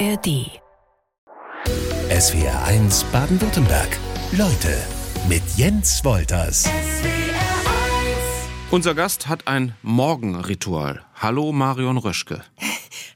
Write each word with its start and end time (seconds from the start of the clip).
ARD. 0.00 0.60
SWR 2.10 2.64
1 2.64 3.04
Baden-Württemberg. 3.12 3.88
Leute 4.32 4.76
mit 5.28 5.42
Jens 5.56 6.04
Wolters. 6.04 6.68
Unser 8.70 8.94
Gast 8.94 9.28
hat 9.28 9.46
ein 9.46 9.76
Morgenritual. 9.82 11.04
Hallo 11.14 11.52
Marion 11.52 11.98
Röschke. 11.98 12.42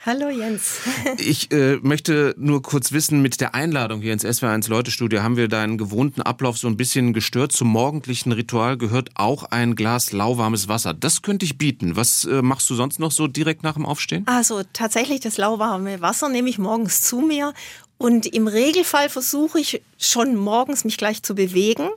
Hallo 0.08 0.30
Jens. 0.30 0.80
Ich 1.18 1.52
äh, 1.52 1.76
möchte 1.82 2.34
nur 2.38 2.62
kurz 2.62 2.92
wissen, 2.92 3.20
mit 3.20 3.42
der 3.42 3.54
Einladung 3.54 4.00
hier 4.00 4.14
ins 4.14 4.24
SWR1 4.24 4.70
Leute-Studio 4.70 5.22
haben 5.22 5.36
wir 5.36 5.48
deinen 5.48 5.76
gewohnten 5.76 6.22
Ablauf 6.22 6.56
so 6.56 6.66
ein 6.66 6.78
bisschen 6.78 7.12
gestört. 7.12 7.52
Zum 7.52 7.68
morgendlichen 7.68 8.32
Ritual 8.32 8.78
gehört 8.78 9.10
auch 9.16 9.42
ein 9.44 9.74
Glas 9.74 10.12
lauwarmes 10.12 10.66
Wasser. 10.66 10.94
Das 10.94 11.20
könnte 11.20 11.44
ich 11.44 11.58
bieten. 11.58 11.94
Was 11.94 12.24
äh, 12.24 12.40
machst 12.40 12.70
du 12.70 12.74
sonst 12.74 12.98
noch 12.98 13.10
so 13.10 13.26
direkt 13.26 13.62
nach 13.64 13.74
dem 13.74 13.84
Aufstehen? 13.84 14.26
Also 14.26 14.62
tatsächlich 14.72 15.20
das 15.20 15.36
lauwarme 15.36 16.00
Wasser 16.00 16.30
nehme 16.30 16.48
ich 16.48 16.56
morgens 16.56 17.02
zu 17.02 17.20
mir 17.20 17.52
und 17.98 18.24
im 18.24 18.48
Regelfall 18.48 19.10
versuche 19.10 19.60
ich 19.60 19.82
schon 19.98 20.36
morgens 20.36 20.84
mich 20.84 20.96
gleich 20.96 21.22
zu 21.22 21.34
bewegen. 21.34 21.90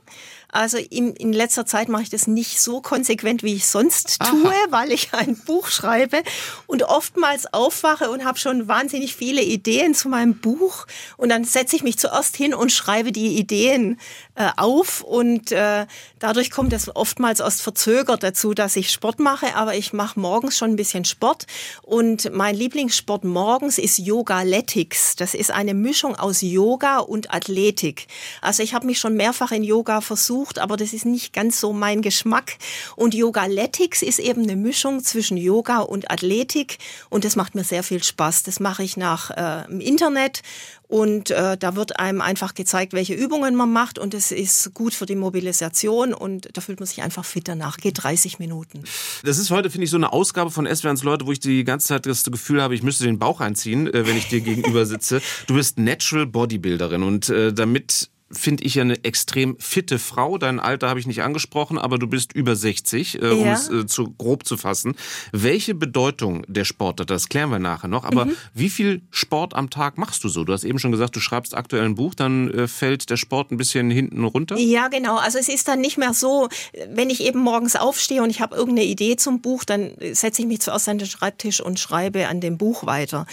Also 0.52 0.76
in, 0.76 1.14
in 1.14 1.32
letzter 1.32 1.64
Zeit 1.64 1.88
mache 1.88 2.02
ich 2.02 2.10
das 2.10 2.26
nicht 2.26 2.60
so 2.60 2.82
konsequent, 2.82 3.42
wie 3.42 3.54
ich 3.54 3.66
sonst 3.66 4.18
tue, 4.20 4.50
Aha. 4.50 4.66
weil 4.68 4.92
ich 4.92 5.14
ein 5.14 5.34
Buch 5.34 5.68
schreibe 5.68 6.22
und 6.66 6.82
oftmals 6.82 7.50
aufwache 7.54 8.10
und 8.10 8.26
habe 8.26 8.38
schon 8.38 8.68
wahnsinnig 8.68 9.16
viele 9.16 9.40
Ideen 9.40 9.94
zu 9.94 10.10
meinem 10.10 10.34
Buch. 10.34 10.86
Und 11.16 11.30
dann 11.30 11.44
setze 11.44 11.74
ich 11.76 11.82
mich 11.82 11.98
zuerst 11.98 12.36
hin 12.36 12.52
und 12.52 12.70
schreibe 12.70 13.12
die 13.12 13.38
Ideen 13.38 13.98
äh, 14.34 14.50
auf. 14.58 15.00
Und 15.00 15.52
äh, 15.52 15.86
dadurch 16.18 16.50
kommt 16.50 16.74
es 16.74 16.94
oftmals 16.94 17.40
erst 17.40 17.62
verzögert 17.62 18.22
dazu, 18.22 18.52
dass 18.52 18.76
ich 18.76 18.90
Sport 18.90 19.20
mache. 19.20 19.56
Aber 19.56 19.74
ich 19.74 19.94
mache 19.94 20.20
morgens 20.20 20.58
schon 20.58 20.72
ein 20.72 20.76
bisschen 20.76 21.06
Sport. 21.06 21.46
Und 21.80 22.30
mein 22.30 22.54
Lieblingssport 22.54 23.24
morgens 23.24 23.78
ist 23.78 23.98
Yogaletics. 23.98 25.16
Das 25.16 25.32
ist 25.32 25.50
eine 25.50 25.72
Mischung 25.72 26.14
aus 26.14 26.42
Yoga 26.42 26.98
und 26.98 27.32
Athletik. 27.32 28.06
Also 28.42 28.62
ich 28.62 28.74
habe 28.74 28.84
mich 28.84 28.98
schon 28.98 29.14
mehrfach 29.14 29.50
in 29.50 29.64
Yoga 29.64 30.02
versucht 30.02 30.41
versucht, 30.42 30.58
aber 30.58 30.76
das 30.76 30.92
ist 30.92 31.04
nicht 31.04 31.32
ganz 31.32 31.60
so 31.60 31.72
mein 31.72 32.02
Geschmack. 32.02 32.56
Und 32.96 33.14
Yogaletics 33.14 34.02
ist 34.02 34.18
eben 34.18 34.42
eine 34.42 34.56
Mischung 34.56 35.02
zwischen 35.02 35.36
Yoga 35.36 35.80
und 35.80 36.10
Athletik 36.10 36.78
und 37.10 37.24
das 37.24 37.36
macht 37.36 37.54
mir 37.54 37.64
sehr 37.64 37.82
viel 37.82 38.02
Spaß. 38.02 38.42
Das 38.42 38.60
mache 38.60 38.82
ich 38.82 38.96
nach 38.96 39.30
äh, 39.30 39.70
im 39.70 39.80
Internet 39.80 40.42
und 40.88 41.30
äh, 41.30 41.56
da 41.56 41.76
wird 41.76 41.98
einem 41.98 42.20
einfach 42.20 42.54
gezeigt, 42.54 42.92
welche 42.92 43.14
Übungen 43.14 43.54
man 43.54 43.72
macht 43.72 43.98
und 43.98 44.14
es 44.14 44.30
ist 44.30 44.74
gut 44.74 44.94
für 44.94 45.06
die 45.06 45.16
Mobilisation 45.16 46.12
und 46.12 46.48
da 46.52 46.60
fühlt 46.60 46.80
man 46.80 46.86
sich 46.86 47.02
einfach 47.02 47.24
fit 47.24 47.48
danach. 47.48 47.78
Geht 47.78 48.02
30 48.02 48.38
Minuten. 48.38 48.84
Das 49.24 49.38
ist 49.38 49.50
heute, 49.50 49.70
finde 49.70 49.84
ich, 49.84 49.90
so 49.90 49.96
eine 49.96 50.12
Ausgabe 50.12 50.50
von 50.50 50.66
SWRs 50.66 51.02
Leute, 51.02 51.26
wo 51.26 51.32
ich 51.32 51.40
die 51.40 51.64
ganze 51.64 51.88
Zeit 51.88 52.06
das 52.06 52.24
Gefühl 52.24 52.60
habe, 52.60 52.74
ich 52.74 52.82
müsste 52.82 53.04
den 53.04 53.18
Bauch 53.18 53.40
einziehen, 53.40 53.86
äh, 53.86 54.06
wenn 54.06 54.16
ich 54.16 54.28
dir 54.28 54.40
gegenüber 54.40 54.84
sitze. 54.86 55.22
Du 55.46 55.54
bist 55.54 55.78
Natural 55.78 56.26
Bodybuilderin 56.26 57.02
und 57.02 57.28
äh, 57.28 57.52
damit 57.52 58.10
finde 58.32 58.64
ich 58.64 58.74
ja 58.76 58.82
eine 58.82 59.04
extrem 59.04 59.56
fitte 59.58 59.98
Frau. 59.98 60.38
Dein 60.38 60.60
Alter 60.60 60.88
habe 60.88 61.00
ich 61.00 61.06
nicht 61.06 61.22
angesprochen, 61.22 61.78
aber 61.78 61.98
du 61.98 62.06
bist 62.06 62.32
über 62.32 62.56
60, 62.56 63.20
äh, 63.22 63.26
um 63.26 63.46
es 63.46 63.68
äh, 63.68 63.86
zu 63.86 64.12
grob 64.12 64.46
zu 64.46 64.56
fassen. 64.56 64.94
Welche 65.32 65.74
Bedeutung 65.74 66.44
der 66.48 66.64
Sport 66.64 67.00
hat, 67.00 67.10
das 67.10 67.28
klären 67.28 67.50
wir 67.50 67.58
nachher 67.58 67.88
noch. 67.88 68.04
Aber 68.04 68.26
mhm. 68.26 68.36
wie 68.54 68.70
viel 68.70 69.02
Sport 69.10 69.54
am 69.54 69.70
Tag 69.70 69.98
machst 69.98 70.24
du 70.24 70.28
so? 70.28 70.44
Du 70.44 70.52
hast 70.52 70.64
eben 70.64 70.78
schon 70.78 70.92
gesagt, 70.92 71.14
du 71.16 71.20
schreibst 71.20 71.54
aktuell 71.54 71.84
ein 71.84 71.94
Buch, 71.94 72.14
dann 72.14 72.50
äh, 72.50 72.68
fällt 72.68 73.10
der 73.10 73.16
Sport 73.16 73.50
ein 73.50 73.56
bisschen 73.56 73.90
hinten 73.90 74.24
runter? 74.24 74.56
Ja, 74.58 74.88
genau. 74.88 75.16
Also 75.16 75.38
es 75.38 75.48
ist 75.48 75.68
dann 75.68 75.80
nicht 75.80 75.98
mehr 75.98 76.14
so, 76.14 76.48
wenn 76.88 77.10
ich 77.10 77.22
eben 77.22 77.40
morgens 77.40 77.76
aufstehe 77.76 78.22
und 78.22 78.30
ich 78.30 78.40
habe 78.40 78.56
irgendeine 78.56 78.88
Idee 78.88 79.16
zum 79.16 79.40
Buch, 79.40 79.64
dann 79.64 79.92
setze 80.12 80.42
ich 80.42 80.48
mich 80.48 80.60
zuerst 80.60 80.88
an 80.88 80.98
den 80.98 81.08
Schreibtisch 81.08 81.60
und 81.60 81.78
schreibe 81.78 82.28
an 82.28 82.40
dem 82.40 82.58
Buch 82.58 82.86
weiter. 82.86 83.26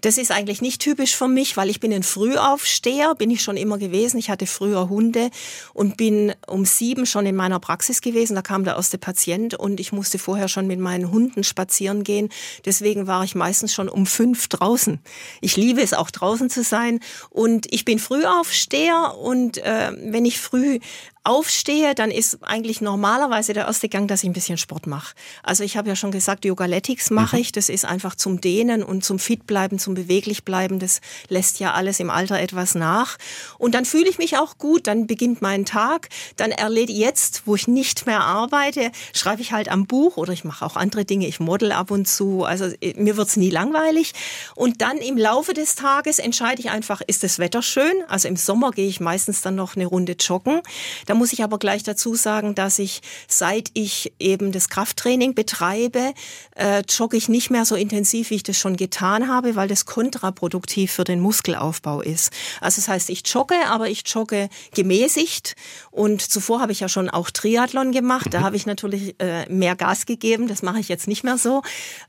Das 0.00 0.18
ist 0.18 0.30
eigentlich 0.30 0.62
nicht 0.62 0.80
typisch 0.80 1.14
für 1.14 1.28
mich, 1.28 1.56
weil 1.56 1.70
ich 1.70 1.80
bin 1.80 1.92
ein 1.92 2.02
Frühaufsteher, 2.02 3.14
bin 3.14 3.30
ich 3.30 3.42
schon 3.42 3.56
immer 3.56 3.78
gewesen. 3.78 4.18
Ich 4.18 4.30
hatte 4.30 4.45
hatte 4.46 4.52
früher 4.52 4.88
Hunde 4.88 5.30
und 5.74 5.96
bin 5.96 6.32
um 6.46 6.64
sieben 6.64 7.06
schon 7.06 7.26
in 7.26 7.36
meiner 7.36 7.60
Praxis 7.60 8.00
gewesen. 8.00 8.34
Da 8.34 8.42
kam 8.42 8.64
der 8.64 8.76
erste 8.76 8.98
Patient 8.98 9.54
und 9.54 9.80
ich 9.80 9.92
musste 9.92 10.18
vorher 10.18 10.48
schon 10.48 10.66
mit 10.66 10.78
meinen 10.78 11.10
Hunden 11.10 11.44
spazieren 11.44 12.04
gehen. 12.04 12.28
Deswegen 12.64 13.06
war 13.06 13.24
ich 13.24 13.34
meistens 13.34 13.74
schon 13.74 13.88
um 13.88 14.06
fünf 14.06 14.48
draußen. 14.48 15.00
Ich 15.40 15.56
liebe 15.56 15.82
es 15.82 15.92
auch 15.92 16.10
draußen 16.10 16.50
zu 16.50 16.62
sein 16.62 17.00
und 17.30 17.66
ich 17.72 17.84
bin 17.84 17.98
Frühaufsteher 17.98 19.16
und 19.20 19.58
äh, 19.58 19.92
wenn 20.04 20.24
ich 20.24 20.38
früh 20.38 20.78
aufstehe, 21.26 21.94
dann 21.94 22.10
ist 22.10 22.38
eigentlich 22.42 22.80
normalerweise 22.80 23.52
der 23.52 23.66
erste 23.66 23.88
Gang, 23.88 24.06
dass 24.08 24.22
ich 24.22 24.30
ein 24.30 24.32
bisschen 24.32 24.58
Sport 24.58 24.86
mache. 24.86 25.14
Also 25.42 25.64
ich 25.64 25.76
habe 25.76 25.88
ja 25.88 25.96
schon 25.96 26.12
gesagt, 26.12 26.44
Yogaletics 26.44 27.10
mache 27.10 27.36
mhm. 27.36 27.42
ich. 27.42 27.52
Das 27.52 27.68
ist 27.68 27.84
einfach 27.84 28.14
zum 28.14 28.40
Dehnen 28.40 28.82
und 28.82 29.04
zum 29.04 29.18
Fit 29.18 29.46
bleiben, 29.46 29.78
zum 29.78 29.94
beweglich 29.94 30.44
bleiben. 30.44 30.78
Das 30.78 31.00
lässt 31.28 31.58
ja 31.58 31.72
alles 31.72 32.00
im 32.00 32.10
Alter 32.10 32.38
etwas 32.38 32.74
nach. 32.74 33.18
Und 33.58 33.74
dann 33.74 33.84
fühle 33.84 34.08
ich 34.08 34.18
mich 34.18 34.38
auch 34.38 34.58
gut. 34.58 34.86
Dann 34.86 35.06
beginnt 35.06 35.42
mein 35.42 35.64
Tag. 35.64 36.08
Dann 36.36 36.52
erledige 36.52 36.98
jetzt, 36.98 37.42
wo 37.46 37.56
ich 37.56 37.66
nicht 37.66 38.06
mehr 38.06 38.20
arbeite, 38.20 38.92
schreibe 39.12 39.42
ich 39.42 39.52
halt 39.52 39.68
am 39.68 39.86
Buch 39.86 40.16
oder 40.16 40.32
ich 40.32 40.44
mache 40.44 40.64
auch 40.64 40.76
andere 40.76 41.04
Dinge. 41.04 41.26
Ich 41.26 41.40
model 41.40 41.72
ab 41.72 41.90
und 41.90 42.06
zu. 42.06 42.44
Also 42.44 42.66
äh, 42.80 42.94
mir 42.96 43.16
wird's 43.16 43.36
nie 43.36 43.50
langweilig. 43.50 44.12
Und 44.54 44.80
dann 44.80 44.98
im 44.98 45.18
Laufe 45.18 45.54
des 45.54 45.74
Tages 45.74 46.18
entscheide 46.18 46.60
ich 46.60 46.70
einfach, 46.70 47.00
ist 47.06 47.24
das 47.24 47.38
Wetter 47.40 47.62
schön? 47.62 47.92
Also 48.08 48.28
im 48.28 48.36
Sommer 48.36 48.70
gehe 48.70 48.86
ich 48.86 49.00
meistens 49.00 49.42
dann 49.42 49.56
noch 49.56 49.74
eine 49.74 49.86
Runde 49.86 50.12
joggen. 50.12 50.60
Da 51.06 51.15
muss 51.16 51.32
ich 51.32 51.42
aber 51.42 51.58
gleich 51.58 51.82
dazu 51.82 52.14
sagen, 52.14 52.54
dass 52.54 52.78
ich, 52.78 53.02
seit 53.28 53.70
ich 53.74 54.12
eben 54.18 54.52
das 54.52 54.68
Krafttraining 54.68 55.34
betreibe, 55.34 56.12
äh, 56.54 56.82
jogge 56.88 57.16
ich 57.16 57.28
nicht 57.28 57.50
mehr 57.50 57.64
so 57.64 57.74
intensiv, 57.74 58.30
wie 58.30 58.36
ich 58.36 58.42
das 58.42 58.58
schon 58.58 58.76
getan 58.76 59.28
habe, 59.28 59.56
weil 59.56 59.68
das 59.68 59.84
kontraproduktiv 59.86 60.92
für 60.92 61.04
den 61.04 61.20
Muskelaufbau 61.20 62.00
ist. 62.00 62.32
Also 62.60 62.80
das 62.80 62.88
heißt, 62.88 63.10
ich 63.10 63.22
jogge, 63.26 63.56
aber 63.68 63.88
ich 63.88 64.02
jogge 64.06 64.48
gemäßigt. 64.74 65.54
Und 65.90 66.22
zuvor 66.22 66.60
habe 66.60 66.72
ich 66.72 66.80
ja 66.80 66.88
schon 66.88 67.10
auch 67.10 67.30
Triathlon 67.30 67.92
gemacht. 67.92 68.28
Da 68.32 68.40
mhm. 68.40 68.44
habe 68.44 68.56
ich 68.56 68.66
natürlich 68.66 69.14
äh, 69.20 69.50
mehr 69.50 69.76
Gas 69.76 70.06
gegeben. 70.06 70.48
Das 70.48 70.62
mache 70.62 70.80
ich 70.80 70.88
jetzt 70.88 71.08
nicht 71.08 71.24
mehr 71.24 71.38
so. 71.38 71.62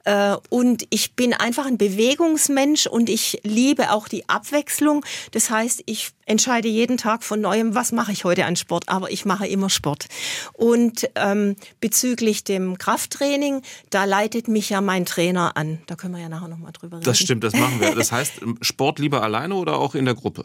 Äh, 0.04 0.36
und 0.50 0.84
ich 0.90 1.16
bin 1.16 1.34
einfach 1.34 1.66
ein 1.66 1.78
Bewegungsmensch 1.78 2.88
und 2.88 3.10
ich 3.10 3.40
liebe 3.44 3.92
auch 3.92 4.08
die 4.08 4.28
Abwechslung. 4.30 5.06
Das 5.32 5.50
heißt, 5.50 5.84
ich 5.86 6.12
entscheide 6.28 6.68
jeden 6.68 6.98
Tag 6.98 7.24
von 7.24 7.42
neuem, 7.42 7.74
was 7.74 7.92
mache 7.92 8.12
ich 8.12 8.24
heute 8.24 8.46
an 8.46 8.56
Sport, 8.56 8.90
aber 8.90 9.12
ich 9.12 9.26
mache 9.26 9.48
immer 9.48 9.70
Sport. 9.70 10.06
Und 10.54 11.10
ähm, 11.16 11.56
bezüglich 11.80 12.44
dem 12.44 12.78
Krafttraining, 12.78 13.64
da 13.90 14.04
leitet 14.04 14.48
mich 14.48 14.70
ja 14.70 14.82
mein 14.82 15.06
Trainer 15.06 15.58
an. 15.58 15.80
Da 15.88 15.96
können 15.96 16.14
wir 16.14 16.22
ja 16.22 16.30
nachher 16.30 16.50
nochmal 16.50 16.74
drüber 16.74 16.98
reden. 16.98 17.06
Das 17.06 17.18
stimmt, 17.18 17.44
das 17.44 17.54
machen 17.54 17.80
wir. 17.80 17.96
Das 17.96 18.12
heißt, 18.12 18.34
Sport 18.62 19.00
lieber 19.00 19.24
alleine 19.24 19.56
oder 19.56 19.78
auch 19.78 19.96
in 19.96 20.06
der 20.06 20.14
Gruppe? 20.14 20.44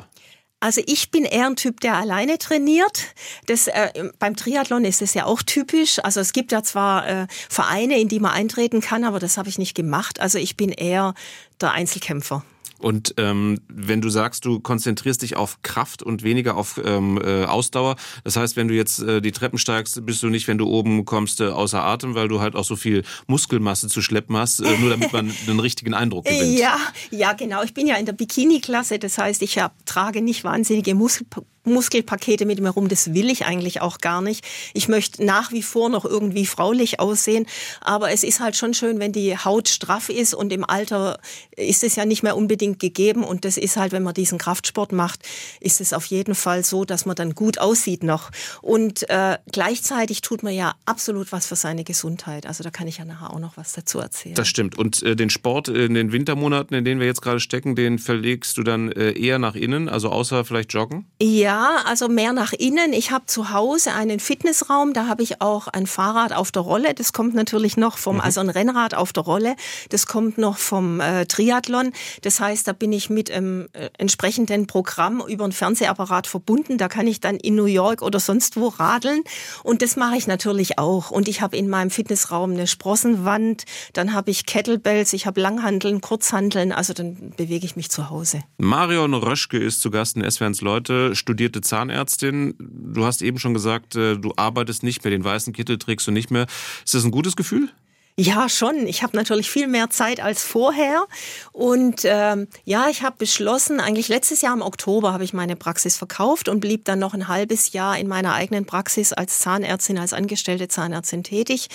Also 0.60 0.80
ich 0.86 1.10
bin 1.10 1.24
eher 1.24 1.46
ein 1.46 1.56
Typ, 1.56 1.80
der 1.80 1.96
alleine 1.96 2.38
trainiert. 2.38 3.14
Das, 3.46 3.66
äh, 3.66 4.10
beim 4.20 4.36
Triathlon 4.36 4.84
ist 4.84 5.02
es 5.02 5.12
ja 5.12 5.26
auch 5.26 5.42
typisch. 5.42 5.98
Also 6.04 6.20
es 6.20 6.32
gibt 6.32 6.52
ja 6.52 6.62
zwar 6.62 7.08
äh, 7.08 7.26
Vereine, 7.48 7.98
in 7.98 8.06
die 8.06 8.20
man 8.20 8.30
eintreten 8.30 8.80
kann, 8.80 9.02
aber 9.02 9.18
das 9.18 9.36
habe 9.36 9.48
ich 9.48 9.58
nicht 9.58 9.74
gemacht. 9.74 10.20
Also 10.20 10.38
ich 10.38 10.56
bin 10.56 10.70
eher 10.70 11.14
der 11.60 11.72
Einzelkämpfer. 11.72 12.44
Und 12.82 13.14
ähm, 13.16 13.60
wenn 13.68 14.00
du 14.00 14.10
sagst, 14.10 14.44
du 14.44 14.58
konzentrierst 14.58 15.22
dich 15.22 15.36
auf 15.36 15.62
Kraft 15.62 16.02
und 16.02 16.24
weniger 16.24 16.56
auf 16.56 16.80
ähm, 16.84 17.20
äh, 17.22 17.44
Ausdauer, 17.44 17.96
das 18.24 18.36
heißt, 18.36 18.56
wenn 18.56 18.66
du 18.66 18.74
jetzt 18.74 19.00
äh, 19.00 19.20
die 19.20 19.30
Treppen 19.30 19.58
steigst, 19.58 20.04
bist 20.04 20.22
du 20.22 20.28
nicht, 20.28 20.48
wenn 20.48 20.58
du 20.58 20.66
oben 20.66 21.04
kommst, 21.04 21.40
äh, 21.40 21.46
außer 21.46 21.82
Atem, 21.82 22.16
weil 22.16 22.26
du 22.26 22.40
halt 22.40 22.56
auch 22.56 22.64
so 22.64 22.74
viel 22.74 23.04
Muskelmasse 23.28 23.86
zu 23.86 24.02
schleppen 24.02 24.36
hast, 24.36 24.60
äh, 24.60 24.78
nur 24.78 24.90
damit 24.90 25.12
man 25.12 25.32
den 25.46 25.60
richtigen 25.60 25.94
Eindruck 25.94 26.24
gewinnt. 26.24 26.58
Ja, 26.58 26.76
ja, 27.10 27.32
genau. 27.34 27.62
Ich 27.62 27.72
bin 27.72 27.86
ja 27.86 27.96
in 27.96 28.06
der 28.06 28.14
Bikini-Klasse, 28.14 28.98
das 28.98 29.16
heißt, 29.16 29.42
ich 29.42 29.58
hab, 29.58 29.86
trage 29.86 30.20
nicht 30.20 30.42
wahnsinnige 30.42 30.94
Muskel 30.96 31.26
Muskelpakete 31.64 32.44
mit 32.46 32.60
mir 32.60 32.70
rum. 32.70 32.88
Das 32.88 33.14
will 33.14 33.30
ich 33.30 33.46
eigentlich 33.46 33.80
auch 33.80 33.98
gar 33.98 34.20
nicht. 34.22 34.44
Ich 34.74 34.88
möchte 34.88 35.24
nach 35.24 35.52
wie 35.52 35.62
vor 35.62 35.88
noch 35.88 36.04
irgendwie 36.04 36.46
fraulich 36.46 37.00
aussehen. 37.00 37.46
Aber 37.80 38.10
es 38.10 38.24
ist 38.24 38.40
halt 38.40 38.56
schon 38.56 38.74
schön, 38.74 38.98
wenn 38.98 39.12
die 39.12 39.36
Haut 39.36 39.68
straff 39.68 40.08
ist 40.08 40.34
und 40.34 40.52
im 40.52 40.64
Alter 40.64 41.18
ist 41.56 41.84
es 41.84 41.96
ja 41.96 42.04
nicht 42.04 42.22
mehr 42.22 42.36
unbedingt 42.36 42.78
gegeben. 42.78 43.22
Und 43.24 43.44
das 43.44 43.56
ist 43.56 43.76
halt, 43.76 43.92
wenn 43.92 44.02
man 44.02 44.14
diesen 44.14 44.38
Kraftsport 44.38 44.92
macht, 44.92 45.20
ist 45.60 45.80
es 45.80 45.92
auf 45.92 46.06
jeden 46.06 46.34
Fall 46.34 46.64
so, 46.64 46.84
dass 46.84 47.06
man 47.06 47.16
dann 47.16 47.34
gut 47.34 47.58
aussieht 47.58 48.02
noch. 48.02 48.30
Und 48.60 49.08
äh, 49.08 49.38
gleichzeitig 49.50 50.20
tut 50.22 50.42
man 50.42 50.54
ja 50.54 50.74
absolut 50.86 51.32
was 51.32 51.46
für 51.46 51.56
seine 51.56 51.84
Gesundheit. 51.84 52.46
Also 52.46 52.64
da 52.64 52.70
kann 52.70 52.88
ich 52.88 52.98
ja 52.98 53.04
nachher 53.04 53.32
auch 53.32 53.38
noch 53.38 53.56
was 53.56 53.72
dazu 53.72 54.00
erzählen. 54.00 54.34
Das 54.34 54.48
stimmt. 54.48 54.76
Und 54.76 55.02
äh, 55.02 55.14
den 55.14 55.30
Sport 55.30 55.68
in 55.68 55.94
den 55.94 56.12
Wintermonaten, 56.12 56.74
in 56.74 56.84
denen 56.84 57.00
wir 57.00 57.06
jetzt 57.06 57.22
gerade 57.22 57.40
stecken, 57.40 57.76
den 57.76 57.98
verlegst 57.98 58.56
du 58.56 58.62
dann 58.62 58.90
äh, 58.90 59.12
eher 59.12 59.38
nach 59.38 59.54
innen, 59.54 59.88
also 59.88 60.08
außer 60.08 60.44
vielleicht 60.44 60.72
Joggen? 60.72 61.06
Ja, 61.20 61.51
Ja, 61.52 61.82
also 61.84 62.08
mehr 62.08 62.32
nach 62.32 62.54
innen. 62.54 62.94
Ich 62.94 63.10
habe 63.10 63.26
zu 63.26 63.50
Hause 63.50 63.92
einen 63.92 64.20
Fitnessraum, 64.20 64.94
da 64.94 65.06
habe 65.06 65.22
ich 65.22 65.42
auch 65.42 65.68
ein 65.68 65.86
Fahrrad 65.86 66.32
auf 66.32 66.50
der 66.50 66.62
Rolle. 66.62 66.94
Das 66.94 67.12
kommt 67.12 67.34
natürlich 67.34 67.76
noch 67.76 67.98
vom, 67.98 68.16
mhm. 68.16 68.20
also 68.22 68.40
ein 68.40 68.48
Rennrad 68.48 68.94
auf 68.94 69.12
der 69.12 69.22
Rolle. 69.24 69.56
Das 69.90 70.06
kommt 70.06 70.38
noch 70.38 70.56
vom 70.56 71.00
äh, 71.00 71.26
Triathlon. 71.26 71.92
Das 72.22 72.40
heißt, 72.40 72.66
da 72.66 72.72
bin 72.72 72.90
ich 72.90 73.10
mit 73.10 73.30
einem 73.30 73.68
äh, 73.74 73.90
entsprechenden 73.98 74.66
Programm 74.66 75.22
über 75.28 75.44
einen 75.44 75.52
Fernsehapparat 75.52 76.26
verbunden. 76.26 76.78
Da 76.78 76.88
kann 76.88 77.06
ich 77.06 77.20
dann 77.20 77.36
in 77.36 77.54
New 77.54 77.66
York 77.66 78.00
oder 78.00 78.18
sonst 78.18 78.56
wo 78.56 78.68
radeln. 78.68 79.22
Und 79.62 79.82
das 79.82 79.96
mache 79.96 80.16
ich 80.16 80.26
natürlich 80.26 80.78
auch. 80.78 81.10
Und 81.10 81.28
ich 81.28 81.42
habe 81.42 81.54
in 81.58 81.68
meinem 81.68 81.90
Fitnessraum 81.90 82.52
eine 82.52 82.66
Sprossenwand. 82.66 83.64
Dann 83.92 84.14
habe 84.14 84.30
ich 84.30 84.46
Kettlebells, 84.46 85.12
ich 85.12 85.26
habe 85.26 85.38
Langhandeln, 85.38 86.00
Kurzhandeln. 86.00 86.72
Also 86.72 86.94
dann 86.94 87.34
bewege 87.36 87.66
ich 87.66 87.76
mich 87.76 87.90
zu 87.90 88.08
Hause. 88.08 88.40
Marion 88.56 89.12
Röschke 89.12 89.58
ist 89.58 89.82
zu 89.82 89.90
Gast 89.90 90.16
in 90.16 90.30
SWRs 90.30 90.62
Leute, 90.62 91.14
studierte 91.42 91.60
Zahnärztin. 91.60 92.54
Du 92.58 93.04
hast 93.04 93.20
eben 93.20 93.38
schon 93.40 93.52
gesagt, 93.52 93.96
äh, 93.96 94.16
du 94.16 94.32
arbeitest 94.36 94.84
nicht 94.84 95.02
mehr, 95.02 95.10
den 95.10 95.24
weißen 95.24 95.52
Kittel 95.52 95.76
trägst 95.76 96.06
du 96.06 96.12
nicht 96.12 96.30
mehr. 96.30 96.46
Ist 96.84 96.94
das 96.94 97.04
ein 97.04 97.10
gutes 97.10 97.34
Gefühl? 97.34 97.68
Ja, 98.16 98.48
schon. 98.48 98.86
Ich 98.86 99.02
habe 99.02 99.16
natürlich 99.16 99.50
viel 99.50 99.66
mehr 99.66 99.90
Zeit 99.90 100.20
als 100.20 100.44
vorher. 100.44 101.06
Und 101.50 102.02
ähm, 102.04 102.46
ja, 102.64 102.88
ich 102.88 103.02
habe 103.02 103.16
beschlossen, 103.18 103.80
eigentlich 103.80 104.06
letztes 104.06 104.40
Jahr 104.42 104.54
im 104.54 104.62
Oktober 104.62 105.12
habe 105.12 105.24
ich 105.24 105.32
meine 105.32 105.56
Praxis 105.56 105.96
verkauft 105.96 106.48
und 106.48 106.60
blieb 106.60 106.84
dann 106.84 107.00
noch 107.00 107.14
ein 107.14 107.26
halbes 107.26 107.72
Jahr 107.72 107.98
in 107.98 108.06
meiner 108.06 108.34
eigenen 108.34 108.64
Praxis 108.64 109.12
als 109.12 109.40
Zahnärztin, 109.40 109.98
als 109.98 110.12
angestellte 110.12 110.68
Zahnärztin 110.68 111.24
tätig. 111.24 111.68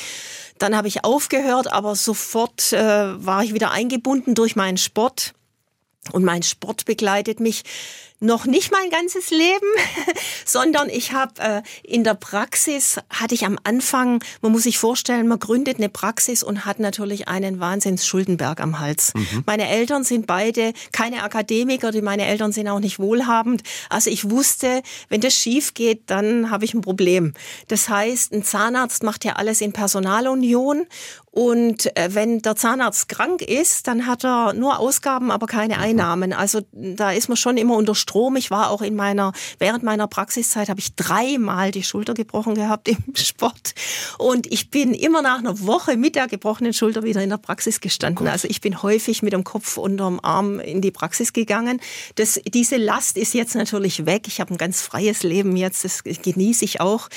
Dann 0.59 0.77
habe 0.77 0.87
ich 0.87 1.03
aufgehört, 1.03 1.69
aber 1.73 1.95
sofort 1.95 2.71
äh, 2.71 2.79
war 3.25 3.43
ich 3.43 3.53
wieder 3.53 3.71
eingebunden 3.71 4.33
durch 4.33 4.55
meinen 4.55 4.77
Sport. 4.77 5.33
Und 6.13 6.23
mein 6.23 6.43
Sport 6.43 6.85
begleitet 6.85 7.41
mich 7.41 7.63
noch 8.19 8.45
nicht 8.45 8.71
mein 8.71 8.89
ganzes 8.89 9.29
Leben, 9.29 9.67
sondern 10.45 10.89
ich 10.89 11.13
habe 11.13 11.33
äh, 11.39 11.61
in 11.83 12.03
der 12.03 12.15
Praxis, 12.15 12.97
hatte 13.09 13.35
ich 13.35 13.45
am 13.45 13.59
Anfang, 13.63 14.23
man 14.41 14.51
muss 14.51 14.63
sich 14.63 14.77
vorstellen, 14.77 15.27
man 15.27 15.39
gründet 15.39 15.77
eine 15.77 15.89
Praxis 15.89 16.41
und 16.41 16.65
hat 16.65 16.79
natürlich 16.79 17.27
einen 17.27 17.59
Wahnsinns 17.59 18.07
Schuldenberg 18.07 18.59
am 18.59 18.79
Hals. 18.79 19.13
Mhm. 19.13 19.43
Meine 19.45 19.69
Eltern 19.69 20.03
sind 20.03 20.25
beide 20.25 20.73
keine 20.91 21.23
Akademiker, 21.23 21.91
die 21.91 22.01
meine 22.01 22.25
Eltern 22.25 22.51
sind 22.51 22.67
auch 22.67 22.79
nicht 22.79 22.99
wohlhabend. 22.99 23.61
Also 23.89 24.09
ich 24.09 24.29
wusste, 24.29 24.81
wenn 25.09 25.21
das 25.21 25.33
schief 25.33 25.73
geht, 25.73 26.03
dann 26.07 26.49
habe 26.49 26.65
ich 26.65 26.73
ein 26.73 26.81
Problem. 26.81 27.33
Das 27.67 27.87
heißt, 27.87 28.33
ein 28.33 28.43
Zahnarzt 28.43 29.03
macht 29.03 29.25
ja 29.25 29.33
alles 29.33 29.61
in 29.61 29.73
Personalunion 29.73 30.87
und 31.37 31.95
äh, 31.95 32.15
wenn 32.15 32.41
der 32.41 32.55
Zahnarzt 32.55 33.09
krank 33.09 33.43
ist, 33.43 33.87
dann 33.87 34.07
hat 34.07 34.25
er 34.25 34.53
nur 34.53 34.79
Ausgaben, 34.79 35.29
aber 35.29 35.45
keine 35.45 35.75
mhm. 35.75 35.81
Einnahmen. 35.83 36.33
Also 36.33 36.61
da 36.71 37.11
ist 37.11 37.27
man 37.27 37.37
schon 37.37 37.57
immer 37.57 37.75
unter 37.75 37.93
Strom. 38.07 38.37
Ich 38.37 38.49
war 38.49 38.71
auch 38.71 38.81
in 38.81 38.95
meiner, 38.95 39.33
während 39.59 39.83
meiner 39.83 40.07
Praxiszeit 40.07 40.69
habe 40.69 40.79
ich 40.79 40.95
dreimal 40.95 41.71
die 41.71 41.83
Schulter 41.83 42.13
gebrochen 42.13 42.55
gehabt 42.55 42.87
im 42.87 42.97
Sport. 43.15 43.75
Und 44.17 44.51
ich 44.51 44.71
bin 44.71 44.93
immer 44.93 45.21
nach 45.21 45.39
einer 45.39 45.59
Woche 45.65 45.97
mit 45.97 46.15
der 46.15 46.27
gebrochenen 46.27 46.73
Schulter 46.73 47.03
wieder 47.03 47.21
in 47.21 47.29
der 47.29 47.37
Praxis 47.37 47.81
gestanden. 47.81 48.27
Oh 48.27 48.31
also 48.31 48.47
ich 48.47 48.61
bin 48.61 48.81
häufig 48.81 49.21
mit 49.21 49.33
dem 49.33 49.43
Kopf 49.43 49.77
unterm 49.77 50.19
Arm 50.23 50.59
in 50.59 50.81
die 50.81 50.91
Praxis 50.91 51.33
gegangen. 51.33 51.81
Das, 52.15 52.39
diese 52.47 52.77
Last 52.77 53.17
ist 53.17 53.33
jetzt 53.33 53.55
natürlich 53.55 54.05
weg. 54.05 54.23
Ich 54.27 54.39
habe 54.39 54.53
ein 54.53 54.57
ganz 54.57 54.81
freies 54.81 55.23
Leben 55.23 55.57
jetzt. 55.57 55.83
Das 55.83 56.03
genieße 56.03 56.63
ich 56.63 56.79
auch. 56.79 57.09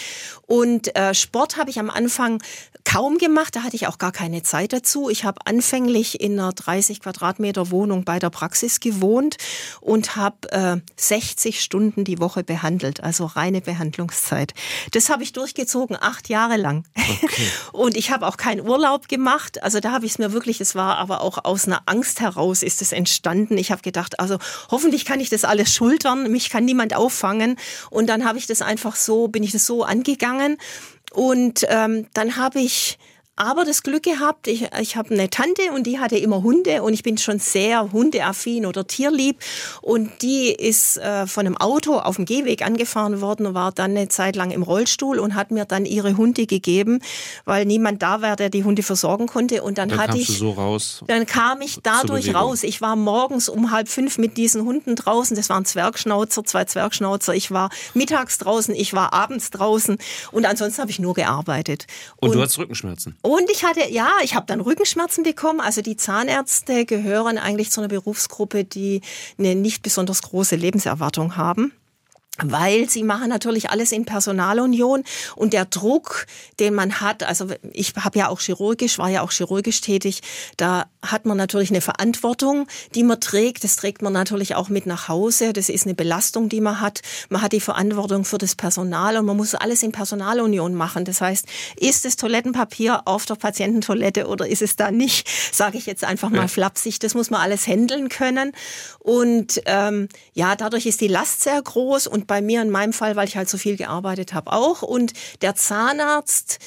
Und 0.46 0.96
äh, 0.96 1.14
Sport 1.14 1.56
habe 1.56 1.70
ich 1.70 1.78
am 1.78 1.90
Anfang 1.90 2.42
kaum 2.84 3.19
gemacht. 3.19 3.54
Da 3.54 3.62
hatte 3.62 3.76
ich 3.76 3.87
auch 3.87 3.98
gar 3.98 4.12
keine 4.12 4.42
Zeit 4.42 4.72
dazu. 4.72 5.08
Ich 5.08 5.25
habe 5.25 5.40
anfänglich 5.44 6.20
in 6.20 6.38
einer 6.38 6.52
30 6.52 7.00
Quadratmeter 7.00 7.70
Wohnung 7.70 8.04
bei 8.04 8.19
der 8.19 8.31
Praxis 8.31 8.81
gewohnt 8.81 9.37
und 9.81 10.16
habe 10.16 10.50
äh, 10.50 10.79
60 10.96 11.60
Stunden 11.60 12.04
die 12.04 12.18
Woche 12.18 12.44
behandelt, 12.44 13.02
also 13.02 13.26
reine 13.26 13.60
Behandlungszeit. 13.60 14.54
Das 14.92 15.10
habe 15.10 15.22
ich 15.22 15.32
durchgezogen, 15.32 15.96
acht 16.00 16.28
Jahre 16.28 16.56
lang. 16.56 16.84
Okay. 17.22 17.46
Und 17.72 17.96
ich 17.96 18.10
habe 18.10 18.26
auch 18.26 18.36
keinen 18.36 18.60
Urlaub 18.60 19.08
gemacht. 19.08 19.62
Also 19.62 19.80
da 19.80 19.92
habe 19.92 20.06
ich 20.06 20.12
es 20.12 20.18
mir 20.18 20.32
wirklich, 20.32 20.60
es 20.60 20.74
war 20.74 20.98
aber 20.98 21.20
auch 21.20 21.44
aus 21.44 21.66
einer 21.66 21.82
Angst 21.86 22.20
heraus 22.20 22.62
ist 22.62 22.82
es 22.82 22.92
entstanden. 22.92 23.58
Ich 23.58 23.70
habe 23.70 23.82
gedacht, 23.82 24.20
also 24.20 24.38
hoffentlich 24.70 25.04
kann 25.04 25.20
ich 25.20 25.30
das 25.30 25.44
alles 25.44 25.74
schultern, 25.74 26.30
mich 26.30 26.50
kann 26.50 26.64
niemand 26.64 26.94
auffangen. 26.94 27.56
Und 27.90 28.08
dann 28.08 28.24
habe 28.24 28.38
ich 28.38 28.46
das 28.46 28.62
einfach 28.62 28.96
so, 28.96 29.28
bin 29.28 29.42
ich 29.42 29.52
das 29.52 29.66
so 29.66 29.84
angegangen. 29.84 30.58
Und 31.12 31.66
ähm, 31.68 32.06
dann 32.14 32.36
habe 32.36 32.60
ich 32.60 32.98
aber 33.36 33.64
das 33.64 33.82
Glück 33.82 34.02
gehabt, 34.02 34.48
ich, 34.48 34.68
ich 34.80 34.96
habe 34.96 35.14
eine 35.14 35.30
Tante 35.30 35.72
und 35.74 35.86
die 35.86 35.98
hatte 35.98 36.18
immer 36.18 36.42
Hunde 36.42 36.82
und 36.82 36.92
ich 36.92 37.02
bin 37.02 37.16
schon 37.16 37.38
sehr 37.38 37.90
hundeaffin 37.90 38.66
oder 38.66 38.86
tierlieb 38.86 39.38
und 39.80 40.10
die 40.20 40.52
ist 40.52 40.98
äh, 40.98 41.26
von 41.26 41.46
einem 41.46 41.56
Auto 41.56 41.98
auf 41.98 42.16
dem 42.16 42.26
Gehweg 42.26 42.60
angefahren 42.62 43.22
worden 43.22 43.46
und 43.46 43.54
war 43.54 43.72
dann 43.72 43.92
eine 43.92 44.08
Zeit 44.08 44.36
lang 44.36 44.50
im 44.50 44.62
Rollstuhl 44.62 45.18
und 45.18 45.34
hat 45.34 45.52
mir 45.52 45.64
dann 45.64 45.86
ihre 45.86 46.18
Hunde 46.18 46.46
gegeben, 46.46 47.00
weil 47.46 47.64
niemand 47.64 48.02
da 48.02 48.20
war, 48.20 48.36
der 48.36 48.50
die 48.50 48.62
Hunde 48.62 48.82
versorgen 48.82 49.26
konnte 49.26 49.62
und 49.62 49.78
dann, 49.78 49.88
dann 49.88 49.98
hatte 50.00 50.18
ich 50.18 50.28
so 50.28 50.50
raus. 50.50 51.02
Dann 51.06 51.24
kam 51.24 51.62
ich 51.62 51.78
dadurch 51.82 52.34
raus. 52.34 52.62
Ich 52.62 52.82
war 52.82 52.94
morgens 52.94 53.48
um 53.48 53.70
halb 53.70 53.88
fünf 53.88 54.18
mit 54.18 54.36
diesen 54.36 54.66
Hunden 54.66 54.96
draußen. 54.96 55.34
Das 55.34 55.48
waren 55.48 55.64
Zwergschnauzer, 55.64 56.44
zwei 56.44 56.66
Zwergschnauzer. 56.66 57.34
Ich 57.34 57.50
war 57.50 57.70
mittags 57.94 58.36
draußen, 58.36 58.74
ich 58.74 58.92
war 58.92 59.14
abends 59.14 59.50
draußen 59.50 59.96
und 60.30 60.44
ansonsten 60.44 60.82
habe 60.82 60.90
ich 60.90 60.98
nur 60.98 61.14
gearbeitet. 61.14 61.86
Und, 62.16 62.28
und 62.28 62.34
du 62.34 62.42
hattest 62.42 62.58
Rückenschmerzen? 62.58 63.16
Und 63.22 63.50
ich 63.50 63.64
hatte, 63.64 63.88
ja, 63.90 64.11
ich 64.22 64.34
habe 64.34 64.46
dann 64.46 64.61
Rückenschmerzen 64.61 65.25
bekommen. 65.25 65.61
Also 65.61 65.82
die 65.82 65.96
Zahnärzte 65.96 66.87
gehören 66.87 67.37
eigentlich 67.38 67.70
zu 67.70 67.81
einer 67.81 67.88
Berufsgruppe, 67.88 68.64
die 68.64 69.02
eine 69.38 69.55
nicht 69.55 69.82
besonders 69.82 70.22
große 70.22 70.56
Lebenserwartung 70.56 71.37
haben 71.37 71.72
weil 72.38 72.88
sie 72.88 73.02
machen 73.02 73.28
natürlich 73.28 73.70
alles 73.70 73.92
in 73.92 74.04
Personalunion 74.04 75.04
und 75.36 75.52
der 75.52 75.66
Druck, 75.66 76.26
den 76.58 76.74
man 76.74 77.00
hat, 77.00 77.22
also 77.22 77.48
ich 77.72 77.94
habe 77.96 78.18
ja 78.18 78.28
auch 78.28 78.40
chirurgisch, 78.40 78.98
war 78.98 79.08
ja 79.08 79.22
auch 79.22 79.32
chirurgisch 79.32 79.80
tätig, 79.80 80.22
da 80.56 80.86
hat 81.02 81.24
man 81.24 81.36
natürlich 81.36 81.70
eine 81.70 81.80
Verantwortung, 81.80 82.66
die 82.94 83.02
man 83.02 83.20
trägt. 83.20 83.64
Das 83.64 83.76
trägt 83.76 84.02
man 84.02 84.12
natürlich 84.12 84.54
auch 84.54 84.68
mit 84.68 84.86
nach 84.86 85.08
Hause. 85.08 85.52
Das 85.52 85.68
ist 85.68 85.86
eine 85.86 85.94
Belastung, 85.94 86.48
die 86.48 86.60
man 86.60 86.80
hat. 86.80 87.00
Man 87.30 87.40
hat 87.40 87.52
die 87.52 87.60
Verantwortung 87.60 88.24
für 88.24 88.38
das 88.38 88.54
Personal 88.54 89.16
und 89.16 89.24
man 89.24 89.36
muss 89.36 89.54
alles 89.54 89.82
in 89.82 89.92
Personalunion 89.92 90.74
machen. 90.74 91.04
Das 91.04 91.20
heißt, 91.20 91.46
ist 91.76 92.04
das 92.04 92.16
Toilettenpapier 92.16 93.02
auf 93.06 93.24
der 93.24 93.36
Patiententoilette 93.36 94.26
oder 94.26 94.46
ist 94.46 94.62
es 94.62 94.76
da 94.76 94.90
nicht? 94.90 95.28
Sage 95.52 95.78
ich 95.78 95.86
jetzt 95.86 96.04
einfach 96.04 96.28
mal 96.28 96.42
ja. 96.42 96.48
flapsig. 96.48 96.98
Das 96.98 97.14
muss 97.14 97.30
man 97.30 97.40
alles 97.40 97.66
handeln 97.66 98.08
können. 98.08 98.52
Und 98.98 99.62
ähm, 99.64 100.08
ja, 100.34 100.54
dadurch 100.54 100.84
ist 100.84 101.00
die 101.00 101.08
Last 101.08 101.42
sehr 101.42 101.60
groß 101.62 102.06
und 102.06 102.26
bei 102.30 102.40
mir 102.40 102.62
in 102.62 102.70
meinem 102.70 102.92
Fall, 102.92 103.16
weil 103.16 103.26
ich 103.26 103.36
halt 103.36 103.48
so 103.48 103.58
viel 103.58 103.76
gearbeitet 103.76 104.34
habe, 104.34 104.52
auch. 104.52 104.82
Und 104.82 105.14
der 105.42 105.56
Zahnarzt 105.56 106.60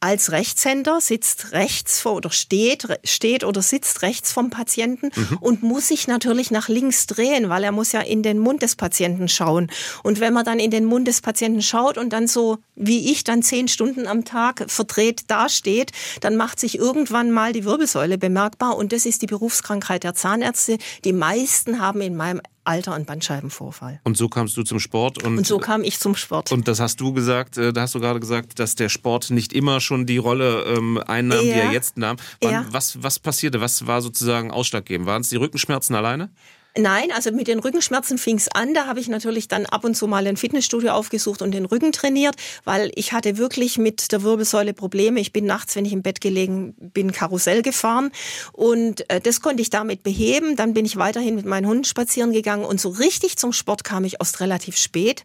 als 0.00 0.32
Rechtshänder 0.32 1.00
sitzt 1.00 1.52
rechts 1.52 2.00
vor 2.00 2.16
oder 2.16 2.30
steht, 2.30 2.86
steht 3.04 3.44
oder 3.44 3.62
sitzt 3.62 4.02
rechts 4.02 4.32
vom 4.32 4.50
Patienten 4.50 5.10
mhm. 5.14 5.38
und 5.40 5.62
muss 5.62 5.88
sich 5.88 6.08
natürlich 6.08 6.50
nach 6.50 6.68
links 6.68 7.06
drehen, 7.06 7.48
weil 7.48 7.62
er 7.62 7.72
muss 7.72 7.92
ja 7.92 8.00
in 8.00 8.24
den 8.24 8.40
Mund 8.40 8.62
des 8.62 8.74
Patienten 8.74 9.28
schauen. 9.28 9.70
Und 10.02 10.18
wenn 10.18 10.34
man 10.34 10.44
dann 10.44 10.58
in 10.58 10.72
den 10.72 10.84
Mund 10.84 11.06
des 11.06 11.22
Patienten 11.22 11.62
schaut 11.62 11.96
und 11.96 12.12
dann 12.12 12.26
so 12.26 12.58
wie 12.74 13.12
ich 13.12 13.22
dann 13.22 13.42
zehn 13.42 13.68
Stunden 13.68 14.08
am 14.08 14.24
Tag 14.24 14.66
verdreht 14.66 15.22
dasteht, 15.28 15.92
dann 16.20 16.36
macht 16.36 16.58
sich 16.58 16.76
irgendwann 16.76 17.30
mal 17.30 17.54
die 17.54 17.64
Wirbelsäule 17.64 18.18
bemerkbar 18.18 18.76
und 18.76 18.92
das 18.92 19.06
ist 19.06 19.22
die 19.22 19.26
Berufskrankheit 19.26 20.02
der 20.02 20.14
Zahnärzte. 20.14 20.76
Die 21.04 21.14
meisten 21.14 21.80
haben 21.80 22.00
in 22.00 22.16
meinem 22.16 22.42
Alter- 22.64 22.94
und 22.94 23.06
Bandscheibenvorfall. 23.06 24.00
Und 24.04 24.16
so 24.16 24.28
kamst 24.28 24.56
du 24.56 24.62
zum 24.62 24.80
Sport? 24.80 25.22
Und, 25.22 25.38
und 25.38 25.46
so 25.46 25.58
kam 25.58 25.82
ich 25.84 25.98
zum 25.98 26.16
Sport. 26.16 26.50
Und 26.50 26.66
das 26.66 26.80
hast 26.80 27.00
du 27.00 27.12
gesagt, 27.12 27.58
äh, 27.58 27.72
da 27.72 27.82
hast 27.82 27.94
du 27.94 28.00
gerade 28.00 28.20
gesagt, 28.20 28.58
dass 28.58 28.74
der 28.74 28.88
Sport 28.88 29.30
nicht 29.30 29.52
immer 29.52 29.80
schon 29.80 30.06
die 30.06 30.16
Rolle 30.16 30.64
ähm, 30.64 30.98
einnahm, 31.06 31.44
ja. 31.46 31.54
die 31.54 31.60
er 31.60 31.72
jetzt 31.72 31.98
nahm. 31.98 32.16
Wann, 32.40 32.52
ja. 32.52 32.66
was, 32.70 33.02
was 33.02 33.18
passierte? 33.18 33.60
Was 33.60 33.86
war 33.86 34.02
sozusagen 34.02 34.50
ausschlaggebend? 34.50 35.06
Waren 35.06 35.20
es 35.22 35.28
die 35.28 35.36
Rückenschmerzen 35.36 35.94
alleine? 35.94 36.30
Nein, 36.76 37.12
also 37.12 37.30
mit 37.30 37.46
den 37.46 37.60
Rückenschmerzen 37.60 38.18
fing 38.18 38.36
es 38.36 38.48
an. 38.48 38.74
Da 38.74 38.86
habe 38.86 38.98
ich 38.98 39.06
natürlich 39.06 39.46
dann 39.46 39.64
ab 39.66 39.84
und 39.84 39.94
zu 39.94 40.08
mal 40.08 40.26
ein 40.26 40.36
Fitnessstudio 40.36 40.90
aufgesucht 40.90 41.40
und 41.40 41.52
den 41.52 41.66
Rücken 41.66 41.92
trainiert, 41.92 42.34
weil 42.64 42.90
ich 42.96 43.12
hatte 43.12 43.36
wirklich 43.36 43.78
mit 43.78 44.10
der 44.10 44.24
Wirbelsäule 44.24 44.74
Probleme. 44.74 45.20
Ich 45.20 45.32
bin 45.32 45.46
nachts, 45.46 45.76
wenn 45.76 45.84
ich 45.84 45.92
im 45.92 46.02
Bett 46.02 46.20
gelegen 46.20 46.74
bin, 46.76 47.12
Karussell 47.12 47.62
gefahren 47.62 48.10
und 48.52 49.08
äh, 49.08 49.20
das 49.20 49.40
konnte 49.40 49.62
ich 49.62 49.70
damit 49.70 50.02
beheben. 50.02 50.56
Dann 50.56 50.74
bin 50.74 50.84
ich 50.84 50.96
weiterhin 50.96 51.36
mit 51.36 51.46
meinen 51.46 51.68
Hunden 51.68 51.84
spazieren 51.84 52.32
gegangen 52.32 52.64
und 52.64 52.80
so 52.80 52.88
richtig 52.88 53.36
zum 53.36 53.52
Sport 53.52 53.84
kam 53.84 54.04
ich 54.04 54.16
erst 54.18 54.40
relativ 54.40 54.76
spät. 54.76 55.22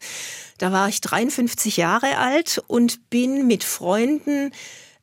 Da 0.59 0.71
war 0.71 0.87
ich 0.87 1.01
53 1.01 1.77
Jahre 1.77 2.17
alt 2.17 2.61
und 2.67 3.09
bin 3.09 3.47
mit 3.47 3.63
Freunden 3.63 4.51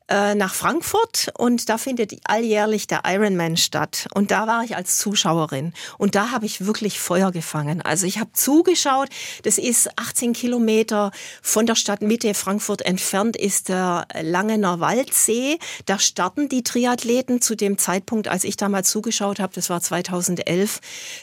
äh, 0.09 0.35
nach 0.35 0.53
Frankfurt 0.53 1.31
und 1.37 1.69
da 1.69 1.77
findet 1.77 2.13
alljährlich 2.23 2.87
der 2.87 3.01
Ironman 3.05 3.57
statt. 3.57 4.07
Und 4.13 4.31
da 4.31 4.47
war 4.47 4.63
ich 4.63 4.75
als 4.75 4.97
Zuschauerin 4.97 5.73
und 5.97 6.15
da 6.15 6.31
habe 6.31 6.45
ich 6.45 6.65
wirklich 6.65 6.99
Feuer 6.99 7.31
gefangen. 7.31 7.81
Also 7.81 8.05
ich 8.05 8.19
habe 8.19 8.31
zugeschaut, 8.33 9.09
das 9.43 9.57
ist 9.57 9.89
18 9.97 10.33
Kilometer 10.33 11.11
von 11.41 11.65
der 11.65 11.75
Stadtmitte 11.75 12.33
Frankfurt 12.33 12.81
entfernt 12.83 13.35
ist 13.35 13.69
der 13.69 14.07
Langener 14.21 14.79
Waldsee. 14.79 15.59
Da 15.85 15.99
starten 15.99 16.49
die 16.49 16.63
Triathleten 16.63 17.41
zu 17.41 17.55
dem 17.55 17.77
Zeitpunkt, 17.77 18.27
als 18.27 18.43
ich 18.43 18.57
damals 18.57 18.89
zugeschaut 18.89 19.39
habe, 19.39 19.53
das 19.53 19.69
war 19.69 19.81
2011, 19.81 20.79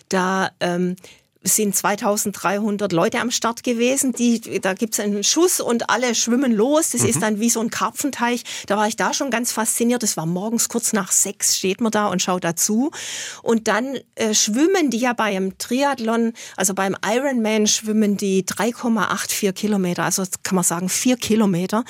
da 0.09 0.51
ähm, 0.61 0.97
sind 1.45 1.77
2300 1.77 2.93
Leute 2.93 3.21
am 3.21 3.31
Start 3.31 3.63
gewesen. 3.63 4.13
Die, 4.13 4.41
da 4.61 4.73
gibt's 4.75 4.99
einen 4.99 5.23
Schuss 5.23 5.61
und 5.61 5.91
alle 5.91 6.15
schwimmen 6.15 6.53
los. 6.53 6.91
Das 6.91 7.03
mhm. 7.03 7.09
ist 7.09 7.23
dann 7.23 7.41
wie 7.41 7.51
so 7.51 7.61
ein 7.61 7.71
Karpfenteich. 7.71 8.45
Da 8.67 8.77
war 8.77 8.89
ich 8.89 8.97
da 8.97 9.13
schon 9.13 9.31
ganz 9.31 9.53
fasziniert. 9.53 10.03
Das 10.03 10.17
war 10.17 10.27
morgens 10.27 10.69
kurz 10.69 10.93
nach 10.93 11.13
sechs 11.13 11.57
steht 11.57 11.81
man 11.81 11.93
da 11.93 12.09
und 12.09 12.23
schaut 12.23 12.45
dazu. 12.45 12.91
Und 13.43 13.69
dann 13.69 13.99
äh, 14.15 14.35
schwimmen 14.35 14.91
die 14.91 14.99
ja 14.99 15.13
beim 15.13 15.57
Triathlon, 15.59 16.33
also 16.57 16.75
beim 16.75 16.97
Ironman 17.07 17.67
schwimmen 17.67 18.17
die 18.17 18.45
3,84 18.45 19.53
Kilometer. 19.53 20.05
Also 20.05 20.25
kann 20.43 20.55
man 20.57 20.65
sagen 20.65 20.89
vier 20.89 21.17
Kilometer. 21.17 21.85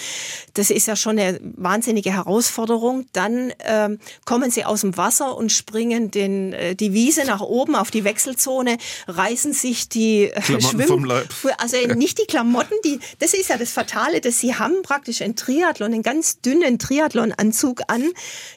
Das 0.55 0.71
ist 0.71 0.87
ja 0.87 0.97
schon 0.97 1.19
eine 1.19 1.41
wahnsinnige 1.57 2.13
Herausforderung. 2.13 3.07
Dann 3.13 3.53
ähm, 3.61 3.99
kommen 4.25 4.51
sie 4.51 4.65
aus 4.65 4.81
dem 4.81 4.97
Wasser 4.97 5.37
und 5.37 5.53
springen 5.53 6.11
den, 6.11 6.53
äh, 6.53 6.75
die 6.75 6.93
Wiese 6.93 7.25
nach 7.25 7.41
oben 7.41 7.77
auf 7.77 7.91
die 7.91 8.05
Wechselzone, 8.05 8.79
reißen 9.07 9.44
sich 9.53 9.89
die 9.89 10.25
äh, 10.25 10.41
Klamotten 10.41 10.83
vom 10.83 11.05
Leib. 11.05 11.29
Also 11.59 11.77
nicht 11.95 12.19
die 12.19 12.27
Klamotten, 12.27 12.75
die, 12.85 12.99
das 13.19 13.35
ist 13.35 13.49
ja 13.49 13.57
das 13.57 13.71
Fatale, 13.71 14.21
dass 14.21 14.41
sie 14.41 14.55
haben 14.55 14.83
praktisch 14.83 15.23
einen 15.23 15.37
Triathlon, 15.37 15.93
einen 15.93 16.03
ganz 16.03 16.41
dünnen 16.41 16.79
Triathlonanzug 16.79 17.83
an, 17.89 18.13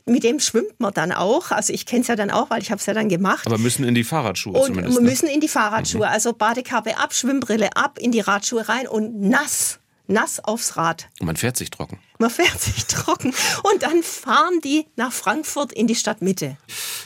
mit 0.06 0.24
dem 0.24 0.40
schwimmt 0.40 0.80
man 0.80 0.94
dann 0.94 1.12
auch. 1.12 1.52
Also 1.52 1.74
ich 1.74 1.86
kenne 1.86 2.02
es 2.02 2.08
ja 2.08 2.16
dann 2.16 2.32
auch, 2.32 2.50
weil 2.50 2.62
ich 2.62 2.72
habe 2.72 2.80
es 2.80 2.86
ja 2.86 2.94
dann 2.94 3.10
gemacht. 3.10 3.46
Aber 3.46 3.58
müssen 3.58 3.84
in 3.84 3.96
die 3.96 4.04
Fahrradschuhe 4.04 4.54
und 4.54 4.68
zumindest. 4.68 5.00
Ne? 5.00 5.10
müssen 5.10 5.28
in 5.28 5.42
die 5.42 5.48
Fahrradschuhe, 5.48 6.06
mhm. 6.06 6.14
also 6.14 6.34
Badekappe 6.34 6.98
ab, 6.98 7.14
Schwimmbrille 7.14 7.76
ab, 7.76 8.00
in 8.00 8.12
die 8.12 8.22
Radschuhe 8.22 8.68
rein 8.70 8.88
und 8.88 9.20
nass 9.20 9.80
nass 10.08 10.40
aufs 10.40 10.78
Rad. 10.78 11.10
Und 11.20 11.28
man 11.28 11.36
fährt 11.36 11.58
sich 11.58 11.70
trocken. 11.70 12.00
Man 12.20 12.30
fährt 12.30 12.60
sich 12.60 12.86
trocken 12.86 13.34
und 13.72 13.84
dann 13.84 14.04
fahren 14.04 14.60
die 14.64 14.86
nach 14.96 15.12
Frankfurt 15.12 15.72
in 15.72 15.88
die 15.88 15.96
Stadtmitte. 15.96 16.58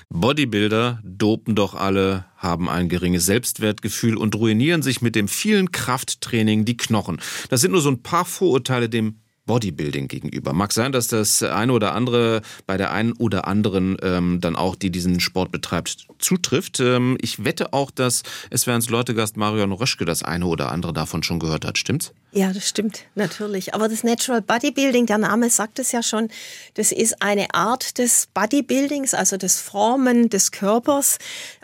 Bodybuilder 0.10 1.00
dopen 1.04 1.56
doch 1.56 1.76
alle, 1.76 2.26
haben 2.38 2.70
ein 2.70 2.90
geringes 2.90 3.26
Selbstwertgefühl 3.26 4.18
und 4.18 4.36
ruinieren 4.36 4.82
sich 4.82 5.02
mit 5.02 5.16
dem 5.16 5.28
vielen 5.28 5.72
Krafttraining 5.72 6.66
die 6.66 6.78
Knochen. 6.78 7.22
Das 7.50 7.62
sind 7.62 7.72
nur 7.72 7.82
so 7.82 7.90
ein 7.90 8.04
paar 8.04 8.26
Vorurteile 8.26 8.90
dem 8.90 9.22
Bodybuilding 9.46 10.08
gegenüber. 10.08 10.54
Mag 10.54 10.72
sein, 10.72 10.92
dass 10.92 11.08
das 11.08 11.42
eine 11.44 11.74
oder 11.74 11.94
andere 11.96 12.42
bei 12.68 12.78
der 12.78 12.92
einen 12.92 13.14
oder 13.14 13.48
anderen 13.48 13.98
ähm, 14.02 14.40
dann 14.40 14.56
auch, 14.56 14.76
die 14.76 14.92
diesen 14.92 15.20
Sport 15.20 15.52
betreibt, 15.52 16.08
zutrifft. 16.20 16.80
Ähm, 16.80 17.18
ich 17.22 17.44
wette 17.44 17.74
auch, 17.74 17.92
dass 17.92 18.24
es 18.50 18.68
während 18.68 18.90
Leutegast 18.90 19.38
Marion 19.38 19.72
Röschke 19.72 20.06
das 20.06 20.24
eine 20.24 20.46
oder 20.46 20.72
andere 20.72 20.94
davon 20.94 21.24
schon 21.24 21.40
gehört 21.40 21.66
hat. 21.66 21.78
Stimmt's? 21.78 22.14
Ja, 22.34 22.54
das 22.54 22.70
stimmt, 22.70 23.04
natürlich. 23.16 23.74
Aber 23.74 23.90
das 23.90 24.06
Natural 24.06 24.42
Bodybuilding, 24.42 25.06
der 25.06 25.18
Name 25.18 25.50
sagt 25.50 25.80
es 25.80 25.92
ja 25.92 26.02
schon, 26.02 26.30
das 26.76 26.94
ist 26.94 27.22
eine 27.22 27.54
Art 27.54 27.98
des 27.98 28.30
Bodybuildings, 28.34 29.14
also 29.14 29.36
des 29.36 29.60
Formen 29.60 30.30
des 30.30 30.52
Körpers 30.52 31.18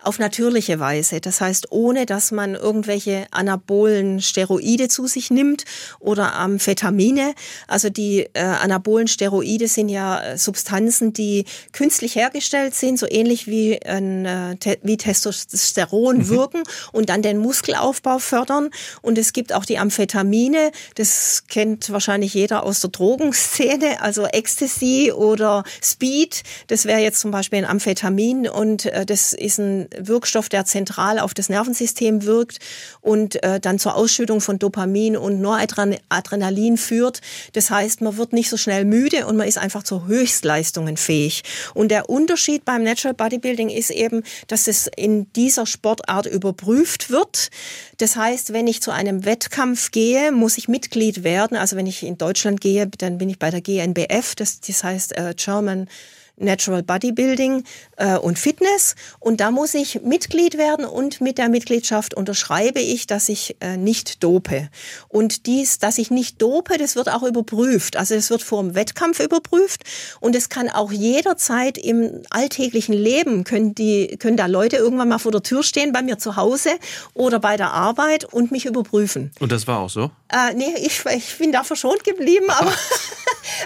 auf 0.04 0.20
natürliche 0.20 0.80
Weise. 0.80 1.22
Das 1.22 1.40
heißt, 1.40 1.72
ohne 1.72 2.06
dass 2.06 2.32
man 2.32 2.56
irgendwelche 2.56 3.28
anabolen 3.32 4.22
Steroide 4.22 4.90
zu 4.90 5.08
sich 5.08 5.32
nimmt 5.32 5.64
oder 6.00 6.34
Amphetamine. 6.36 7.34
Also 7.68 7.90
die 7.90 8.28
äh, 8.34 8.42
anabolen 8.42 9.08
Steroide 9.08 9.70
sind 9.70 9.88
ja 9.88 10.22
äh, 10.22 10.38
Substanzen, 10.38 11.14
die 11.14 11.46
künstlich 11.72 12.16
hergestellt 12.16 12.76
sind, 12.76 13.00
so 13.00 13.08
ähnlich 13.10 13.48
wie, 13.48 13.82
ein, 13.86 14.26
äh, 14.26 14.58
wie 14.82 14.98
Testosteron 14.98 16.18
mhm. 16.18 16.30
wirken 16.30 16.64
und 16.92 17.08
dann 17.08 17.22
den 17.22 17.38
Muskelaufbau 17.38 18.20
fördern. 18.20 18.70
Und 19.02 19.18
es 19.18 19.32
gibt 19.32 19.54
auch 19.54 19.64
die 19.64 19.78
Amphetamine, 19.78 20.57
Heroine, 20.58 20.72
das 20.96 21.44
kennt 21.48 21.90
wahrscheinlich 21.92 22.34
jeder 22.34 22.64
aus 22.64 22.82
der 22.82 22.90
Drogenszene, 22.90 24.02
also 24.02 24.26
Ecstasy 24.26 25.12
oder 25.12 25.64
Speed, 25.82 26.44
das 26.68 26.86
wäre 26.86 27.00
jetzt 27.00 27.20
zum 27.20 27.32
Beispiel 27.32 27.60
ein 27.60 27.66
Amphetamin 27.66 28.48
und 28.48 28.86
äh, 28.86 29.06
das 29.06 29.34
ist 29.34 29.60
ein 29.60 29.88
Wirkstoff, 29.98 30.50
der 30.50 30.66
zentral 30.66 31.20
auf 31.20 31.34
das 31.34 31.50
Nervensystem 31.50 32.24
wirkt 32.24 32.60
und 33.02 33.42
äh, 33.44 33.60
dann 33.60 33.80
zur 33.80 33.96
Ausschüttung 33.96 34.42
von 34.42 34.60
Dopamin 34.60 35.18
und 35.18 35.42
Noradrenalin 35.42 36.78
führt. 36.78 37.22
Das 37.54 37.70
heißt, 37.70 38.02
man 38.02 38.18
wird 38.18 38.34
nicht 38.34 38.50
so 38.50 38.58
schnell 38.58 38.86
müde 38.86 39.28
und 39.28 39.38
man 39.38 39.48
ist 39.48 39.58
einfach 39.58 39.84
zu 39.84 40.08
Höchstleistungen 40.08 40.98
fähig. 40.98 41.44
Und 41.74 41.90
der 41.90 42.10
Unterschied 42.10 42.66
beim 42.66 42.84
Natural 42.84 43.14
Bodybuilding 43.14 43.70
ist 43.70 43.92
eben, 43.92 44.24
dass 44.48 44.68
es 44.68 44.90
in 44.96 45.32
dieser 45.34 45.66
Sportart 45.66 46.26
überprüft 46.26 47.10
wird. 47.10 47.50
Das 47.98 48.16
heißt, 48.16 48.54
wenn 48.54 48.68
ich 48.68 48.82
zu 48.82 48.92
einem 48.92 49.26
Wettkampf 49.26 49.92
gehe, 49.92 50.32
muss 50.32 50.47
muss 50.48 50.58
ich 50.58 50.70
Mitglied 50.70 51.26
werden. 51.26 51.58
Also 51.58 51.76
wenn 51.76 51.88
ich 51.88 52.04
in 52.04 52.18
Deutschland 52.18 52.62
gehe, 52.62 52.88
dann 53.00 53.18
bin 53.18 53.30
ich 53.30 53.38
bei 53.38 53.52
der 53.52 53.60
GNBF, 53.60 54.34
das, 54.34 54.62
das 54.62 54.82
heißt 54.82 55.18
äh, 55.18 55.34
German 55.36 55.90
Natural 56.38 56.84
Bodybuilding 56.84 57.64
äh, 57.98 58.18
und 58.18 58.40
Fitness. 58.40 58.96
Und 59.20 59.40
da 59.42 59.52
muss 59.52 59.74
ich 59.74 60.02
Mitglied 60.02 60.58
werden 60.58 60.86
und 60.86 61.20
mit 61.20 61.38
der 61.38 61.50
Mitgliedschaft 61.50 62.14
unterschreibe 62.14 62.80
ich, 62.80 63.08
dass 63.08 63.30
ich 63.30 63.58
äh, 63.60 63.78
nicht 63.78 64.24
dope. 64.24 64.70
Und 65.08 65.46
dies, 65.48 65.80
dass 65.80 65.98
ich 65.98 66.12
nicht 66.12 66.42
dope, 66.42 66.78
das 66.78 66.96
wird 66.96 67.10
auch 67.10 67.24
überprüft. 67.24 67.98
Also 67.98 68.16
es 68.16 68.30
wird 68.30 68.44
vor 68.44 68.62
dem 68.62 68.76
Wettkampf 68.76 69.20
überprüft 69.20 69.84
und 70.20 70.36
es 70.36 70.50
kann 70.50 70.70
auch 70.70 70.92
jederzeit 70.92 71.78
im 71.78 72.22
alltäglichen 72.30 72.94
Leben, 72.94 73.44
können, 73.44 73.74
die, 73.74 74.18
können 74.20 74.38
da 74.38 74.46
Leute 74.46 74.78
irgendwann 74.78 75.10
mal 75.10 75.20
vor 75.20 75.32
der 75.32 75.44
Tür 75.44 75.64
stehen, 75.64 75.92
bei 75.92 76.02
mir 76.02 76.18
zu 76.18 76.36
Hause 76.36 76.70
oder 77.14 77.40
bei 77.40 77.58
der 77.58 77.74
Arbeit 77.74 78.26
und 78.26 78.52
mich 78.52 78.66
überprüfen. 78.66 79.32
Und 79.40 79.52
das 79.52 79.68
war 79.68 79.80
auch 79.80 79.90
so? 79.90 80.12
Äh, 80.30 80.54
nee, 80.56 80.74
ich, 80.82 81.04
ich 81.06 81.38
bin 81.38 81.52
da 81.52 81.64
verschont 81.64 82.04
geblieben, 82.04 82.50
aber, 82.50 82.74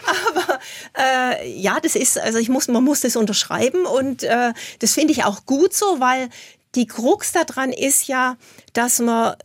aber 0.29 0.59
äh, 0.97 1.51
ja, 1.59 1.79
das 1.81 1.95
ist, 1.95 2.19
also 2.19 2.37
ich 2.37 2.49
muss, 2.49 2.60
man 2.67 2.83
muss 2.83 3.01
das 3.01 3.15
unterschreiben 3.15 3.85
und 3.85 4.23
äh, 4.23 4.53
das 4.79 4.93
finde 4.93 5.13
ich 5.13 5.23
auch 5.23 5.45
gut 5.45 5.73
so, 5.73 5.99
weil 5.99 6.29
die 6.75 6.87
Krux 6.87 7.33
daran 7.33 7.73
ist 7.73 8.07
ja, 8.07 8.37
dass 8.73 8.99
man, 8.99 9.35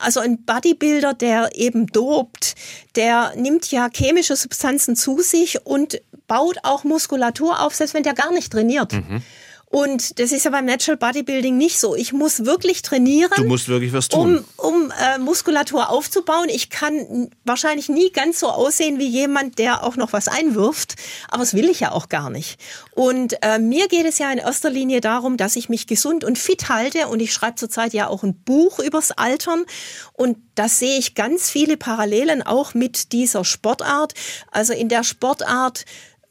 also 0.00 0.20
ein 0.20 0.44
Bodybuilder, 0.44 1.14
der 1.14 1.50
eben 1.54 1.88
dopt, 1.88 2.54
der 2.94 3.32
nimmt 3.36 3.70
ja 3.72 3.88
chemische 3.92 4.36
Substanzen 4.36 4.94
zu 4.94 5.20
sich 5.20 5.66
und 5.66 6.00
baut 6.28 6.58
auch 6.62 6.84
Muskulatur 6.84 7.60
auf, 7.60 7.74
selbst 7.74 7.94
wenn 7.94 8.02
der 8.02 8.14
gar 8.14 8.32
nicht 8.32 8.52
trainiert. 8.52 8.92
Mhm. 8.92 9.22
Und 9.68 10.20
das 10.20 10.30
ist 10.30 10.44
ja 10.44 10.52
beim 10.52 10.64
Natural 10.64 10.96
Bodybuilding 10.96 11.56
nicht 11.56 11.80
so. 11.80 11.96
Ich 11.96 12.12
muss 12.12 12.44
wirklich 12.44 12.82
trainieren. 12.82 13.32
Du 13.36 13.44
musst 13.44 13.68
wirklich 13.68 13.92
was 13.92 14.08
tun. 14.08 14.44
Um, 14.56 14.74
um 14.74 14.75
äh, 14.98 15.18
Muskulatur 15.18 15.90
aufzubauen. 15.90 16.48
Ich 16.48 16.70
kann 16.70 17.30
wahrscheinlich 17.44 17.88
nie 17.88 18.10
ganz 18.10 18.40
so 18.40 18.48
aussehen 18.48 18.98
wie 18.98 19.08
jemand, 19.08 19.58
der 19.58 19.82
auch 19.84 19.96
noch 19.96 20.12
was 20.12 20.28
einwirft. 20.28 20.96
Aber 21.28 21.40
das 21.40 21.54
will 21.54 21.68
ich 21.68 21.80
ja 21.80 21.92
auch 21.92 22.08
gar 22.08 22.30
nicht. 22.30 22.58
Und 22.92 23.36
äh, 23.42 23.58
mir 23.58 23.88
geht 23.88 24.06
es 24.06 24.18
ja 24.18 24.30
in 24.30 24.38
erster 24.38 24.70
Linie 24.70 25.00
darum, 25.00 25.36
dass 25.36 25.56
ich 25.56 25.68
mich 25.68 25.86
gesund 25.86 26.24
und 26.24 26.38
fit 26.38 26.68
halte. 26.68 27.08
Und 27.08 27.20
ich 27.20 27.32
schreibe 27.32 27.56
zurzeit 27.56 27.92
ja 27.92 28.08
auch 28.08 28.22
ein 28.22 28.34
Buch 28.34 28.78
übers 28.78 29.12
Altern. 29.12 29.64
Und 30.12 30.38
da 30.54 30.68
sehe 30.68 30.98
ich 30.98 31.14
ganz 31.14 31.50
viele 31.50 31.76
Parallelen 31.76 32.42
auch 32.42 32.74
mit 32.74 33.12
dieser 33.12 33.44
Sportart. 33.44 34.14
Also 34.50 34.72
in 34.72 34.88
der 34.88 35.04
Sportart 35.04 35.84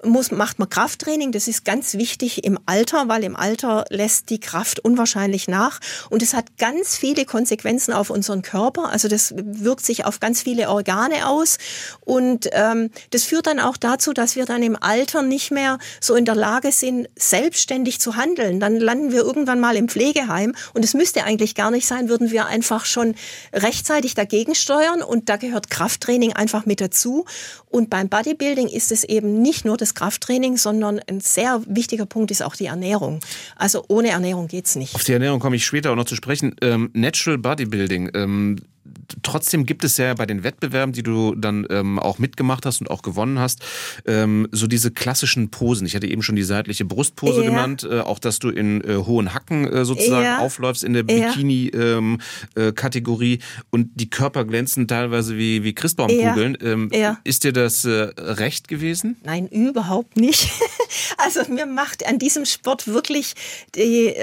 muss, 0.04 0.32
macht 0.32 0.60
man 0.60 0.70
Krafttraining. 0.70 1.32
Das 1.32 1.48
ist 1.48 1.66
ganz 1.66 1.96
wichtig 1.96 2.44
im 2.44 2.60
Alter, 2.66 3.08
weil 3.08 3.24
im 3.24 3.36
Alter 3.36 3.86
lässt 3.90 4.30
die 4.30 4.40
Kraft 4.40 4.80
unwahrscheinlich 4.80 5.48
nach. 5.48 5.80
Und 6.10 6.22
es 6.22 6.34
hat 6.34 6.58
ganz 6.58 6.98
viele 6.98 7.26
Konsequenzen 7.26 7.94
auf 7.94 8.10
unseren 8.10 8.42
Körper. 8.42 8.90
Also 8.90 9.08
das 9.08 9.34
wirkt 9.36 9.86
sich 9.86 10.06
auf 10.06 10.20
ganz 10.20 10.42
viele 10.42 10.70
Organe 10.70 11.28
aus. 11.28 11.58
Und 12.02 12.50
ähm, 12.52 12.92
das 13.12 13.24
führt 13.24 13.48
dann 13.48 13.60
auch 13.60 13.78
dazu, 13.78 14.14
dass 14.14 14.36
wir 14.36 14.46
dann 14.46 14.64
im 14.64 14.76
Alter 14.80 15.22
nicht 15.22 15.52
mehr 15.52 15.80
so 16.02 16.16
in 16.16 16.26
der 16.26 16.36
Lage 16.36 16.72
sind, 16.72 17.08
selbstständig 17.18 18.00
zu 18.00 18.16
handeln. 18.16 18.60
Dann 18.60 18.80
landen 18.80 19.12
wir 19.12 19.22
irgendwann 19.22 19.60
mal 19.60 19.76
im 19.76 19.88
Pflegeheim. 19.88 20.56
Und 20.74 20.84
es 20.84 20.94
müsste 20.94 21.24
eigentlich 21.24 21.56
gar 21.56 21.72
nicht 21.72 21.88
sein, 21.88 22.10
würden 22.10 22.32
wir 22.32 22.48
einfach 22.48 22.86
schon 22.86 23.16
rechtzeitig 23.54 24.14
dagegen 24.14 24.56
steuern. 24.56 25.02
Und 25.02 25.30
da 25.30 25.38
gehört 25.38 25.70
Krafttraining 25.70 26.34
einfach 26.34 26.66
mit 26.66 26.82
dazu. 26.82 27.26
Und 27.70 27.90
beim 27.90 28.08
Bodybuilding 28.08 28.68
ist 28.70 28.92
es 28.92 29.04
eben 29.04 29.42
nicht 29.42 29.66
nur 29.66 29.76
das 29.76 29.85
Krafttraining, 29.94 30.58
sondern 30.58 31.00
ein 31.08 31.20
sehr 31.20 31.62
wichtiger 31.68 32.06
Punkt 32.06 32.32
ist 32.32 32.42
auch 32.42 32.56
die 32.56 32.66
Ernährung. 32.66 33.20
Also 33.56 33.86
ohne 33.88 34.10
Ernährung 34.10 34.48
geht's 34.48 34.76
nicht. 34.76 34.96
Auf 34.96 35.04
die 35.04 35.14
Ernährung 35.14 35.40
komme 35.40 35.56
ich 35.56 35.66
später 35.66 35.92
auch 35.92 35.96
noch 35.96 36.06
zu 36.06 36.16
sprechen. 36.16 36.56
Ähm, 36.62 36.90
Natural 36.94 37.38
Bodybuilding, 37.38 38.12
ähm, 38.16 38.58
trotzdem 39.24 39.66
gibt 39.66 39.84
es 39.84 39.98
ja 39.98 40.14
bei 40.14 40.26
den 40.26 40.44
Wettbewerben, 40.44 40.94
die 40.94 41.04
du 41.04 41.36
dann 41.36 41.68
ähm, 41.70 42.00
auch 42.00 42.18
mitgemacht 42.20 42.66
hast 42.66 42.80
und 42.82 42.90
auch 42.90 43.02
gewonnen 43.02 43.40
hast, 43.40 43.62
ähm, 44.06 44.48
so 44.52 44.68
diese 44.68 44.92
klassischen 44.92 45.50
Posen. 45.50 45.88
Ich 45.88 45.96
hatte 45.96 46.08
eben 46.08 46.22
schon 46.22 46.36
die 46.36 46.44
seitliche 46.44 46.84
Brustpose 46.86 47.44
ja. 47.44 47.50
genannt, 47.50 47.88
äh, 47.90 48.02
auch 48.02 48.20
dass 48.20 48.40
du 48.40 48.50
in 48.50 48.82
äh, 48.82 48.96
hohen 48.96 49.34
Hacken 49.34 49.72
äh, 49.72 49.86
sozusagen 49.86 50.26
ja. 50.26 50.40
aufläufst 50.40 50.84
in 50.84 50.92
der 50.94 51.04
Bikini-Kategorie 51.04 53.34
ähm, 53.34 53.40
äh, 53.40 53.64
und 53.72 53.92
die 53.96 54.10
Körper 54.10 54.44
glänzen 54.46 54.88
teilweise 54.88 55.38
wie, 55.38 55.64
wie 55.64 55.74
Christbaumkugeln. 55.74 56.58
Ja. 56.62 56.68
Ähm, 56.68 56.92
ist 57.24 57.44
dir 57.44 57.54
das 57.54 57.86
äh, 57.86 58.10
recht 58.18 58.68
gewesen? 58.68 59.18
Nein, 59.24 59.48
überhaupt 59.48 60.18
nicht. 60.18 60.52
also 61.18 61.42
mir 61.52 61.66
macht 61.66 62.08
an 62.08 62.20
diesem 62.20 62.46
Sport 62.46 62.88
wirklich 62.88 63.34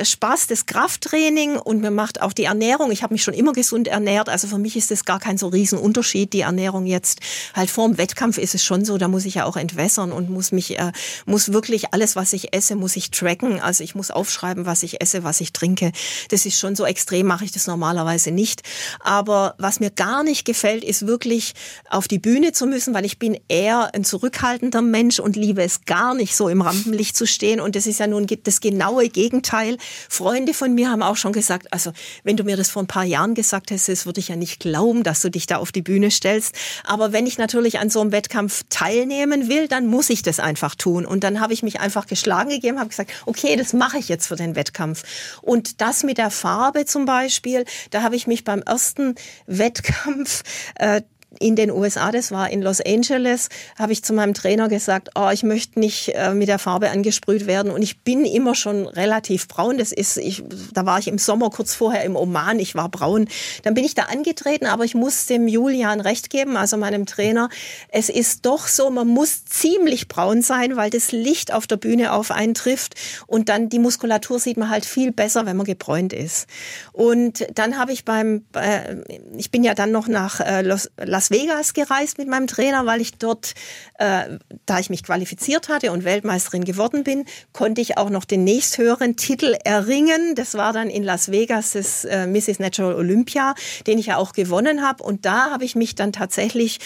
Spaß 0.02 0.46
des 0.46 0.66
Krafttraining 0.66 1.56
und 1.56 1.80
mir 1.80 1.90
macht 1.90 2.22
auch 2.22 2.32
die 2.32 2.44
Ernährung. 2.44 2.92
Ich 2.92 3.02
habe 3.02 3.14
mich 3.14 3.22
schon 3.22 3.34
immer 3.34 3.52
gesund 3.52 3.88
ernährt. 3.88 4.28
Also 4.28 4.46
für 4.48 4.58
mich 4.58 4.71
eigentlich 4.72 4.84
ist 4.84 4.90
es 4.90 5.04
gar 5.04 5.20
kein 5.20 5.36
so 5.36 5.48
Riesenunterschied, 5.48 6.32
die 6.32 6.40
Ernährung 6.40 6.86
jetzt. 6.86 7.20
Halt 7.54 7.70
vorm 7.70 7.98
Wettkampf 7.98 8.38
ist 8.38 8.54
es 8.54 8.64
schon 8.64 8.84
so, 8.84 8.96
da 8.96 9.08
muss 9.08 9.26
ich 9.26 9.34
ja 9.34 9.44
auch 9.44 9.56
entwässern 9.56 10.12
und 10.12 10.30
muss 10.30 10.50
mich, 10.50 10.78
äh, 10.78 10.92
muss 11.26 11.52
wirklich 11.52 11.92
alles, 11.92 12.16
was 12.16 12.32
ich 12.32 12.54
esse, 12.54 12.74
muss 12.74 12.96
ich 12.96 13.10
tracken. 13.10 13.60
Also 13.60 13.84
ich 13.84 13.94
muss 13.94 14.10
aufschreiben, 14.10 14.64
was 14.64 14.82
ich 14.82 15.02
esse, 15.02 15.24
was 15.24 15.40
ich 15.40 15.52
trinke. 15.52 15.92
Das 16.30 16.46
ist 16.46 16.58
schon 16.58 16.74
so 16.74 16.86
extrem, 16.86 17.26
mache 17.26 17.44
ich 17.44 17.52
das 17.52 17.66
normalerweise 17.66 18.30
nicht. 18.30 18.62
Aber 19.00 19.54
was 19.58 19.78
mir 19.78 19.90
gar 19.90 20.22
nicht 20.22 20.46
gefällt, 20.46 20.84
ist 20.84 21.06
wirklich 21.06 21.52
auf 21.90 22.08
die 22.08 22.18
Bühne 22.18 22.52
zu 22.52 22.66
müssen, 22.66 22.94
weil 22.94 23.04
ich 23.04 23.18
bin 23.18 23.38
eher 23.48 23.94
ein 23.94 24.04
zurückhaltender 24.04 24.80
Mensch 24.80 25.20
und 25.20 25.36
liebe 25.36 25.62
es 25.62 25.84
gar 25.84 26.14
nicht 26.14 26.34
so 26.34 26.48
im 26.48 26.62
Rampenlicht 26.62 27.16
zu 27.16 27.26
stehen. 27.26 27.60
Und 27.60 27.76
das 27.76 27.86
ist 27.86 28.00
ja 28.00 28.06
nun 28.06 28.26
das 28.44 28.60
genaue 28.60 29.08
Gegenteil. 29.10 29.76
Freunde 30.08 30.54
von 30.54 30.74
mir 30.74 30.90
haben 30.90 31.02
auch 31.02 31.16
schon 31.16 31.32
gesagt, 31.32 31.72
also 31.72 31.92
wenn 32.24 32.38
du 32.38 32.44
mir 32.44 32.56
das 32.56 32.70
vor 32.70 32.82
ein 32.82 32.86
paar 32.86 33.04
Jahren 33.04 33.34
gesagt 33.34 33.70
hättest, 33.70 34.06
würde 34.06 34.20
ich 34.20 34.28
ja 34.28 34.36
nicht 34.36 34.61
glauben, 34.62 35.02
dass 35.02 35.20
du 35.20 35.30
dich 35.30 35.46
da 35.46 35.58
auf 35.58 35.72
die 35.72 35.82
Bühne 35.82 36.10
stellst. 36.10 36.54
Aber 36.84 37.12
wenn 37.12 37.26
ich 37.26 37.36
natürlich 37.36 37.78
an 37.78 37.90
so 37.90 38.00
einem 38.00 38.12
Wettkampf 38.12 38.62
teilnehmen 38.70 39.48
will, 39.48 39.68
dann 39.68 39.86
muss 39.86 40.08
ich 40.08 40.22
das 40.22 40.40
einfach 40.40 40.74
tun. 40.74 41.04
Und 41.04 41.24
dann 41.24 41.40
habe 41.40 41.52
ich 41.52 41.62
mich 41.62 41.80
einfach 41.80 42.06
geschlagen 42.06 42.48
gegeben, 42.48 42.78
habe 42.78 42.88
gesagt, 42.88 43.12
okay, 43.26 43.56
das 43.56 43.72
mache 43.74 43.98
ich 43.98 44.08
jetzt 44.08 44.26
für 44.26 44.36
den 44.36 44.56
Wettkampf. 44.56 45.02
Und 45.42 45.80
das 45.80 46.04
mit 46.04 46.16
der 46.16 46.30
Farbe 46.30 46.86
zum 46.86 47.04
Beispiel, 47.04 47.64
da 47.90 48.02
habe 48.02 48.16
ich 48.16 48.26
mich 48.26 48.44
beim 48.44 48.62
ersten 48.62 49.16
Wettkampf 49.46 50.42
äh, 50.76 51.02
in 51.42 51.56
den 51.56 51.70
USA, 51.70 52.12
das 52.12 52.30
war 52.30 52.50
in 52.50 52.62
Los 52.62 52.80
Angeles, 52.80 53.48
habe 53.78 53.92
ich 53.92 54.02
zu 54.02 54.12
meinem 54.12 54.32
Trainer 54.32 54.68
gesagt, 54.68 55.10
oh, 55.16 55.28
ich 55.32 55.42
möchte 55.42 55.80
nicht 55.80 56.10
äh, 56.14 56.32
mit 56.32 56.48
der 56.48 56.58
Farbe 56.58 56.90
angesprüht 56.90 57.46
werden 57.46 57.70
und 57.72 57.82
ich 57.82 58.00
bin 58.00 58.24
immer 58.24 58.54
schon 58.54 58.86
relativ 58.86 59.48
braun. 59.48 59.76
Das 59.76 59.92
ist, 59.92 60.16
ich, 60.16 60.42
da 60.72 60.86
war 60.86 60.98
ich 60.98 61.08
im 61.08 61.18
Sommer 61.18 61.50
kurz 61.50 61.74
vorher 61.74 62.04
im 62.04 62.16
Oman, 62.16 62.58
ich 62.58 62.74
war 62.74 62.88
braun. 62.88 63.28
Dann 63.64 63.74
bin 63.74 63.84
ich 63.84 63.94
da 63.94 64.04
angetreten, 64.04 64.66
aber 64.66 64.84
ich 64.84 64.94
muss 64.94 65.26
dem 65.26 65.48
Julian 65.48 66.00
recht 66.00 66.30
geben, 66.30 66.56
also 66.56 66.76
meinem 66.76 67.06
Trainer. 67.06 67.48
Es 67.88 68.08
ist 68.08 68.46
doch 68.46 68.68
so, 68.68 68.90
man 68.90 69.08
muss 69.08 69.44
ziemlich 69.44 70.08
braun 70.08 70.42
sein, 70.42 70.76
weil 70.76 70.90
das 70.90 71.12
Licht 71.12 71.52
auf 71.52 71.66
der 71.66 71.76
Bühne 71.76 72.12
auf 72.12 72.30
einen 72.30 72.54
trifft 72.54 72.94
und 73.26 73.48
dann 73.48 73.68
die 73.68 73.80
Muskulatur 73.80 74.38
sieht 74.38 74.56
man 74.56 74.70
halt 74.70 74.84
viel 74.84 75.10
besser, 75.10 75.44
wenn 75.46 75.56
man 75.56 75.66
gebräunt 75.66 76.12
ist. 76.12 76.46
Und 76.92 77.46
dann 77.54 77.78
habe 77.78 77.92
ich 77.92 78.04
beim, 78.04 78.44
äh, 78.54 78.96
ich 79.36 79.50
bin 79.50 79.64
ja 79.64 79.74
dann 79.74 79.90
noch 79.90 80.06
nach 80.06 80.38
äh, 80.40 80.62
Las 80.62 80.88
Vegas 80.96 81.31
gereist 81.74 82.18
mit 82.18 82.28
meinem 82.28 82.46
Trainer, 82.46 82.86
weil 82.86 83.00
ich 83.00 83.14
dort, 83.14 83.54
äh, 83.98 84.38
da 84.66 84.78
ich 84.78 84.90
mich 84.90 85.02
qualifiziert 85.02 85.68
hatte 85.68 85.92
und 85.92 86.04
Weltmeisterin 86.04 86.64
geworden 86.64 87.04
bin, 87.04 87.24
konnte 87.52 87.80
ich 87.80 87.98
auch 87.98 88.10
noch 88.10 88.24
den 88.24 88.44
nächsthöheren 88.44 89.16
Titel 89.16 89.56
erringen. 89.64 90.34
Das 90.34 90.54
war 90.54 90.72
dann 90.72 90.88
in 90.88 91.02
Las 91.02 91.30
Vegas 91.30 91.72
das 91.72 92.04
äh, 92.04 92.26
Mrs. 92.26 92.58
Natural 92.58 92.94
Olympia, 92.94 93.54
den 93.86 93.98
ich 93.98 94.06
ja 94.06 94.16
auch 94.16 94.32
gewonnen 94.32 94.82
habe. 94.82 95.02
Und 95.02 95.24
da 95.24 95.50
habe 95.50 95.64
ich 95.64 95.74
mich 95.74 95.94
dann 95.94 96.12
tatsächlich 96.12 96.78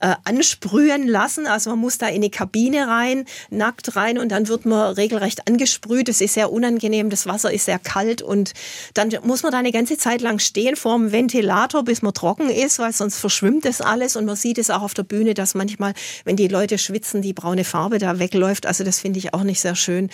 äh, 0.00 0.14
ansprühen 0.24 1.06
lassen. 1.06 1.46
Also 1.46 1.70
man 1.70 1.78
muss 1.78 1.98
da 1.98 2.08
in 2.08 2.16
eine 2.16 2.30
Kabine 2.30 2.88
rein, 2.88 3.26
nackt 3.50 3.96
rein 3.96 4.18
und 4.18 4.30
dann 4.30 4.48
wird 4.48 4.64
man 4.64 4.94
regelrecht 4.94 5.46
angesprüht. 5.46 6.08
Das 6.08 6.20
ist 6.20 6.34
sehr 6.34 6.50
unangenehm, 6.50 7.10
das 7.10 7.26
Wasser 7.26 7.52
ist 7.52 7.66
sehr 7.66 7.78
kalt 7.78 8.22
und 8.22 8.52
dann 8.94 9.10
muss 9.24 9.42
man 9.42 9.52
da 9.52 9.58
eine 9.58 9.72
ganze 9.72 9.98
Zeit 9.98 10.20
lang 10.22 10.38
stehen 10.38 10.76
vor 10.76 10.96
dem 10.96 11.12
Ventilator, 11.12 11.84
bis 11.84 12.02
man 12.02 12.14
trocken 12.14 12.48
ist, 12.48 12.78
weil 12.78 12.92
sonst 12.92 13.18
verschwimmt 13.18 13.64
das 13.64 13.80
alles 13.80 14.16
und 14.16 14.24
man 14.24 14.36
sieht 14.36 14.58
es 14.58 14.70
auch 14.70 14.82
auf 14.82 14.94
der 14.94 15.02
Bühne, 15.02 15.34
dass 15.34 15.54
manchmal, 15.54 15.92
wenn 16.24 16.36
die 16.36 16.48
Leute 16.48 16.78
schwitzen, 16.78 17.20
die 17.20 17.32
braune 17.32 17.64
Farbe 17.64 17.98
da 17.98 18.18
wegläuft. 18.18 18.66
Also 18.66 18.84
das 18.84 19.00
finde 19.00 19.18
ich 19.18 19.34
auch 19.34 19.42
nicht 19.42 19.60
sehr 19.60 19.76
schön. 19.76 20.08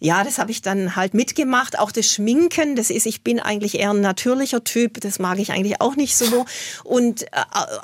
Ja, 0.00 0.24
das 0.24 0.38
habe 0.38 0.50
ich 0.50 0.62
dann 0.62 0.96
halt 0.96 1.14
mitgemacht. 1.14 1.78
Auch 1.78 1.92
das 1.92 2.06
Schminken, 2.06 2.74
das 2.74 2.90
ist, 2.90 3.06
ich 3.06 3.22
bin 3.22 3.38
eigentlich 3.38 3.78
eher 3.78 3.90
ein 3.90 4.00
natürlicher 4.00 4.64
Typ, 4.64 5.00
das 5.00 5.18
mag 5.18 5.38
ich 5.38 5.52
eigentlich 5.52 5.80
auch 5.80 5.94
nicht 5.94 6.16
so. 6.16 6.44
Und 6.82 7.22
äh, 7.22 7.26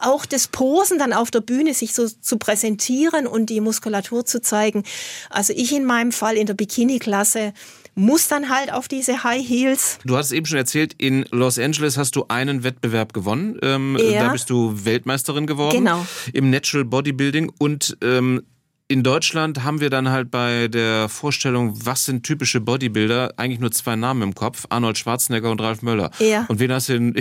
auch 0.01 0.27
das 0.27 0.49
Posen 0.49 0.99
dann 0.99 1.13
auf 1.13 1.31
der 1.31 1.44
Bühne 1.45 1.75
sich 1.75 1.95
so 1.95 2.09
zu 2.09 2.39
präsentieren 2.39 3.27
und 3.27 3.47
die 3.51 3.61
Muskulatur 3.61 4.25
zu 4.25 4.41
zeigen. 4.41 4.85
Also 5.31 5.53
ich 5.57 5.73
in 5.75 5.85
meinem 5.85 6.13
Fall 6.13 6.37
in 6.37 6.47
der 6.47 6.55
Bikini-Klasse 6.55 7.53
muss 7.95 8.29
dann 8.29 8.49
halt 8.49 8.73
auf 8.73 8.89
diese 8.89 9.23
High 9.23 9.47
Heels. 9.47 9.99
Du 10.05 10.17
hast 10.17 10.33
eben 10.33 10.47
schon 10.47 10.59
erzählt, 10.59 10.95
in 10.99 11.25
Los 11.31 11.59
Angeles 11.59 11.97
hast 11.97 12.17
du 12.17 12.25
einen 12.29 12.65
Wettbewerb 12.65 13.13
gewonnen. 13.13 13.59
Ähm, 13.63 13.97
ja. 14.01 14.25
Da 14.25 14.33
bist 14.33 14.51
du 14.51 14.85
Weltmeisterin 14.85 15.47
geworden. 15.47 15.79
Genau. 15.79 16.05
Im 16.33 16.51
Natural 16.51 16.85
Bodybuilding 16.85 17.53
und 17.59 17.97
ähm, 18.03 18.43
in 18.87 19.03
Deutschland 19.03 19.65
haben 19.65 19.81
wir 19.81 19.89
dann 19.89 20.11
halt 20.11 20.31
bei 20.31 20.69
der 20.69 21.09
Vorstellung, 21.09 21.73
was 21.87 22.05
sind 22.05 22.23
typische 22.23 22.61
Bodybuilder, 22.61 23.33
eigentlich 23.39 23.61
nur 23.61 23.73
zwei 23.73 23.97
Namen 23.97 24.23
im 24.23 24.35
Kopf, 24.35 24.67
Arnold 24.69 24.99
Schwarzenegger 24.99 25.51
und 25.51 25.61
Ralf 25.61 25.81
Möller. 25.81 26.11
Ja. 26.19 26.45
Und 26.49 26.59
wen 26.59 26.71
hast 26.71 26.91
du 26.91 26.95
in, 26.97 27.15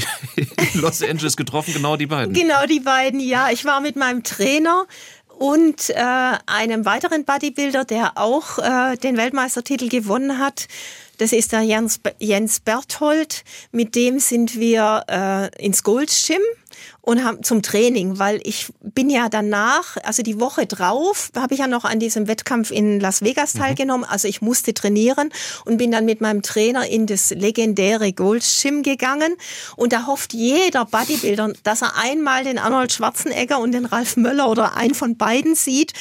Los 0.74 1.02
Angeles 1.02 1.38
getroffen? 1.38 1.74
Genau 1.74 1.96
die 1.96 2.08
beiden. 2.08 2.34
Genau 2.34 2.66
die 2.68 2.82
beiden, 2.82 3.20
ja. 3.22 3.50
Ich 3.50 3.64
war 3.64 3.80
mit 3.80 3.96
meinem 3.96 4.24
Trainer 4.24 4.86
und 5.40 5.90
äh, 5.90 5.96
einem 6.46 6.86
weiteren 6.86 7.24
Bodybuilder, 7.24 7.86
der 7.86 8.18
auch 8.18 8.60
äh, 8.60 8.98
den 8.98 9.16
Weltmeistertitel 9.16 9.88
gewonnen 9.88 10.40
hat. 10.40 10.68
Das 11.18 11.32
ist 11.32 11.54
der 11.54 11.62
Jens, 11.62 12.02
Jens 12.20 12.60
Berthold. 12.60 13.44
Mit 13.72 13.96
dem 13.96 14.20
sind 14.20 14.60
wir 14.60 15.06
äh, 15.08 15.64
ins 15.64 15.84
Gold's 15.84 16.28
Gym 16.28 16.42
und 17.02 17.24
haben 17.24 17.44
zum 17.44 17.62
Training, 17.62 18.18
weil 18.20 18.40
ich 18.44 18.68
bin 18.82 19.10
ja 19.10 19.30
danach, 19.30 19.98
also 20.04 20.24
die 20.24 20.40
Woche 20.40 20.66
drauf, 20.66 21.32
habe 21.36 21.54
ich 21.54 21.60
ja 21.60 21.68
noch 21.68 21.84
an 21.84 22.00
diesem 22.00 22.28
Wettkampf 22.28 22.72
in 22.72 23.00
Las 23.00 23.22
Vegas 23.22 23.54
mhm. 23.54 23.60
teilgenommen. 23.60 24.06
Also 24.06 24.28
ich 24.28 24.42
musste 24.42 24.74
trainieren 24.74 25.30
und 25.66 25.78
bin 25.78 25.92
dann 25.92 26.06
mit 26.06 26.22
meinem 26.22 26.42
Trainer 26.42 26.88
in 26.88 27.06
das 27.06 27.32
legendäre 27.32 28.14
Gold's 28.14 28.62
Gym 28.62 28.84
gegangen. 28.84 29.36
Und 29.76 29.94
da 29.94 30.08
hofft 30.08 30.34
jeder 30.34 30.86
Bodybuilder, 30.86 31.54
dass 31.64 31.82
er 31.82 31.98
einmal 31.98 32.44
den 32.44 32.58
Arnold 32.58 32.94
Schwarzenegger 32.94 33.60
und 33.60 33.74
den 33.74 33.86
Ralf 33.86 34.16
Möller 34.16 34.50
oder 34.50 34.76
einen 34.76 34.96
von 34.96 35.18
beiden 35.18 35.56
sieht. 35.56 35.94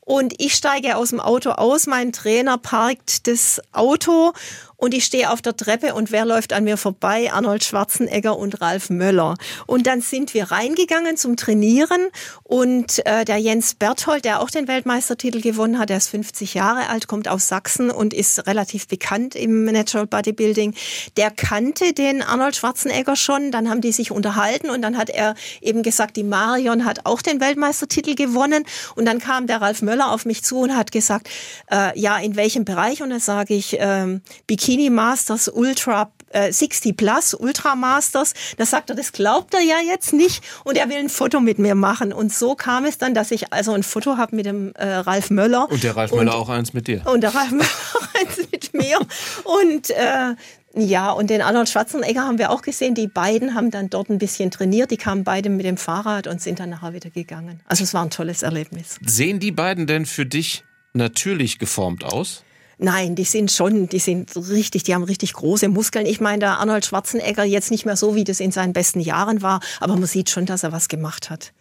Und 0.00 0.32
ich 0.38 0.54
steige 0.54 0.96
aus 0.96 1.10
dem 1.10 1.20
Auto 1.20 1.50
aus, 1.50 1.86
mein 1.86 2.12
Trainer 2.12 2.56
parkt 2.56 3.26
das 3.26 3.60
Auto 3.72 4.32
und 4.78 4.94
ich 4.94 5.04
stehe 5.04 5.30
auf 5.30 5.42
der 5.42 5.56
Treppe 5.56 5.92
und 5.92 6.12
wer 6.12 6.24
läuft 6.24 6.52
an 6.52 6.64
mir 6.64 6.76
vorbei? 6.76 7.32
Arnold 7.32 7.64
Schwarzenegger 7.64 8.38
und 8.38 8.60
Ralf 8.60 8.90
Möller. 8.90 9.34
Und 9.66 9.88
dann 9.88 10.00
sind 10.00 10.34
wir 10.34 10.52
reingegangen 10.52 11.16
zum 11.16 11.36
Trainieren 11.36 12.08
und 12.44 13.04
äh, 13.04 13.24
der 13.24 13.38
Jens 13.38 13.74
Berthold, 13.74 14.24
der 14.24 14.40
auch 14.40 14.50
den 14.50 14.68
Weltmeistertitel 14.68 15.40
gewonnen 15.40 15.80
hat, 15.80 15.90
der 15.90 15.96
ist 15.96 16.08
50 16.08 16.54
Jahre 16.54 16.88
alt, 16.88 17.08
kommt 17.08 17.26
aus 17.28 17.48
Sachsen 17.48 17.90
und 17.90 18.14
ist 18.14 18.46
relativ 18.46 18.86
bekannt 18.86 19.34
im 19.34 19.64
Natural 19.64 20.06
Bodybuilding, 20.06 20.74
der 21.16 21.32
kannte 21.32 21.92
den 21.92 22.22
Arnold 22.22 22.54
Schwarzenegger 22.54 23.16
schon, 23.16 23.50
dann 23.50 23.68
haben 23.68 23.80
die 23.80 23.92
sich 23.92 24.12
unterhalten 24.12 24.70
und 24.70 24.80
dann 24.82 24.96
hat 24.96 25.10
er 25.10 25.34
eben 25.60 25.82
gesagt, 25.82 26.16
die 26.16 26.22
Marion 26.22 26.84
hat 26.84 27.04
auch 27.04 27.20
den 27.20 27.40
Weltmeistertitel 27.40 28.14
gewonnen 28.14 28.64
und 28.94 29.06
dann 29.06 29.18
kam 29.18 29.48
der 29.48 29.60
Ralf 29.60 29.82
Möller 29.82 30.12
auf 30.12 30.24
mich 30.24 30.44
zu 30.44 30.60
und 30.60 30.76
hat 30.76 30.92
gesagt, 30.92 31.28
äh, 31.68 31.98
ja, 31.98 32.16
in 32.18 32.36
welchem 32.36 32.64
Bereich? 32.64 33.02
Und 33.02 33.10
dann 33.10 33.18
sage 33.18 33.54
ich, 33.54 33.76
ähm, 33.80 34.22
Bikini 34.68 34.90
Masters 34.90 35.48
Ultra 35.48 36.12
äh, 36.28 36.52
60 36.52 36.94
Plus 36.94 37.32
Ultra 37.32 37.74
Masters. 37.74 38.34
Da 38.58 38.66
sagt 38.66 38.90
er, 38.90 38.96
das 38.96 39.12
glaubt 39.12 39.54
er 39.54 39.62
ja 39.62 39.76
jetzt 39.86 40.12
nicht 40.12 40.44
und 40.64 40.76
er 40.76 40.90
will 40.90 40.98
ein 40.98 41.08
Foto 41.08 41.40
mit 41.40 41.58
mir 41.58 41.74
machen. 41.74 42.12
Und 42.12 42.34
so 42.34 42.54
kam 42.54 42.84
es 42.84 42.98
dann, 42.98 43.14
dass 43.14 43.30
ich 43.30 43.50
also 43.50 43.72
ein 43.72 43.82
Foto 43.82 44.18
habe 44.18 44.36
mit 44.36 44.44
dem 44.44 44.74
äh, 44.74 44.86
Ralf 44.86 45.30
Möller. 45.30 45.70
Und 45.70 45.82
der 45.84 45.96
Ralf 45.96 46.12
Möller 46.12 46.34
auch 46.34 46.50
eins 46.50 46.74
mit 46.74 46.86
dir. 46.86 47.00
Und 47.06 47.22
der 47.22 47.34
Ralf 47.34 47.50
Möller 47.50 47.64
auch 47.94 48.20
eins 48.20 48.36
mit 48.52 48.74
mir. 48.74 48.98
Und 49.44 49.88
äh, 49.88 50.34
ja, 50.74 51.12
und 51.12 51.30
den 51.30 51.40
Arnold 51.40 51.70
Schwarzenegger 51.70 52.24
haben 52.24 52.36
wir 52.36 52.50
auch 52.50 52.60
gesehen. 52.60 52.94
Die 52.94 53.06
beiden 53.06 53.54
haben 53.54 53.70
dann 53.70 53.88
dort 53.88 54.10
ein 54.10 54.18
bisschen 54.18 54.50
trainiert. 54.50 54.90
Die 54.90 54.98
kamen 54.98 55.24
beide 55.24 55.48
mit 55.48 55.64
dem 55.64 55.78
Fahrrad 55.78 56.26
und 56.26 56.42
sind 56.42 56.60
dann 56.60 56.68
nachher 56.68 56.92
wieder 56.92 57.08
gegangen. 57.08 57.60
Also 57.64 57.84
es 57.84 57.94
war 57.94 58.02
ein 58.02 58.10
tolles 58.10 58.42
Erlebnis. 58.42 58.98
Sehen 59.02 59.40
die 59.40 59.50
beiden 59.50 59.86
denn 59.86 60.04
für 60.04 60.26
dich 60.26 60.62
natürlich 60.92 61.58
geformt 61.58 62.04
aus? 62.04 62.44
Nein, 62.78 63.16
die 63.16 63.24
sind 63.24 63.50
schon, 63.50 63.88
die 63.88 63.98
sind 63.98 64.34
richtig, 64.36 64.84
die 64.84 64.94
haben 64.94 65.02
richtig 65.02 65.32
große 65.32 65.68
Muskeln. 65.68 66.06
Ich 66.06 66.20
meine, 66.20 66.38
der 66.38 66.58
Arnold 66.58 66.86
Schwarzenegger 66.86 67.44
jetzt 67.44 67.72
nicht 67.72 67.84
mehr 67.84 67.96
so, 67.96 68.14
wie 68.14 68.24
das 68.24 68.38
in 68.38 68.52
seinen 68.52 68.72
besten 68.72 69.00
Jahren 69.00 69.42
war, 69.42 69.60
aber 69.80 69.96
man 69.96 70.06
sieht 70.06 70.30
schon, 70.30 70.46
dass 70.46 70.62
er 70.62 70.70
was 70.70 70.88
gemacht 70.88 71.28
hat. 71.28 71.52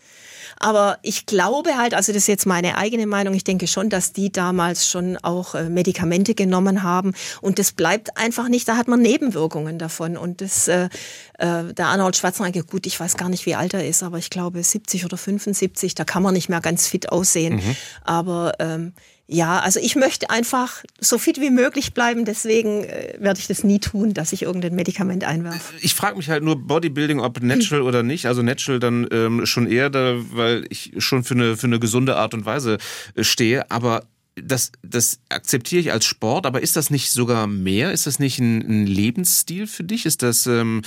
Aber 0.59 0.97
ich 1.03 1.25
glaube 1.25 1.77
halt, 1.77 1.93
also 1.93 2.11
das 2.11 2.23
ist 2.23 2.27
jetzt 2.27 2.45
meine 2.45 2.77
eigene 2.77 3.05
Meinung, 3.05 3.33
ich 3.33 3.43
denke 3.43 3.67
schon, 3.67 3.89
dass 3.89 4.11
die 4.11 4.31
damals 4.31 4.87
schon 4.87 5.17
auch 5.17 5.55
äh, 5.55 5.69
Medikamente 5.69 6.33
genommen 6.33 6.83
haben 6.83 7.13
und 7.41 7.59
das 7.59 7.73
bleibt 7.73 8.17
einfach 8.17 8.47
nicht, 8.47 8.67
da 8.67 8.75
hat 8.75 8.87
man 8.87 9.01
Nebenwirkungen 9.01 9.77
davon 9.77 10.17
und 10.17 10.41
das, 10.41 10.67
äh, 10.67 10.89
äh, 11.37 11.73
der 11.73 11.87
Arnold 11.87 12.15
Schwarzenegger, 12.15 12.63
gut, 12.63 12.87
ich 12.87 12.99
weiß 12.99 13.17
gar 13.17 13.29
nicht, 13.29 13.45
wie 13.45 13.55
alt 13.55 13.73
er 13.73 13.87
ist, 13.87 14.01
aber 14.01 14.17
ich 14.17 14.29
glaube 14.29 14.63
70 14.63 15.05
oder 15.05 15.17
75, 15.17 15.93
da 15.93 16.05
kann 16.05 16.23
man 16.23 16.33
nicht 16.33 16.49
mehr 16.49 16.61
ganz 16.61 16.87
fit 16.87 17.11
aussehen, 17.11 17.57
mhm. 17.57 17.75
aber 18.03 18.53
ähm, 18.59 18.93
ja, 19.29 19.59
also 19.59 19.81
ich 19.81 19.97
möchte 19.97 20.29
einfach 20.29 20.83
so 20.99 21.17
fit 21.17 21.41
wie 21.41 21.49
möglich 21.49 21.93
bleiben, 21.93 22.23
deswegen 22.23 22.85
äh, 22.85 23.15
werde 23.19 23.39
ich 23.41 23.47
das 23.47 23.63
nie 23.63 23.79
tun, 23.79 24.13
dass 24.13 24.31
ich 24.31 24.43
irgendein 24.43 24.73
Medikament 24.73 25.25
einwerfe. 25.25 25.73
Ich 25.81 25.93
frage 25.93 26.15
mich 26.15 26.29
halt 26.29 26.43
nur 26.43 26.55
Bodybuilding, 26.55 27.19
ob 27.19 27.41
natural 27.41 27.81
hm. 27.81 27.87
oder 27.87 28.03
nicht. 28.03 28.25
Also 28.25 28.41
natural 28.41 28.79
dann 28.79 29.05
ähm, 29.11 29.45
schon 29.45 29.67
eher, 29.67 29.89
da, 29.89 30.15
weil 30.31 30.65
ich 30.69 30.93
schon 30.99 31.25
für 31.25 31.33
eine, 31.33 31.57
für 31.57 31.67
eine 31.67 31.79
gesunde 31.79 32.15
Art 32.15 32.33
und 32.33 32.45
Weise 32.45 32.77
äh, 33.15 33.23
stehe. 33.25 33.69
Aber 33.69 34.03
das, 34.43 34.71
das 34.83 35.19
akzeptiere 35.29 35.81
ich 35.81 35.91
als 35.91 36.05
Sport, 36.05 36.45
aber 36.45 36.61
ist 36.61 36.75
das 36.75 36.89
nicht 36.89 37.11
sogar 37.11 37.47
mehr? 37.47 37.91
Ist 37.91 38.07
das 38.07 38.19
nicht 38.19 38.39
ein, 38.39 38.59
ein 38.59 38.87
Lebensstil 38.87 39.67
für 39.67 39.83
dich? 39.83 40.05
Ist 40.05 40.23
das 40.23 40.47
ähm, 40.47 40.81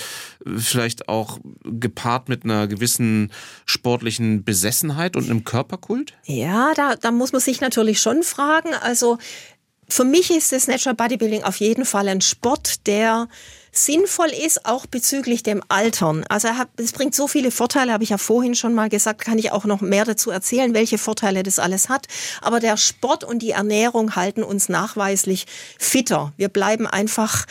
vielleicht 0.57 1.09
auch 1.09 1.39
gepaart 1.65 2.29
mit 2.29 2.45
einer 2.45 2.67
gewissen 2.67 3.33
sportlichen 3.67 4.45
Besessenheit 4.45 5.17
und 5.17 5.29
einem 5.29 5.45
Körperkult? 5.45 6.15
Ja, 6.25 6.73
da, 6.75 6.97
da 6.97 7.11
muss 7.11 7.33
man 7.33 7.41
sich 7.41 7.61
natürlich 7.61 8.01
schon 8.01 8.23
fragen. 8.23 8.75
Also 8.75 9.19
für 9.89 10.05
mich 10.05 10.31
ist 10.31 10.53
das 10.53 10.69
Natural 10.69 10.95
Bodybuilding 10.95 11.43
auf 11.43 11.57
jeden 11.57 11.85
Fall 11.85 12.09
ein 12.09 12.21
Sport, 12.21 12.87
der 12.87 13.29
sinnvoll 13.85 14.31
ist, 14.31 14.66
auch 14.66 14.87
bezüglich 14.87 15.43
dem 15.43 15.62
Altern. 15.69 16.25
Also 16.29 16.49
es 16.77 16.93
bringt 16.93 17.14
so 17.14 17.29
viele 17.29 17.51
Vorteile, 17.51 17.93
habe 17.93 18.05
ich 18.05 18.11
ja 18.11 18.19
vorhin 18.19 18.55
schon 18.55 18.75
mal 18.75 18.88
gesagt, 18.88 19.21
kann 19.21 19.38
ich 19.38 19.53
auch 19.53 19.64
noch 19.64 19.81
mehr 19.81 20.05
dazu 20.05 20.31
erzählen, 20.31 20.75
welche 20.75 20.99
Vorteile 20.99 21.43
das 21.43 21.59
alles 21.59 21.88
hat. 21.88 22.07
Aber 22.40 22.61
der 22.61 22.77
Sport 22.77 23.25
und 23.25 23.40
die 23.40 23.51
Ernährung 23.51 24.16
halten 24.16 24.43
uns 24.43 24.69
nachweislich 24.69 25.47
fitter. 25.79 26.33
Wir 26.37 26.49
bleiben 26.49 26.87
einfach 26.87 27.47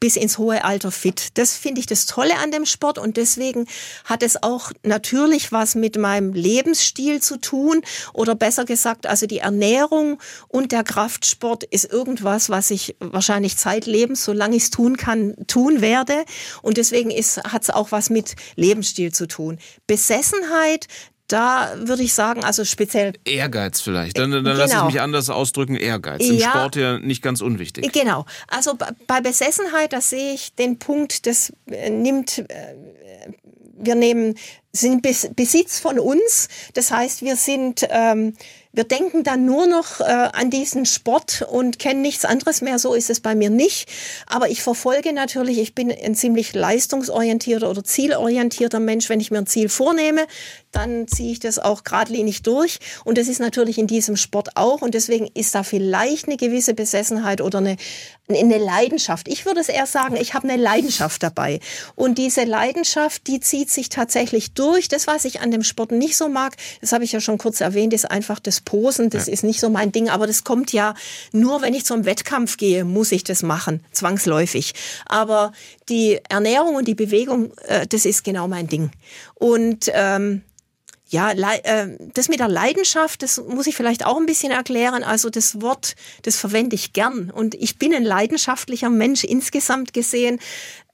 bis 0.00 0.16
ins 0.16 0.38
hohe 0.38 0.64
Alter 0.64 0.90
fit. 0.90 1.28
Das 1.34 1.54
finde 1.54 1.80
ich 1.80 1.86
das 1.86 2.06
Tolle 2.06 2.38
an 2.38 2.50
dem 2.50 2.64
Sport 2.64 2.98
und 2.98 3.18
deswegen 3.18 3.66
hat 4.04 4.22
es 4.22 4.42
auch 4.42 4.72
natürlich 4.82 5.52
was 5.52 5.74
mit 5.74 5.98
meinem 5.98 6.32
Lebensstil 6.32 7.20
zu 7.20 7.36
tun 7.36 7.82
oder 8.14 8.34
besser 8.34 8.64
gesagt, 8.64 9.06
also 9.06 9.26
die 9.26 9.38
Ernährung 9.38 10.18
und 10.48 10.72
der 10.72 10.84
Kraftsport 10.84 11.64
ist 11.64 11.84
irgendwas, 11.84 12.48
was 12.48 12.70
ich 12.70 12.96
wahrscheinlich 12.98 13.58
zeitlebens, 13.58 14.24
solange 14.24 14.56
ich 14.56 14.64
es 14.64 14.70
tun 14.70 14.96
kann, 14.96 15.34
tun 15.46 15.82
werde 15.82 16.24
und 16.62 16.78
deswegen 16.78 17.10
hat 17.10 17.62
es 17.62 17.70
auch 17.70 17.92
was 17.92 18.08
mit 18.08 18.36
Lebensstil 18.56 19.12
zu 19.12 19.28
tun. 19.28 19.58
Besessenheit, 19.86 20.86
da 21.32 21.74
würde 21.78 22.02
ich 22.02 22.12
sagen, 22.12 22.44
also 22.44 22.64
speziell. 22.64 23.12
Ehrgeiz 23.24 23.80
vielleicht. 23.80 24.18
Dann, 24.18 24.30
dann 24.30 24.44
genau. 24.44 24.56
lasse 24.56 24.76
ich 24.76 24.82
mich 24.82 25.00
anders 25.00 25.30
ausdrücken, 25.30 25.76
Ehrgeiz. 25.76 26.26
Im 26.26 26.36
ja, 26.36 26.50
Sport 26.50 26.76
ja 26.76 26.98
nicht 26.98 27.22
ganz 27.22 27.40
unwichtig. 27.40 27.92
Genau. 27.92 28.26
Also 28.48 28.76
bei 29.06 29.20
Besessenheit, 29.20 29.92
da 29.92 30.00
sehe 30.00 30.34
ich 30.34 30.54
den 30.54 30.78
Punkt, 30.78 31.26
das 31.26 31.52
äh, 31.66 31.90
nimmt, 31.90 32.38
äh, 32.38 32.74
wir 33.78 33.94
nehmen, 33.94 34.34
sind 34.72 35.02
Besitz 35.02 35.80
von 35.80 35.98
uns. 35.98 36.48
Das 36.74 36.90
heißt, 36.90 37.22
wir 37.22 37.36
sind, 37.36 37.86
ähm, 37.90 38.34
wir 38.72 38.84
denken 38.84 39.24
dann 39.24 39.44
nur 39.44 39.66
noch 39.66 40.00
äh, 40.00 40.04
an 40.04 40.50
diesen 40.50 40.86
Sport 40.86 41.44
und 41.50 41.80
kennen 41.80 42.02
nichts 42.02 42.24
anderes 42.24 42.60
mehr. 42.60 42.78
So 42.78 42.94
ist 42.94 43.10
es 43.10 43.18
bei 43.20 43.34
mir 43.34 43.50
nicht. 43.50 43.88
Aber 44.26 44.48
ich 44.48 44.62
verfolge 44.62 45.12
natürlich, 45.12 45.58
ich 45.58 45.74
bin 45.74 45.90
ein 45.90 46.14
ziemlich 46.14 46.54
leistungsorientierter 46.54 47.68
oder 47.68 47.82
zielorientierter 47.82 48.78
Mensch. 48.78 49.08
Wenn 49.08 49.18
ich 49.18 49.32
mir 49.32 49.38
ein 49.38 49.46
Ziel 49.46 49.68
vornehme, 49.68 50.26
dann 50.70 51.08
ziehe 51.08 51.32
ich 51.32 51.40
das 51.40 51.58
auch 51.58 51.82
geradlinig 51.82 52.42
durch. 52.42 52.78
Und 53.04 53.18
das 53.18 53.26
ist 53.26 53.40
natürlich 53.40 53.76
in 53.76 53.88
diesem 53.88 54.16
Sport 54.16 54.56
auch. 54.56 54.82
Und 54.82 54.94
deswegen 54.94 55.26
ist 55.34 55.54
da 55.54 55.64
vielleicht 55.64 56.28
eine 56.28 56.36
gewisse 56.36 56.74
Besessenheit 56.74 57.40
oder 57.40 57.58
eine, 57.58 57.76
eine 58.28 58.58
Leidenschaft. 58.58 59.26
Ich 59.26 59.46
würde 59.46 59.60
es 59.60 59.68
eher 59.68 59.86
sagen, 59.86 60.14
ich 60.14 60.34
habe 60.34 60.48
eine 60.48 60.62
Leidenschaft 60.62 61.24
dabei. 61.24 61.58
Und 61.96 62.18
diese 62.18 62.44
Leidenschaft, 62.44 63.26
die 63.26 63.40
zieht 63.40 63.70
sich 63.70 63.88
tatsächlich 63.88 64.54
durch. 64.54 64.86
Das, 64.86 65.08
was 65.08 65.24
ich 65.24 65.40
an 65.40 65.50
dem 65.50 65.64
Sport 65.64 65.90
nicht 65.90 66.16
so 66.16 66.28
mag, 66.28 66.56
das 66.80 66.92
habe 66.92 67.02
ich 67.02 67.10
ja 67.10 67.20
schon 67.20 67.38
kurz 67.38 67.60
erwähnt, 67.60 67.92
ist 67.92 68.08
einfach 68.08 68.38
das 68.60 68.64
Posen, 68.64 69.10
das 69.10 69.26
ja. 69.26 69.32
ist 69.32 69.44
nicht 69.44 69.60
so 69.60 69.70
mein 69.70 69.92
Ding, 69.92 70.08
aber 70.08 70.26
das 70.26 70.44
kommt 70.44 70.72
ja 70.72 70.94
nur, 71.32 71.62
wenn 71.62 71.74
ich 71.74 71.84
zum 71.84 72.04
Wettkampf 72.04 72.56
gehe, 72.56 72.84
muss 72.84 73.12
ich 73.12 73.24
das 73.24 73.42
machen, 73.42 73.82
zwangsläufig. 73.92 74.74
Aber 75.06 75.52
die 75.88 76.20
Ernährung 76.28 76.76
und 76.76 76.86
die 76.86 76.94
Bewegung, 76.94 77.52
äh, 77.66 77.86
das 77.86 78.04
ist 78.04 78.24
genau 78.24 78.48
mein 78.48 78.66
Ding. 78.66 78.90
Und 79.34 79.90
ähm, 79.92 80.42
ja, 81.08 81.32
äh, 81.32 81.88
das 82.14 82.28
mit 82.28 82.38
der 82.38 82.48
Leidenschaft, 82.48 83.22
das 83.22 83.42
muss 83.48 83.66
ich 83.66 83.74
vielleicht 83.74 84.06
auch 84.06 84.16
ein 84.16 84.26
bisschen 84.26 84.52
erklären. 84.52 85.02
Also 85.02 85.28
das 85.28 85.60
Wort, 85.60 85.96
das 86.22 86.36
verwende 86.36 86.76
ich 86.76 86.92
gern. 86.92 87.30
Und 87.30 87.56
ich 87.56 87.78
bin 87.78 87.92
ein 87.92 88.04
leidenschaftlicher 88.04 88.90
Mensch 88.90 89.24
insgesamt 89.24 89.92
gesehen. 89.92 90.38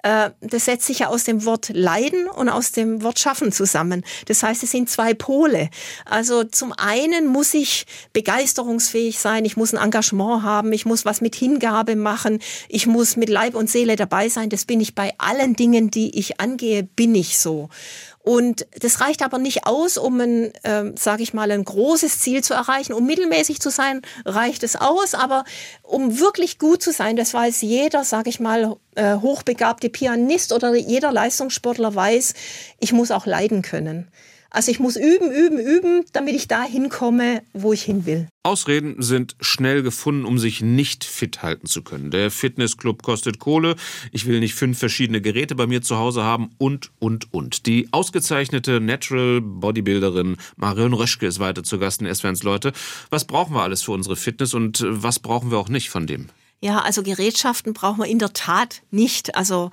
Äh, 0.07 0.31
das 0.41 0.67
setzt 0.67 0.87
sich 0.87 1.01
ja 1.01 1.09
aus 1.09 1.25
dem 1.25 1.45
Wort 1.45 1.71
Leiden 1.71 2.29
und 2.29 2.49
aus 2.49 2.71
dem 2.71 3.03
Wort 3.03 3.19
Schaffen 3.19 3.51
zusammen. 3.51 4.05
Das 4.27 4.45
heißt, 4.45 4.63
es 4.63 4.71
sind 4.71 4.89
zwei 4.89 5.15
Pole. 5.15 5.69
Also 6.05 6.45
zum 6.45 6.73
einen 6.73 7.27
muss 7.27 7.55
ich 7.55 7.87
begeisterungsfähig 8.13 9.19
sein, 9.19 9.45
ich 9.45 9.57
muss 9.57 9.75
ein 9.75 9.83
Engagement 9.83 10.45
haben, 10.45 10.73
ich 10.73 10.87
muss 10.87 11.05
was 11.05 11.21
mit 11.21 11.35
Hingabe 11.35 11.97
machen, 11.97 12.39
ich 12.69 12.87
muss 12.87 13.17
mit 13.17 13.29
Leib 13.29 13.57
und 13.57 13.69
Seele 13.69 13.97
dabei 13.97 14.29
sein. 14.29 14.49
Das 14.49 14.65
bin 14.65 14.81
ich 14.81 14.95
bei 14.95 15.13
allen 15.19 15.57
Dingen, 15.57 15.91
die 15.91 16.17
ich 16.17 16.39
angehe, 16.39 16.85
bin 16.85 17.17
ich 17.17 17.39
so. 17.39 17.69
Und 18.27 18.67
das 18.81 19.01
reicht 19.01 19.23
aber 19.23 19.39
nicht 19.39 19.69
aus, 19.69 19.97
um 19.99 20.21
ein, 20.21 20.53
äh, 20.65 20.91
sage 20.97 21.23
ich 21.23 21.33
mal, 21.33 21.49
ein 21.53 21.65
großes 21.65 22.19
Ziel 22.19 22.43
zu 22.43 22.55
erreichen. 22.55 22.93
Um 22.93 23.07
mittelmäßig 23.07 23.61
zu 23.61 23.71
sein, 23.71 24.03
reicht 24.25 24.65
es 24.65 24.75
aus. 24.75 25.15
Aber 25.15 25.45
um 25.85 26.19
wirklich 26.19 26.59
gut 26.59 26.83
zu 26.83 26.91
sein, 26.91 27.15
das 27.15 27.33
weiß 27.33 27.63
jeder, 27.63 28.03
sage 28.03 28.29
ich 28.29 28.41
mal, 28.41 28.79
äh, 28.97 29.15
hochbegabte 29.15 29.91
Pianist 29.91 30.53
oder 30.53 30.75
jeder 30.75 31.13
Leistungssportler 31.13 31.95
weiß, 31.95 32.35
ich 32.81 32.93
muss 32.93 33.13
auch 33.13 33.27
leiden 33.27 33.63
können. 33.63 34.09
Also 34.57 34.71
ich 34.71 34.81
muss 34.81 34.97
üben, 34.97 35.31
üben, 35.31 35.59
üben, 35.59 36.07
damit 36.15 36.35
ich 36.35 36.49
da 36.49 36.63
hinkomme, 36.63 37.43
wo 37.53 37.75
ich 37.75 37.83
hin 37.83 38.07
will. 38.07 38.27
Ausreden 38.43 39.03
sind 39.03 39.37
schnell 39.39 39.83
gefunden, 39.83 40.25
um 40.25 40.39
sich 40.39 40.63
nicht 40.63 41.05
fit 41.05 41.43
halten 41.43 41.67
zu 41.67 41.83
können. 41.83 42.11
Der 42.11 42.31
Fitnessclub 42.31 43.03
kostet 43.03 43.39
Kohle, 43.39 43.77
ich 44.13 44.25
will 44.25 44.41
nicht 44.41 44.55
fünf 44.55 44.79
verschiedene 44.79 45.21
Geräte 45.21 45.57
bei 45.57 45.67
mir 45.67 45.83
zu 45.83 45.99
Hause 45.99 46.23
haben 46.23 46.53
und, 46.57 46.91
und, 47.01 47.35
und. 47.35 47.67
Die 47.67 47.89
ausgezeichnete 47.93 48.81
Natural 48.81 49.43
Bodybuilderin 49.43 50.39
Marion 50.57 50.95
Röschke 50.95 51.27
ist 51.27 51.39
weiter 51.39 51.63
zu 51.63 51.79
Gast 51.79 52.01
in 52.01 52.15
SWRs 52.15 52.43
Leute. 52.43 52.73
Was 53.11 53.27
brauchen 53.27 53.55
wir 53.55 53.63
alles 53.63 53.83
für 53.83 53.93
unsere 53.93 54.17
Fitness 54.17 54.55
und 54.55 54.83
was 54.89 55.19
brauchen 55.19 55.51
wir 55.51 55.59
auch 55.59 55.69
nicht 55.69 55.91
von 55.91 56.07
dem? 56.07 56.29
Ja, 56.63 56.79
also 56.79 57.03
Gerätschaften 57.03 57.75
brauchen 57.75 57.99
wir 57.99 58.07
in 58.07 58.19
der 58.19 58.33
Tat 58.33 58.81
nicht. 58.91 59.37
Also 59.37 59.71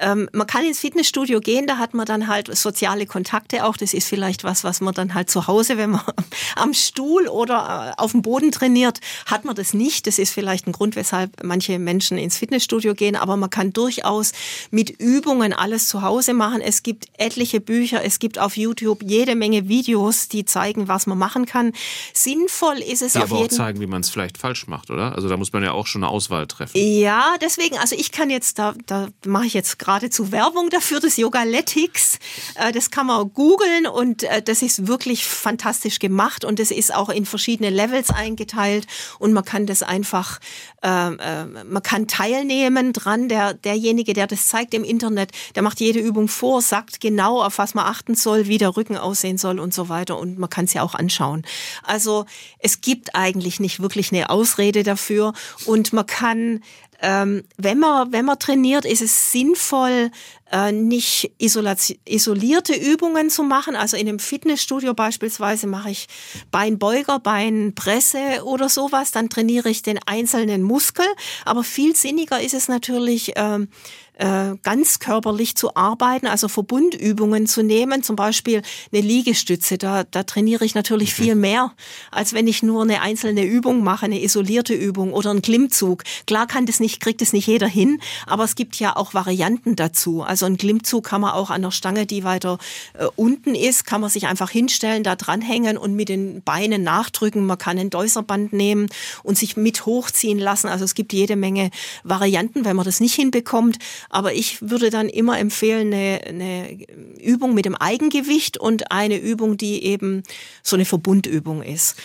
ähm, 0.00 0.28
man 0.32 0.46
kann 0.46 0.64
ins 0.64 0.80
Fitnessstudio 0.80 1.40
gehen, 1.40 1.66
da 1.66 1.78
hat 1.78 1.94
man 1.94 2.06
dann 2.06 2.26
halt 2.26 2.54
soziale 2.56 3.06
Kontakte 3.06 3.64
auch. 3.64 3.76
Das 3.76 3.94
ist 3.94 4.08
vielleicht 4.08 4.44
was, 4.44 4.64
was 4.64 4.80
man 4.80 4.94
dann 4.94 5.14
halt 5.14 5.30
zu 5.30 5.46
Hause, 5.46 5.76
wenn 5.76 5.90
man 5.90 6.02
am 6.56 6.74
Stuhl 6.74 7.28
oder 7.28 7.94
äh, 7.96 8.00
auf 8.00 8.12
dem 8.12 8.22
Boden 8.22 8.52
trainiert, 8.52 9.00
hat 9.26 9.44
man 9.44 9.54
das 9.54 9.74
nicht. 9.74 10.06
Das 10.06 10.18
ist 10.18 10.32
vielleicht 10.32 10.66
ein 10.66 10.72
Grund, 10.72 10.96
weshalb 10.96 11.42
manche 11.42 11.78
Menschen 11.78 12.18
ins 12.18 12.36
Fitnessstudio 12.36 12.94
gehen. 12.94 13.16
Aber 13.16 13.36
man 13.36 13.50
kann 13.50 13.72
durchaus 13.72 14.32
mit 14.70 14.90
Übungen 14.90 15.52
alles 15.52 15.88
zu 15.88 16.02
Hause 16.02 16.34
machen. 16.34 16.60
Es 16.60 16.82
gibt 16.82 17.06
etliche 17.18 17.60
Bücher, 17.60 18.04
es 18.04 18.18
gibt 18.18 18.38
auf 18.38 18.56
YouTube 18.56 19.02
jede 19.02 19.34
Menge 19.34 19.68
Videos, 19.68 20.28
die 20.28 20.44
zeigen, 20.44 20.88
was 20.88 21.06
man 21.06 21.18
machen 21.18 21.46
kann. 21.46 21.72
Sinnvoll 22.12 22.78
ist 22.78 23.02
es 23.02 23.12
die 23.12 23.18
auf 23.18 23.30
aber 23.30 23.40
jeden 23.40 23.52
auch 23.52 23.56
zeigen, 23.56 23.80
wie 23.80 23.86
man 23.86 24.00
es 24.00 24.10
vielleicht 24.10 24.38
falsch 24.38 24.66
macht, 24.66 24.90
oder? 24.90 25.14
Also 25.14 25.28
da 25.28 25.36
muss 25.36 25.52
man 25.52 25.62
ja 25.62 25.72
auch 25.72 25.86
schon 25.86 26.02
eine 26.02 26.10
Auswahl 26.10 26.46
treffen. 26.46 26.76
Ja, 26.76 27.36
deswegen, 27.40 27.78
also 27.78 27.96
ich 27.96 28.12
kann 28.12 28.30
jetzt, 28.30 28.58
da, 28.58 28.74
da 28.86 29.08
mache 29.24 29.46
ich 29.46 29.54
jetzt 29.54 29.78
geradezu 29.86 30.32
Werbung 30.32 30.68
dafür, 30.68 30.98
das 30.98 31.16
Yogaletics. 31.16 32.18
Äh, 32.56 32.72
das 32.72 32.90
kann 32.90 33.06
man 33.06 33.32
googeln 33.32 33.86
und 33.86 34.24
äh, 34.24 34.42
das 34.42 34.62
ist 34.62 34.88
wirklich 34.88 35.24
fantastisch 35.24 36.00
gemacht 36.00 36.44
und 36.44 36.58
es 36.58 36.70
ist 36.70 36.92
auch 36.92 37.08
in 37.08 37.24
verschiedene 37.24 37.70
Levels 37.70 38.10
eingeteilt 38.10 38.86
und 39.20 39.32
man 39.32 39.44
kann 39.44 39.66
das 39.66 39.84
einfach, 39.84 40.40
ähm, 40.82 41.18
äh, 41.20 41.44
man 41.64 41.82
kann 41.82 42.08
teilnehmen 42.08 42.92
dran. 42.92 43.28
Der, 43.28 43.54
derjenige, 43.54 44.12
der 44.12 44.26
das 44.26 44.48
zeigt 44.48 44.74
im 44.74 44.82
Internet, 44.82 45.30
der 45.54 45.62
macht 45.62 45.80
jede 45.80 46.00
Übung 46.00 46.26
vor, 46.26 46.62
sagt 46.62 47.00
genau, 47.00 47.42
auf 47.42 47.58
was 47.58 47.74
man 47.74 47.86
achten 47.86 48.16
soll, 48.16 48.48
wie 48.48 48.58
der 48.58 48.76
Rücken 48.76 48.96
aussehen 48.96 49.38
soll 49.38 49.60
und 49.60 49.72
so 49.72 49.88
weiter 49.88 50.18
und 50.18 50.38
man 50.38 50.50
kann 50.50 50.64
es 50.64 50.74
ja 50.74 50.82
auch 50.82 50.94
anschauen. 50.94 51.44
Also 51.84 52.26
es 52.58 52.80
gibt 52.80 53.14
eigentlich 53.14 53.60
nicht 53.60 53.80
wirklich 53.80 54.12
eine 54.12 54.30
Ausrede 54.30 54.82
dafür 54.82 55.32
und 55.64 55.92
man 55.92 56.06
kann 56.06 56.62
ähm, 57.02 57.44
wenn 57.56 57.78
man 57.78 58.12
wenn 58.12 58.24
man 58.24 58.38
trainiert, 58.38 58.84
ist 58.84 59.02
es 59.02 59.32
sinnvoll, 59.32 60.10
äh, 60.50 60.72
nicht 60.72 61.32
isolierte 61.38 62.74
Übungen 62.74 63.30
zu 63.30 63.42
machen. 63.42 63.76
Also 63.76 63.96
in 63.96 64.08
einem 64.08 64.18
Fitnessstudio 64.18 64.94
beispielsweise 64.94 65.66
mache 65.66 65.90
ich 65.90 66.06
Beinbeuger, 66.50 67.18
Beinpresse 67.18 68.44
oder 68.44 68.68
sowas. 68.68 69.10
Dann 69.10 69.28
trainiere 69.28 69.68
ich 69.68 69.82
den 69.82 69.98
einzelnen 70.06 70.62
Muskel. 70.62 71.06
Aber 71.44 71.64
viel 71.64 71.96
sinniger 71.96 72.40
ist 72.40 72.54
es 72.54 72.68
natürlich. 72.68 73.32
Ähm, 73.36 73.68
äh, 74.16 74.54
ganz 74.62 74.98
körperlich 74.98 75.56
zu 75.56 75.76
arbeiten, 75.76 76.26
also 76.26 76.48
Verbundübungen 76.48 77.46
zu 77.46 77.62
nehmen, 77.62 78.02
zum 78.02 78.16
Beispiel 78.16 78.62
eine 78.92 79.02
Liegestütze. 79.02 79.78
Da, 79.78 80.04
da 80.04 80.22
trainiere 80.22 80.64
ich 80.64 80.74
natürlich 80.74 81.14
viel 81.14 81.34
mehr, 81.34 81.72
als 82.10 82.32
wenn 82.32 82.46
ich 82.46 82.62
nur 82.62 82.82
eine 82.82 83.02
einzelne 83.02 83.44
Übung 83.44 83.82
mache, 83.84 84.06
eine 84.06 84.22
isolierte 84.22 84.74
Übung 84.74 85.12
oder 85.12 85.30
einen 85.30 85.42
Klimmzug. 85.42 86.04
Klar 86.26 86.46
kann 86.46 86.66
das 86.66 86.80
nicht, 86.80 87.00
kriegt 87.00 87.20
es 87.20 87.32
nicht 87.32 87.46
jeder 87.46 87.66
hin, 87.66 88.00
aber 88.26 88.44
es 88.44 88.54
gibt 88.54 88.76
ja 88.76 88.96
auch 88.96 89.14
Varianten 89.14 89.76
dazu. 89.76 90.22
Also 90.22 90.46
ein 90.46 90.56
Klimmzug 90.56 91.04
kann 91.04 91.20
man 91.20 91.32
auch 91.32 91.50
an 91.50 91.62
der 91.62 91.70
Stange, 91.70 92.06
die 92.06 92.24
weiter 92.24 92.58
äh, 92.94 93.06
unten 93.16 93.54
ist, 93.54 93.84
kann 93.84 94.00
man 94.00 94.10
sich 94.10 94.26
einfach 94.26 94.50
hinstellen, 94.50 95.02
da 95.02 95.16
dranhängen 95.16 95.76
und 95.76 95.94
mit 95.94 96.08
den 96.08 96.42
Beinen 96.42 96.82
nachdrücken. 96.82 97.44
Man 97.46 97.58
kann 97.58 97.78
ein 97.78 97.90
Däuserband 97.90 98.52
nehmen 98.52 98.88
und 99.22 99.36
sich 99.36 99.56
mit 99.56 99.86
hochziehen 99.86 100.38
lassen. 100.38 100.68
Also 100.68 100.84
es 100.84 100.94
gibt 100.94 101.12
jede 101.12 101.36
Menge 101.36 101.70
Varianten, 102.02 102.64
wenn 102.64 102.76
man 102.76 102.84
das 102.84 103.00
nicht 103.00 103.14
hinbekommt. 103.14 103.78
Aber 104.10 104.32
ich 104.32 104.68
würde 104.68 104.90
dann 104.90 105.08
immer 105.08 105.38
empfehlen, 105.38 105.92
eine, 105.92 106.20
eine 106.26 106.78
Übung 107.20 107.54
mit 107.54 107.64
dem 107.64 107.74
Eigengewicht 107.74 108.58
und 108.58 108.90
eine 108.90 109.18
Übung, 109.18 109.56
die 109.56 109.84
eben 109.84 110.22
so 110.62 110.76
eine 110.76 110.84
Verbundübung 110.84 111.62
ist. 111.62 111.96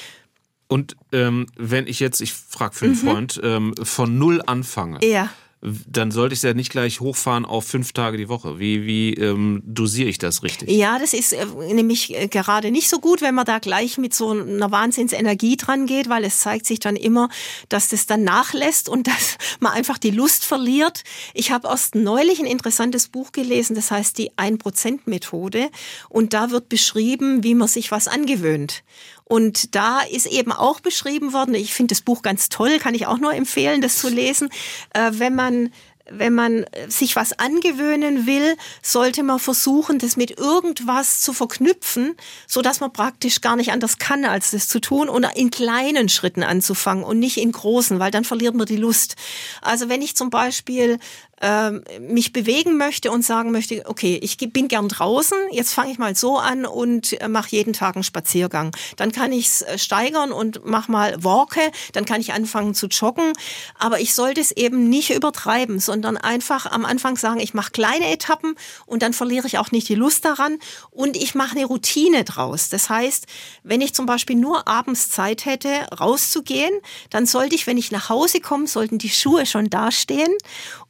Und 0.67 0.95
ähm, 1.11 1.47
wenn 1.57 1.87
ich 1.87 1.99
jetzt, 1.99 2.21
ich 2.21 2.33
frage 2.33 2.75
für 2.75 2.85
einen 2.85 2.93
mhm. 2.93 2.97
Freund, 2.97 3.41
ähm, 3.43 3.73
von 3.83 4.17
null 4.17 4.41
anfange, 4.45 4.99
ja 5.05 5.29
dann 5.61 6.09
sollte 6.09 6.33
ich 6.33 6.39
es 6.39 6.43
ja 6.43 6.55
nicht 6.55 6.71
gleich 6.71 7.01
hochfahren 7.01 7.45
auf 7.45 7.65
fünf 7.65 7.93
Tage 7.93 8.17
die 8.17 8.29
Woche. 8.29 8.57
Wie, 8.57 8.85
wie 8.87 9.13
ähm, 9.13 9.61
dosiere 9.63 10.09
ich 10.09 10.17
das 10.17 10.41
richtig? 10.41 10.69
Ja, 10.71 10.97
das 10.97 11.13
ist 11.13 11.33
äh, 11.33 11.45
nämlich 11.71 12.15
äh, 12.15 12.27
gerade 12.27 12.71
nicht 12.71 12.89
so 12.89 12.99
gut, 12.99 13.21
wenn 13.21 13.35
man 13.35 13.45
da 13.45 13.59
gleich 13.59 13.99
mit 13.99 14.15
so 14.15 14.31
einer 14.31 14.71
Wahnsinnsenergie 14.71 15.57
dran 15.57 15.85
geht, 15.85 16.09
weil 16.09 16.23
es 16.23 16.39
zeigt 16.39 16.65
sich 16.65 16.79
dann 16.79 16.95
immer, 16.95 17.29
dass 17.69 17.89
das 17.89 18.07
dann 18.07 18.23
nachlässt 18.23 18.89
und 18.89 19.05
dass 19.11 19.37
man 19.59 19.73
einfach 19.73 19.99
die 19.99 20.09
Lust 20.09 20.45
verliert. 20.45 21.03
Ich 21.35 21.51
habe 21.51 21.67
erst 21.67 21.93
neulich 21.93 22.39
ein 22.39 22.47
interessantes 22.47 23.07
Buch 23.07 23.31
gelesen, 23.31 23.75
das 23.75 23.91
heißt 23.91 24.17
die 24.17 24.31
1%-Methode 24.31 25.69
und 26.09 26.33
da 26.33 26.49
wird 26.49 26.69
beschrieben, 26.69 27.43
wie 27.43 27.53
man 27.53 27.67
sich 27.67 27.91
was 27.91 28.07
angewöhnt. 28.07 28.83
Und 29.31 29.75
da 29.75 30.01
ist 30.01 30.25
eben 30.25 30.51
auch 30.51 30.81
beschrieben 30.81 31.31
worden, 31.31 31.55
ich 31.55 31.73
finde 31.73 31.95
das 31.95 32.01
Buch 32.01 32.21
ganz 32.21 32.49
toll, 32.49 32.79
kann 32.79 32.95
ich 32.95 33.07
auch 33.07 33.17
nur 33.17 33.33
empfehlen, 33.33 33.79
das 33.79 33.97
zu 33.97 34.09
lesen, 34.09 34.49
äh, 34.93 35.11
wenn 35.13 35.35
man 35.35 35.71
wenn 36.13 36.33
man 36.33 36.65
sich 36.89 37.15
was 37.15 37.39
angewöhnen 37.39 38.25
will, 38.25 38.57
sollte 38.81 39.23
man 39.23 39.39
versuchen, 39.39 39.97
das 39.97 40.17
mit 40.17 40.37
irgendwas 40.37 41.21
zu 41.21 41.31
verknüpfen, 41.31 42.17
so 42.47 42.61
dass 42.61 42.81
man 42.81 42.91
praktisch 42.91 43.39
gar 43.39 43.55
nicht 43.55 43.71
anders 43.71 43.97
kann, 43.97 44.25
als 44.25 44.51
das 44.51 44.67
zu 44.67 44.81
tun 44.81 45.07
und 45.07 45.25
in 45.35 45.51
kleinen 45.51 46.09
Schritten 46.09 46.43
anzufangen 46.43 47.05
und 47.05 47.19
nicht 47.19 47.37
in 47.37 47.53
großen, 47.53 47.99
weil 47.99 48.11
dann 48.11 48.25
verliert 48.25 48.55
man 48.55 48.65
die 48.65 48.75
Lust. 48.75 49.15
Also 49.61 49.87
wenn 49.87 50.01
ich 50.01 50.17
zum 50.17 50.29
Beispiel 50.29 50.99
ähm, 51.41 51.83
mich 51.99 52.33
bewegen 52.33 52.77
möchte 52.77 53.11
und 53.11 53.25
sagen 53.25 53.51
möchte, 53.51 53.83
okay, 53.87 54.19
ich 54.21 54.37
bin 54.37 54.67
gern 54.67 54.87
draußen, 54.87 55.37
jetzt 55.51 55.73
fange 55.73 55.91
ich 55.91 55.97
mal 55.97 56.15
so 56.15 56.37
an 56.37 56.65
und 56.65 57.19
äh, 57.19 57.27
mache 57.27 57.49
jeden 57.49 57.73
Tag 57.73 57.95
einen 57.95 58.03
Spaziergang. 58.03 58.75
Dann 58.95 59.11
kann 59.11 59.31
ich 59.31 59.47
es 59.47 59.61
äh, 59.63 59.77
steigern 59.79 60.31
und 60.31 60.61
mach 60.65 60.87
mal 60.87 61.23
Walke, 61.23 61.71
dann 61.93 62.05
kann 62.05 62.21
ich 62.21 62.33
anfangen 62.33 62.75
zu 62.75 62.87
joggen. 62.87 63.33
Aber 63.79 63.99
ich 63.99 64.13
sollte 64.13 64.39
es 64.39 64.51
eben 64.51 64.87
nicht 64.89 65.09
übertreiben, 65.09 65.79
sondern 65.79 66.15
einfach 66.15 66.67
am 66.67 66.85
Anfang 66.85 67.17
sagen, 67.17 67.39
ich 67.39 67.55
mache 67.55 67.71
kleine 67.71 68.11
Etappen 68.11 68.55
und 68.85 69.01
dann 69.01 69.13
verliere 69.13 69.47
ich 69.47 69.57
auch 69.57 69.71
nicht 69.71 69.89
die 69.89 69.95
Lust 69.95 70.25
daran 70.25 70.59
und 70.91 71.17
ich 71.17 71.33
mache 71.33 71.57
eine 71.57 71.65
Routine 71.65 72.23
draus. 72.23 72.69
Das 72.69 72.89
heißt, 72.89 73.25
wenn 73.63 73.81
ich 73.81 73.95
zum 73.95 74.05
Beispiel 74.05 74.35
nur 74.35 74.67
abends 74.67 75.09
Zeit 75.09 75.45
hätte, 75.45 75.69
rauszugehen, 75.99 76.73
dann 77.09 77.25
sollte 77.25 77.55
ich, 77.55 77.65
wenn 77.65 77.77
ich 77.77 77.91
nach 77.91 78.09
Hause 78.09 78.41
komme, 78.41 78.67
sollten 78.67 78.99
die 78.99 79.09
Schuhe 79.09 79.47
schon 79.47 79.69
dastehen 79.69 80.31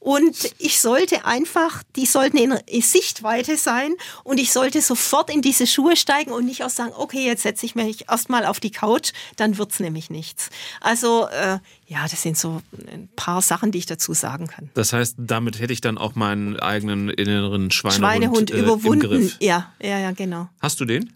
und 0.01 0.55
ich 0.57 0.81
sollte 0.81 1.25
einfach, 1.25 1.83
die 1.95 2.07
sollten 2.07 2.37
in 2.37 2.81
Sichtweite 2.81 3.55
sein 3.55 3.93
und 4.23 4.39
ich 4.39 4.51
sollte 4.51 4.81
sofort 4.81 5.29
in 5.29 5.43
diese 5.43 5.67
Schuhe 5.67 5.95
steigen 5.95 6.31
und 6.31 6.45
nicht 6.45 6.63
auch 6.63 6.71
sagen, 6.71 6.91
okay, 6.97 7.23
jetzt 7.23 7.43
setze 7.43 7.67
ich 7.67 7.75
mich 7.75 8.09
erstmal 8.09 8.47
auf 8.47 8.59
die 8.59 8.71
Couch, 8.71 9.11
dann 9.35 9.59
wird's 9.59 9.79
nämlich 9.79 10.09
nichts. 10.09 10.49
Also 10.81 11.27
äh, 11.27 11.59
ja, 11.85 12.07
das 12.09 12.19
sind 12.23 12.35
so 12.35 12.63
ein 12.91 13.09
paar 13.15 13.43
Sachen, 13.43 13.71
die 13.71 13.77
ich 13.77 13.85
dazu 13.85 14.13
sagen 14.13 14.47
kann. 14.47 14.71
Das 14.73 14.91
heißt, 14.91 15.17
damit 15.19 15.59
hätte 15.59 15.71
ich 15.71 15.81
dann 15.81 15.99
auch 15.99 16.15
meinen 16.15 16.59
eigenen 16.59 17.11
inneren 17.11 17.69
Schweinehund, 17.69 17.99
Schweinehund 17.99 18.51
äh, 18.51 18.59
überwunden. 18.59 19.31
Ja, 19.39 19.71
ja, 19.79 19.99
ja, 19.99 20.11
genau. 20.13 20.49
Hast 20.61 20.79
du 20.79 20.85
den? 20.85 21.13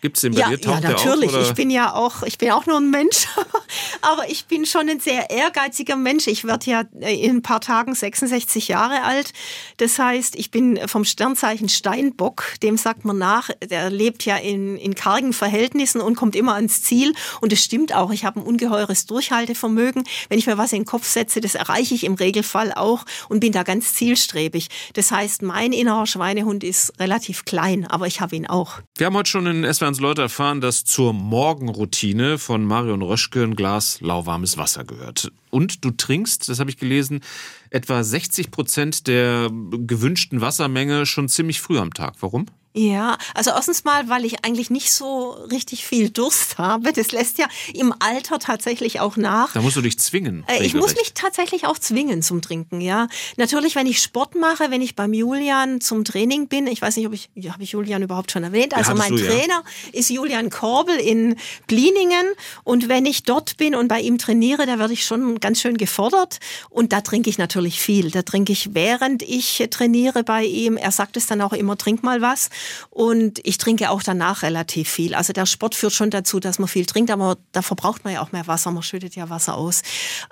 Gibt 0.00 0.16
es 0.16 0.20
den 0.20 0.32
bei 0.32 0.40
ja, 0.40 0.48
dir? 0.48 0.60
Taucht 0.60 0.84
ja, 0.84 0.90
natürlich. 0.90 1.34
Auf, 1.34 1.48
ich 1.48 1.54
bin 1.54 1.70
ja 1.70 1.92
auch, 1.92 2.22
ich 2.22 2.38
bin 2.38 2.52
auch 2.52 2.66
nur 2.66 2.76
ein 2.76 2.90
Mensch, 2.90 3.26
aber 4.00 4.30
ich 4.30 4.46
bin 4.46 4.64
schon 4.64 4.88
ein 4.88 5.00
sehr 5.00 5.30
ehrgeiziger 5.30 5.96
Mensch. 5.96 6.28
Ich 6.28 6.44
werde 6.44 6.70
ja 6.70 6.84
äh, 7.00 7.14
in 7.14 7.38
ein 7.38 7.42
paar 7.42 7.60
Tagen 7.60 7.94
66 7.94 8.68
Jahre 8.68 9.02
alt. 9.02 9.32
Das 9.78 9.98
heißt, 9.98 10.36
ich 10.36 10.52
bin 10.52 10.78
vom 10.86 11.04
Sternzeichen 11.04 11.68
Steinbock. 11.68 12.44
Dem 12.62 12.76
sagt 12.76 13.04
man 13.04 13.18
nach, 13.18 13.50
der 13.68 13.90
lebt 13.90 14.24
ja 14.24 14.36
in, 14.36 14.76
in 14.76 14.94
kargen 14.94 15.32
Verhältnissen 15.32 16.00
und 16.00 16.14
kommt 16.14 16.36
immer 16.36 16.54
ans 16.54 16.82
Ziel. 16.82 17.12
Und 17.40 17.52
es 17.52 17.64
stimmt 17.64 17.92
auch. 17.92 18.12
Ich 18.12 18.24
habe 18.24 18.38
ein 18.38 18.46
ungeheures 18.46 19.06
Durchhaltevermögen. 19.06 20.04
Wenn 20.28 20.38
ich 20.38 20.46
mir 20.46 20.58
was 20.58 20.72
in 20.72 20.82
den 20.82 20.86
Kopf 20.86 21.08
setze, 21.08 21.40
das 21.40 21.56
erreiche 21.56 21.94
ich 21.94 22.04
im 22.04 22.14
Regelfall 22.14 22.72
auch 22.72 23.04
und 23.28 23.40
bin 23.40 23.50
da 23.50 23.64
ganz 23.64 23.94
zielstrebig. 23.94 24.68
Das 24.92 25.10
heißt, 25.10 25.42
mein 25.42 25.72
innerer 25.72 26.06
Schweinehund 26.06 26.62
ist 26.62 26.92
relativ 27.00 27.44
klein, 27.44 27.84
aber 27.84 28.06
ich 28.06 28.20
habe 28.20 28.36
ihn 28.36 28.46
auch. 28.46 28.74
Wir 28.96 29.06
haben 29.06 29.16
heute 29.16 29.30
schon 29.30 29.46
in 29.46 29.72
SWR 29.72 29.87
uns 29.88 30.00
Leute 30.00 30.22
erfahren, 30.22 30.60
dass 30.60 30.84
zur 30.84 31.12
Morgenroutine 31.12 32.38
von 32.38 32.64
Marion 32.64 33.02
Röschke 33.02 33.42
ein 33.42 33.56
Glas 33.56 34.00
lauwarmes 34.00 34.56
Wasser 34.56 34.84
gehört. 34.84 35.32
Und 35.50 35.84
du 35.84 35.90
trinkst, 35.90 36.48
das 36.48 36.60
habe 36.60 36.70
ich 36.70 36.76
gelesen, 36.76 37.20
etwa 37.70 38.04
60 38.04 38.50
Prozent 38.50 39.06
der 39.06 39.50
gewünschten 39.50 40.40
Wassermenge 40.40 41.06
schon 41.06 41.28
ziemlich 41.28 41.60
früh 41.60 41.78
am 41.78 41.92
Tag. 41.92 42.14
Warum? 42.20 42.46
Ja, 42.78 43.18
also 43.34 43.50
erstens 43.50 43.82
mal, 43.82 44.08
weil 44.08 44.24
ich 44.24 44.44
eigentlich 44.44 44.70
nicht 44.70 44.92
so 44.92 45.30
richtig 45.50 45.84
viel 45.84 46.10
Durst 46.10 46.58
habe. 46.58 46.92
Das 46.92 47.10
lässt 47.10 47.38
ja 47.38 47.46
im 47.74 47.92
Alter 47.98 48.38
tatsächlich 48.38 49.00
auch 49.00 49.16
nach. 49.16 49.52
Da 49.52 49.60
musst 49.60 49.76
du 49.76 49.80
dich 49.80 49.98
zwingen. 49.98 50.44
Äh, 50.46 50.64
ich 50.64 50.74
muss 50.74 50.94
mich 50.94 51.12
tatsächlich 51.12 51.66
auch 51.66 51.76
zwingen 51.76 52.22
zum 52.22 52.40
Trinken, 52.40 52.80
ja. 52.80 53.08
Natürlich, 53.36 53.74
wenn 53.74 53.88
ich 53.88 54.00
Sport 54.00 54.36
mache, 54.36 54.70
wenn 54.70 54.80
ich 54.80 54.94
beim 54.94 55.12
Julian 55.12 55.80
zum 55.80 56.04
Training 56.04 56.46
bin, 56.46 56.68
ich 56.68 56.80
weiß 56.80 56.96
nicht, 56.96 57.06
ob 57.08 57.14
ich, 57.14 57.30
habe 57.50 57.64
ich 57.64 57.72
Julian 57.72 58.00
überhaupt 58.02 58.30
schon 58.30 58.44
erwähnt. 58.44 58.74
Also 58.74 58.94
mein 58.94 59.16
du, 59.16 59.26
Trainer 59.26 59.64
ja. 59.64 59.98
ist 59.98 60.10
Julian 60.10 60.48
Korbel 60.48 60.96
in 60.96 61.34
Bliningen 61.66 62.26
und 62.62 62.88
wenn 62.88 63.06
ich 63.06 63.24
dort 63.24 63.56
bin 63.56 63.74
und 63.74 63.88
bei 63.88 64.00
ihm 64.00 64.18
trainiere, 64.18 64.66
da 64.66 64.78
werde 64.78 64.92
ich 64.92 65.04
schon 65.04 65.40
ganz 65.40 65.60
schön 65.60 65.76
gefordert 65.76 66.38
und 66.70 66.92
da 66.92 67.00
trinke 67.00 67.28
ich 67.28 67.38
natürlich 67.38 67.80
viel. 67.80 68.12
Da 68.12 68.22
trinke 68.22 68.52
ich, 68.52 68.74
während 68.74 69.22
ich 69.22 69.66
trainiere 69.70 70.22
bei 70.22 70.44
ihm. 70.44 70.76
Er 70.76 70.92
sagt 70.92 71.16
es 71.16 71.26
dann 71.26 71.40
auch 71.40 71.52
immer, 71.52 71.76
trink 71.76 72.04
mal 72.04 72.20
was. 72.20 72.50
Und 72.90 73.40
ich 73.44 73.58
trinke 73.58 73.90
auch 73.90 74.02
danach 74.02 74.42
relativ 74.42 74.88
viel. 74.88 75.14
Also 75.14 75.32
der 75.32 75.46
Sport 75.46 75.74
führt 75.74 75.92
schon 75.92 76.10
dazu, 76.10 76.40
dass 76.40 76.58
man 76.58 76.68
viel 76.68 76.86
trinkt, 76.86 77.10
aber 77.10 77.36
da 77.52 77.62
verbraucht 77.62 78.04
man 78.04 78.14
ja 78.14 78.22
auch 78.22 78.32
mehr 78.32 78.46
Wasser. 78.46 78.70
Man 78.70 78.82
schüttet 78.82 79.16
ja 79.16 79.30
Wasser 79.30 79.56
aus. 79.56 79.82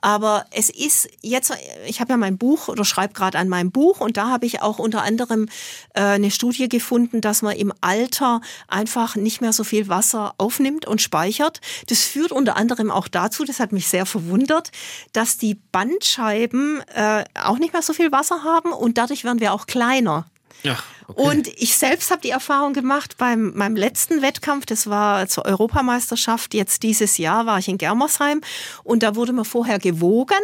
Aber 0.01 0.45
es 0.51 0.71
ist 0.71 1.09
jetzt, 1.23 1.53
ich 1.87 2.01
habe 2.01 2.13
ja 2.13 2.17
mein 2.17 2.39
Buch 2.39 2.69
oder 2.69 2.85
schreibe 2.85 3.15
gerade 3.15 3.39
an 3.39 3.49
meinem 3.49 3.71
Buch 3.71 4.01
und 4.01 4.17
da 4.17 4.29
habe 4.29 4.47
ich 4.47 4.63
auch 4.63 4.79
unter 4.79 5.03
anderem 5.03 5.49
äh, 5.95 6.01
eine 6.01 6.31
Studie 6.31 6.69
gefunden, 6.69 7.21
dass 7.21 7.43
man 7.43 7.57
im 7.57 7.73
Alter 7.81 8.41
einfach 8.69 9.17
nicht 9.17 9.41
mehr 9.41 9.53
so 9.53 9.65
viel 9.65 9.89
Wasser 9.89 10.35
aufnimmt 10.39 10.87
und 10.87 11.03
speichert. 11.03 11.61
Das 11.89 12.03
führt 12.03 12.33
unter 12.33 12.57
anderem 12.57 12.91
auch 12.91 13.09
dazu, 13.09 13.45
das 13.45 13.61
hat 13.61 13.73
mich 13.73 13.89
sehr 13.89 14.07
verwundert, 14.07 14.71
dass 15.13 15.39
die 15.39 15.55
Bandscheiben 15.55 16.83
äh, 16.95 17.25
auch 17.35 17.59
nicht 17.59 17.73
mehr 17.73 17.83
so 17.83 17.93
viel 17.93 18.13
Wasser 18.13 18.45
haben 18.45 18.73
und 18.73 18.99
dadurch 18.99 19.25
werden 19.25 19.41
wir 19.41 19.53
auch 19.53 19.67
kleiner. 19.67 20.27
Ja, 20.63 20.79
okay. 21.07 21.23
Und 21.23 21.49
ich 21.49 21.77
selbst 21.77 22.11
habe 22.11 22.21
die 22.23 22.31
Erfahrung 22.31 22.73
gemacht 22.73 23.17
beim 23.19 23.53
meinem 23.55 23.77
letzten 23.77 24.23
Wettkampf, 24.23 24.67
das 24.67 24.89
war 24.89 25.29
zur 25.29 25.45
Europameisterschaft. 25.45 26.55
Jetzt 26.55 26.83
dieses 26.83 27.19
Jahr, 27.19 27.47
war 27.47 27.59
ich 27.59 27.69
in 27.69 27.79
Germersheim. 27.79 28.41
Und 28.83 29.03
da 29.03 29.15
wurde 29.15 29.33
mir 29.33 29.45
vorher 29.45 29.79
gewogen 29.79 30.35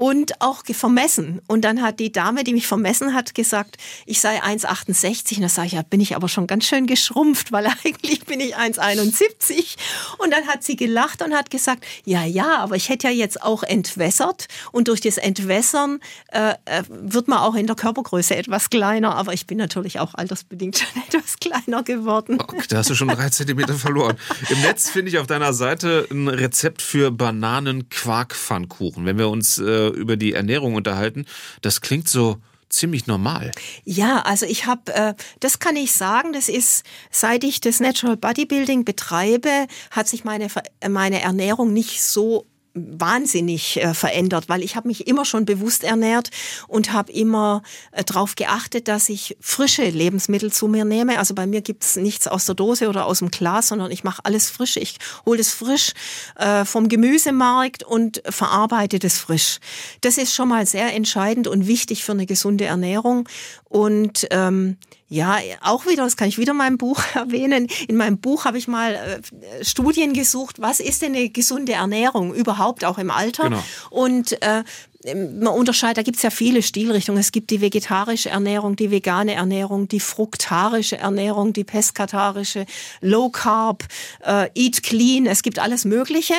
und 0.00 0.40
auch 0.40 0.62
vermessen. 0.64 1.42
Und 1.46 1.62
dann 1.62 1.82
hat 1.82 2.00
die 2.00 2.10
Dame, 2.10 2.42
die 2.42 2.54
mich 2.54 2.66
vermessen 2.66 3.12
hat, 3.12 3.34
gesagt, 3.34 3.76
ich 4.06 4.18
sei 4.22 4.42
1,68. 4.42 5.36
Und 5.36 5.42
da 5.42 5.48
sage 5.50 5.66
ich, 5.66 5.72
ja, 5.74 5.82
bin 5.82 6.00
ich 6.00 6.16
aber 6.16 6.26
schon 6.26 6.46
ganz 6.46 6.64
schön 6.64 6.86
geschrumpft, 6.86 7.52
weil 7.52 7.66
eigentlich 7.84 8.24
bin 8.24 8.40
ich 8.40 8.56
1,71. 8.56 9.76
Und 10.16 10.32
dann 10.32 10.46
hat 10.46 10.64
sie 10.64 10.76
gelacht 10.76 11.20
und 11.20 11.34
hat 11.34 11.50
gesagt, 11.50 11.84
ja, 12.06 12.24
ja, 12.24 12.56
aber 12.56 12.76
ich 12.76 12.88
hätte 12.88 13.08
ja 13.08 13.12
jetzt 13.12 13.42
auch 13.42 13.62
entwässert. 13.62 14.46
Und 14.72 14.88
durch 14.88 15.02
das 15.02 15.18
Entwässern 15.18 16.00
äh, 16.32 16.54
äh 16.64 16.82
wird 16.88 17.28
man 17.28 17.40
auch 17.40 17.54
in 17.54 17.66
der 17.66 17.76
Körpergröße 17.76 18.34
etwas 18.34 18.70
kleiner. 18.70 19.16
Aber 19.16 19.34
ich 19.34 19.46
bin 19.46 19.58
natürlich 19.58 20.00
auch 20.00 20.14
altersbedingt 20.14 20.78
schon 20.94 21.02
etwas 21.02 21.36
kleiner 21.36 21.82
geworden. 21.82 22.38
Okay, 22.40 22.62
da 22.70 22.78
hast 22.78 22.88
du 22.88 22.94
schon 22.94 23.08
drei 23.08 23.28
Zentimeter 23.28 23.74
verloren. 23.74 24.16
Im 24.48 24.62
Netz 24.62 24.88
finde 24.88 25.10
ich 25.10 25.18
auf 25.18 25.26
deiner 25.26 25.52
Seite 25.52 26.06
ein 26.10 26.26
Rezept 26.28 26.80
für 26.80 27.10
Bananen-Quark-Pfannkuchen. 27.10 29.04
Wenn 29.04 29.18
wir 29.18 29.28
uns 29.28 29.58
äh, 29.58 29.89
über 29.92 30.16
die 30.16 30.32
Ernährung 30.32 30.74
unterhalten. 30.74 31.26
Das 31.62 31.80
klingt 31.80 32.08
so 32.08 32.38
ziemlich 32.68 33.06
normal. 33.06 33.50
Ja, 33.84 34.22
also 34.22 34.46
ich 34.46 34.66
habe, 34.66 34.92
äh, 34.94 35.14
das 35.40 35.58
kann 35.58 35.76
ich 35.76 35.92
sagen, 35.92 36.32
das 36.32 36.48
ist, 36.48 36.84
seit 37.10 37.44
ich 37.44 37.60
das 37.60 37.80
Natural 37.80 38.16
Bodybuilding 38.16 38.84
betreibe, 38.84 39.66
hat 39.90 40.08
sich 40.08 40.24
meine, 40.24 40.48
meine 40.88 41.20
Ernährung 41.20 41.72
nicht 41.72 42.02
so 42.02 42.46
wahnsinnig 42.74 43.82
äh, 43.82 43.94
verändert, 43.94 44.48
weil 44.48 44.62
ich 44.62 44.76
habe 44.76 44.88
mich 44.88 45.06
immer 45.06 45.24
schon 45.24 45.44
bewusst 45.44 45.82
ernährt 45.82 46.30
und 46.68 46.92
habe 46.92 47.10
immer 47.12 47.62
äh, 47.92 48.04
darauf 48.04 48.36
geachtet, 48.36 48.88
dass 48.88 49.08
ich 49.08 49.36
frische 49.40 49.84
Lebensmittel 49.84 50.52
zu 50.52 50.68
mir 50.68 50.84
nehme. 50.84 51.18
Also 51.18 51.34
bei 51.34 51.46
mir 51.46 51.62
gibt's 51.62 51.96
nichts 51.96 52.28
aus 52.28 52.46
der 52.46 52.54
Dose 52.54 52.88
oder 52.88 53.06
aus 53.06 53.18
dem 53.18 53.30
Glas, 53.30 53.68
sondern 53.68 53.90
ich 53.90 54.04
mache 54.04 54.24
alles 54.24 54.50
frisch. 54.50 54.76
Ich 54.76 54.96
hole 55.26 55.38
das 55.38 55.50
frisch 55.50 55.92
äh, 56.36 56.64
vom 56.64 56.88
Gemüsemarkt 56.88 57.82
und 57.82 58.22
verarbeite 58.28 58.98
das 58.98 59.18
frisch. 59.18 59.58
Das 60.00 60.16
ist 60.16 60.34
schon 60.34 60.48
mal 60.48 60.66
sehr 60.66 60.94
entscheidend 60.94 61.48
und 61.48 61.66
wichtig 61.66 62.04
für 62.04 62.12
eine 62.12 62.26
gesunde 62.26 62.66
Ernährung. 62.66 63.28
Und 63.70 64.26
ähm, 64.32 64.78
ja, 65.08 65.38
auch 65.62 65.86
wieder, 65.86 66.02
das 66.02 66.16
kann 66.16 66.28
ich 66.28 66.38
wieder 66.38 66.50
in 66.50 66.58
meinem 66.58 66.76
Buch 66.76 67.00
erwähnen. 67.14 67.68
In 67.86 67.96
meinem 67.96 68.18
Buch 68.18 68.44
habe 68.44 68.58
ich 68.58 68.66
mal 68.66 68.94
äh, 68.94 69.64
Studien 69.64 70.12
gesucht, 70.12 70.60
was 70.60 70.80
ist 70.80 71.02
denn 71.02 71.14
eine 71.14 71.28
gesunde 71.30 71.72
Ernährung 71.72 72.34
überhaupt 72.34 72.84
auch 72.84 72.98
im 72.98 73.12
Alter? 73.12 73.44
Genau. 73.44 73.62
Und 73.90 74.42
äh, 74.42 74.64
man 75.04 75.48
unterscheidet, 75.48 75.98
da 75.98 76.02
gibt 76.02 76.18
es 76.18 76.22
ja 76.22 76.30
viele 76.30 76.62
Stilrichtungen. 76.62 77.20
Es 77.20 77.32
gibt 77.32 77.50
die 77.50 77.60
vegetarische 77.60 78.28
Ernährung, 78.28 78.76
die 78.76 78.90
vegane 78.90 79.34
Ernährung, 79.34 79.88
die 79.88 80.00
fruktarische 80.00 80.98
Ernährung, 80.98 81.52
die 81.52 81.64
peskatarische, 81.64 82.66
Low 83.00 83.30
Carb, 83.30 83.84
äh, 84.24 84.50
Eat 84.54 84.82
Clean. 84.82 85.26
Es 85.26 85.42
gibt 85.42 85.58
alles 85.58 85.84
Mögliche 85.84 86.34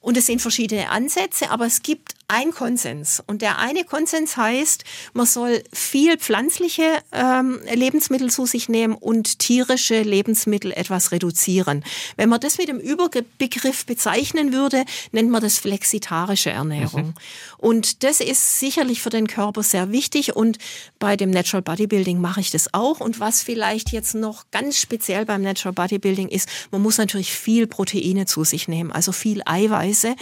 und 0.00 0.16
es 0.16 0.26
sind 0.26 0.40
verschiedene 0.40 0.88
Ansätze, 0.90 1.50
aber 1.50 1.66
es 1.66 1.82
gibt 1.82 2.14
ein 2.28 2.52
Konsens. 2.52 3.22
Und 3.26 3.42
der 3.42 3.58
eine 3.58 3.84
Konsens 3.84 4.36
heißt, 4.36 4.84
man 5.12 5.26
soll 5.26 5.62
viel 5.72 6.16
pflanzliche 6.16 6.98
ähm, 7.12 7.60
Lebensmittel 7.72 8.30
zu 8.30 8.46
sich 8.46 8.68
nehmen 8.68 8.94
und 8.94 9.38
tierische 9.38 10.02
Lebensmittel 10.02 10.72
etwas 10.72 11.12
reduzieren. 11.12 11.84
Wenn 12.16 12.28
man 12.28 12.40
das 12.40 12.58
mit 12.58 12.68
dem 12.68 12.78
Überbegriff 12.78 13.86
bezeichnen 13.86 14.52
würde, 14.52 14.84
nennt 15.12 15.30
man 15.30 15.42
das 15.42 15.58
flexitarische 15.58 16.50
Ernährung. 16.50 17.06
Mhm. 17.06 17.14
Und 17.58 18.02
das 18.04 18.20
ist 18.20 18.60
sicherlich 18.60 19.02
für 19.02 19.10
den 19.10 19.26
Körper 19.26 19.62
sehr 19.62 19.90
wichtig 19.90 20.36
und 20.36 20.58
bei 20.98 21.16
dem 21.16 21.30
Natural 21.30 21.62
Bodybuilding 21.62 22.20
mache 22.20 22.40
ich 22.40 22.50
das 22.50 22.72
auch. 22.74 23.00
Und 23.00 23.20
was 23.20 23.42
vielleicht 23.42 23.92
jetzt 23.92 24.14
noch 24.14 24.50
ganz 24.50 24.78
speziell 24.78 25.24
beim 25.24 25.42
Natural 25.42 25.72
Bodybuilding 25.72 26.28
ist, 26.28 26.48
man 26.70 26.82
muss 26.82 26.98
natürlich 26.98 27.32
viel 27.32 27.66
Proteine 27.66 28.26
zu 28.26 28.44
sich 28.44 28.68
nehmen, 28.68 28.92
also 28.92 29.12
viel 29.12 29.42
Eiweiße, 29.44 30.14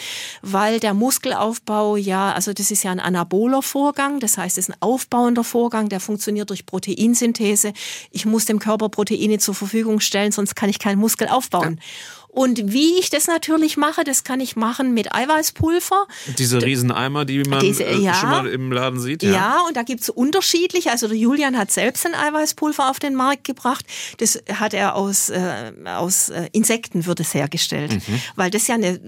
weil 0.43 0.81
der 0.81 0.95
Muskelaufbau 0.95 1.97
ja, 1.97 2.33
also 2.33 2.53
das 2.53 2.71
ist 2.71 2.85
ja 2.85 2.91
ein 2.91 3.01
anaboler 3.01 3.63
Vorgang, 3.63 4.21
das 4.21 4.39
heißt, 4.39 4.59
es 4.59 4.69
ist 4.69 4.75
ein 4.75 4.81
aufbauender 4.81 5.45
Vorgang, 5.45 5.89
der 5.89 6.01
funktioniert 6.01 6.51
durch 6.51 6.67
Proteinsynthese. 6.67 7.73
Ich 8.11 8.27
muss 8.27 8.45
dem 8.45 8.59
Körper 8.59 8.89
Proteine 8.89 9.39
zur 9.39 9.55
Verfügung 9.55 10.01
stellen, 10.01 10.33
sonst 10.33 10.55
kann 10.55 10.71
ich 10.71 10.79
keinen 10.79 10.99
Muskel 10.99 11.29
aufbauen. 11.29 11.81
Ja. 11.81 12.24
Und 12.35 12.73
wie 12.73 12.99
ich 12.99 13.11
das 13.11 13.29
natürlich 13.29 13.77
mache, 13.77 14.03
das 14.03 14.25
kann 14.25 14.41
ich 14.41 14.57
machen 14.57 14.93
mit 14.93 15.15
Eiweißpulver. 15.15 16.09
Diese 16.37 16.61
Rieseneimer, 16.61 17.25
die 17.25 17.45
man 17.45 17.61
Diese, 17.61 17.85
äh, 17.85 17.97
ja, 17.97 18.13
schon 18.13 18.29
mal 18.29 18.47
im 18.49 18.73
Laden 18.73 18.99
sieht. 18.99 19.23
Ja, 19.23 19.31
ja 19.31 19.65
und 19.69 19.77
da 19.77 19.85
gibt's 19.85 20.11
unterschiedliche. 20.11 20.91
Also 20.91 21.07
der 21.07 21.17
Julian 21.17 21.57
hat 21.57 21.71
selbst 21.71 22.05
ein 22.05 22.15
Eiweißpulver 22.15 22.91
auf 22.91 22.99
den 22.99 23.15
Markt 23.15 23.45
gebracht. 23.45 23.87
Das 24.19 24.43
hat 24.53 24.75
er 24.75 24.97
aus, 24.97 25.29
äh, 25.29 25.73
aus 25.85 26.31
äh, 26.31 26.49
Insekten 26.51 27.07
wird 27.07 27.21
es 27.21 27.35
hergestellt. 27.35 27.93
Mhm. 27.93 28.21
Weil 28.35 28.51
das 28.51 28.67
ja 28.67 28.75
eine 28.75 29.01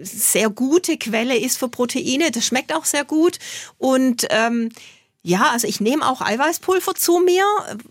sehr 0.00 0.48
gute 0.48 0.96
Quelle 0.96 1.36
ist 1.36 1.58
für 1.58 1.68
Proteine. 1.68 2.30
Das 2.30 2.46
schmeckt 2.46 2.74
auch 2.74 2.86
sehr 2.86 3.04
gut. 3.04 3.38
Und 3.76 4.26
ähm, 4.30 4.70
ja, 5.22 5.50
also 5.50 5.66
ich 5.66 5.80
nehme 5.80 6.08
auch 6.08 6.22
Eiweißpulver 6.22 6.94
zu 6.94 7.18
mir, 7.18 7.44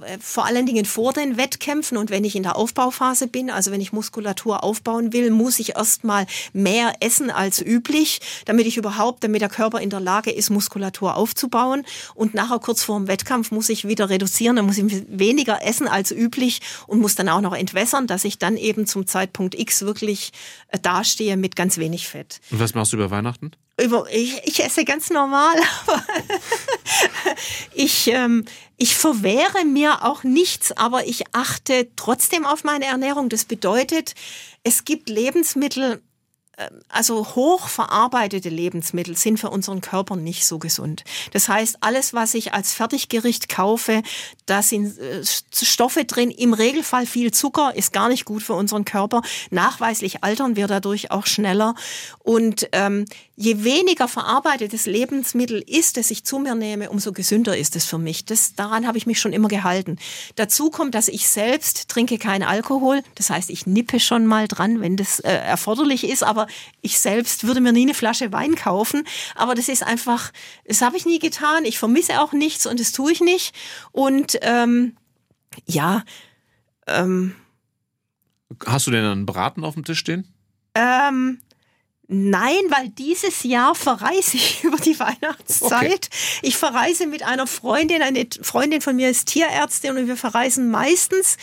äh, 0.03 0.17
vor 0.19 0.45
allen 0.45 0.65
Dingen 0.65 0.85
vor 0.85 1.13
den 1.13 1.37
Wettkämpfen 1.37 1.95
und 1.95 2.09
wenn 2.09 2.23
ich 2.23 2.35
in 2.35 2.41
der 2.41 2.55
Aufbauphase 2.55 3.27
bin, 3.27 3.51
also 3.51 3.71
wenn 3.71 3.81
ich 3.81 3.93
Muskulatur 3.93 4.63
aufbauen 4.63 5.13
will, 5.13 5.29
muss 5.29 5.59
ich 5.59 5.75
erstmal 5.75 6.25
mehr 6.53 6.93
essen 7.01 7.29
als 7.29 7.61
üblich, 7.61 8.19
damit 8.45 8.65
ich 8.65 8.77
überhaupt, 8.77 9.23
damit 9.23 9.41
der 9.41 9.49
Körper 9.49 9.79
in 9.79 9.91
der 9.91 9.99
Lage 9.99 10.31
ist, 10.31 10.49
Muskulatur 10.49 11.15
aufzubauen 11.15 11.85
und 12.15 12.33
nachher 12.33 12.57
kurz 12.57 12.83
vor 12.83 12.97
dem 12.97 13.07
Wettkampf 13.07 13.51
muss 13.51 13.69
ich 13.69 13.87
wieder 13.87 14.09
reduzieren, 14.09 14.55
dann 14.55 14.65
muss 14.65 14.79
ich 14.79 15.03
weniger 15.07 15.63
essen 15.63 15.87
als 15.87 16.09
üblich 16.09 16.61
und 16.87 16.99
muss 16.99 17.13
dann 17.13 17.29
auch 17.29 17.41
noch 17.41 17.53
entwässern, 17.53 18.07
dass 18.07 18.23
ich 18.25 18.39
dann 18.39 18.57
eben 18.57 18.87
zum 18.87 19.05
Zeitpunkt 19.05 19.53
X 19.53 19.83
wirklich 19.83 20.31
äh, 20.69 20.79
dastehe 20.79 21.37
mit 21.37 21.55
ganz 21.55 21.77
wenig 21.77 22.07
Fett. 22.07 22.41
Und 22.49 22.59
was 22.59 22.73
machst 22.73 22.91
du 22.91 22.97
über 22.97 23.11
Weihnachten? 23.11 23.51
über, 23.81 24.05
ich, 24.11 24.41
ich 24.45 24.63
esse 24.63 24.85
ganz 24.85 25.09
normal, 25.09 25.55
ich, 27.99 28.13
ähm, 28.13 28.45
ich 28.77 28.95
verwehre 28.95 29.65
mir 29.65 30.05
auch 30.05 30.23
nichts, 30.23 30.71
aber 30.71 31.05
ich 31.07 31.23
achte 31.33 31.89
trotzdem 31.95 32.45
auf 32.45 32.63
meine 32.63 32.85
Ernährung. 32.85 33.29
Das 33.29 33.45
bedeutet, 33.45 34.15
es 34.63 34.85
gibt 34.85 35.09
Lebensmittel, 35.09 36.01
also 36.89 37.26
hochverarbeitete 37.36 38.50
Lebensmittel 38.50 39.15
sind 39.15 39.39
für 39.39 39.50
unseren 39.50 39.82
Körper 39.82 40.15
nicht 40.15 40.45
so 40.45 40.60
gesund. 40.60 41.04
Das 41.32 41.48
heißt, 41.48 41.78
alles, 41.82 42.13
was 42.13 42.34
ich 42.34 42.54
als 42.54 42.74
Fertiggericht 42.74 43.50
kaufe, 43.50 44.04
da 44.45 44.62
sind 44.62 44.98
äh, 44.98 45.24
Stoffe 45.52 46.06
drin, 46.06 46.32
im 46.32 46.54
Regelfall 46.54 47.06
viel 47.06 47.32
Zucker, 47.32 47.76
ist 47.76 47.93
gar 47.93 48.10
nicht 48.10 48.26
gut 48.26 48.43
für 48.43 48.54
unseren 48.54 48.84
Körper. 48.84 49.22
Nachweislich 49.52 50.24
altern 50.24 50.56
wir 50.56 50.67
dadurch 50.67 51.12
auch 51.12 51.26
schneller. 51.26 51.76
Und 52.19 52.67
ähm, 52.74 53.06
je 53.36 53.63
weniger 53.63 54.10
verarbeitetes 54.10 54.86
Lebensmittel 54.86 55.63
ist, 55.65 55.95
das 55.95 56.12
ich 56.12 56.26
zu 56.26 56.39
mir 56.39 56.56
nehme, 56.56 56.89
umso 56.89 57.13
gesünder 57.13 57.58
ist 57.58 57.78
es 57.78 57.86
für 57.86 57.98
mich. 57.98 58.26
Das, 58.26 58.54
daran 58.56 58.86
habe 58.86 58.98
ich 58.98 59.08
mich 59.08 59.22
schon 59.22 59.32
immer 59.32 59.48
gehalten. 59.48 59.98
Dazu 60.36 60.69
kommt, 60.69 60.93
dass 60.93 61.08
ich 61.08 61.30
selbst 61.30 61.88
trinke 61.88 62.17
keinen 62.17 62.43
Alkohol. 62.43 63.02
Das 63.15 63.30
heißt, 63.30 63.50
ich 63.50 63.65
nippe 63.65 64.02
schon 64.02 64.26
mal 64.26 64.50
dran, 64.50 64.82
wenn 64.82 64.98
das 64.98 65.22
äh, 65.22 65.32
erforderlich 65.32 66.04
ist. 66.04 66.22
Aber 66.22 66.48
ich 66.81 66.99
selbst 66.99 67.45
würde 67.45 67.62
mir 67.62 67.71
nie 67.71 67.83
eine 67.83 67.93
Flasche 67.93 68.31
Wein 68.31 68.55
kaufen. 68.55 69.03
Aber 69.35 69.55
das 69.55 69.69
ist 69.69 69.83
einfach, 69.83 70.31
das 70.65 70.81
habe 70.81 70.97
ich 70.97 71.05
nie 71.05 71.19
getan. 71.19 71.65
Ich 71.65 71.79
vermisse 71.79 72.21
auch 72.21 72.33
nichts 72.33 72.65
und 72.65 72.79
das 72.79 72.91
tue 72.91 73.12
ich 73.12 73.21
nicht. 73.21 73.55
Und 73.91 74.38
ähm, 74.41 74.95
ja. 75.65 76.03
Ähm, 76.88 77.35
Hast 78.65 78.88
du 78.88 78.91
denn 78.91 79.05
einen 79.05 79.25
Braten 79.25 79.63
auf 79.63 79.75
dem 79.75 79.85
Tisch 79.85 79.99
stehen? 79.99 80.33
Ähm, 80.75 81.39
Nein, 82.12 82.57
weil 82.69 82.89
dieses 82.89 83.43
Jahr 83.43 83.75
verreise 83.75 84.35
ich 84.35 84.63
über 84.63 84.77
die 84.77 84.99
Weihnachtszeit. 84.99 86.09
Okay. 86.12 86.39
Ich 86.41 86.57
verreise 86.57 87.05
mit 87.05 87.21
einer 87.21 87.45
Freundin, 87.45 88.01
eine 88.01 88.25
Freundin 88.41 88.81
von 88.81 88.95
mir 88.95 89.12
ist 89.12 89.27
Tierärztin 89.27 89.95
und 89.95 90.07
wir 90.07 90.17
verreisen 90.17 90.71
meistens 90.71 91.38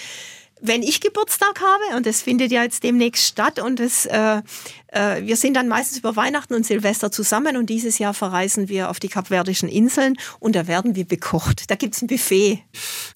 wenn 0.61 0.83
ich 0.83 1.01
Geburtstag 1.01 1.61
habe, 1.61 1.97
und 1.97 2.07
das 2.07 2.23
findet 2.23 2.51
ja 2.51 2.63
jetzt 2.63 2.83
demnächst 2.83 3.27
statt, 3.27 3.61
und 3.61 3.79
das, 3.79 4.07
äh, 4.07 4.43
äh, 4.89 5.23
wir 5.23 5.37
sind 5.37 5.55
dann 5.55 5.69
meistens 5.69 5.99
über 5.99 6.17
Weihnachten 6.17 6.55
und 6.55 6.65
Silvester 6.65 7.13
zusammen 7.13 7.57
und 7.57 7.69
dieses 7.69 7.99
Jahr 7.99 8.15
verreisen 8.15 8.69
wir 8.69 8.91
auf 8.91 8.99
die 8.99 9.09
Kapverdischen 9.09 9.69
Inseln 9.69 10.17
und 10.41 10.57
da 10.57 10.67
werden 10.67 10.95
wir 10.95 11.05
bekocht. 11.05 11.71
Da 11.71 11.75
gibt's 11.75 12.01
ein 12.01 12.07
Buffet. 12.07 12.61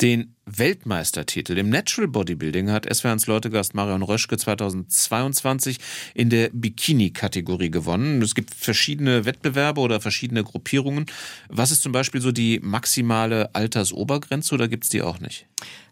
Den 0.01 0.35
Weltmeistertitel 0.45 1.57
im 1.57 1.71
Natural 1.71 2.09
Bodybuilding 2.09 2.71
hat 2.71 2.93
SWRs 2.93 3.27
Leutegast 3.27 3.75
Marion 3.75 4.03
Röschke 4.03 4.37
2022 4.37 5.79
in 6.15 6.29
der 6.29 6.51
Bikini-Kategorie 6.53 7.71
gewonnen. 7.71 8.21
Es 8.21 8.35
gibt 8.35 8.55
verschiedene 8.55 9.25
Wettbewerbe 9.25 9.81
oder 9.81 10.01
verschiedene 10.01 10.43
Gruppierungen. 10.43 11.07
Was 11.49 11.71
ist 11.71 11.83
zum 11.83 11.93
Beispiel 11.93 12.21
so 12.21 12.33
die 12.33 12.59
maximale 12.61 13.55
Altersobergrenze 13.55 14.55
oder 14.55 14.69
gibt's 14.69 14.89
die 14.89 15.03
auch 15.03 15.21
nicht? 15.21 15.47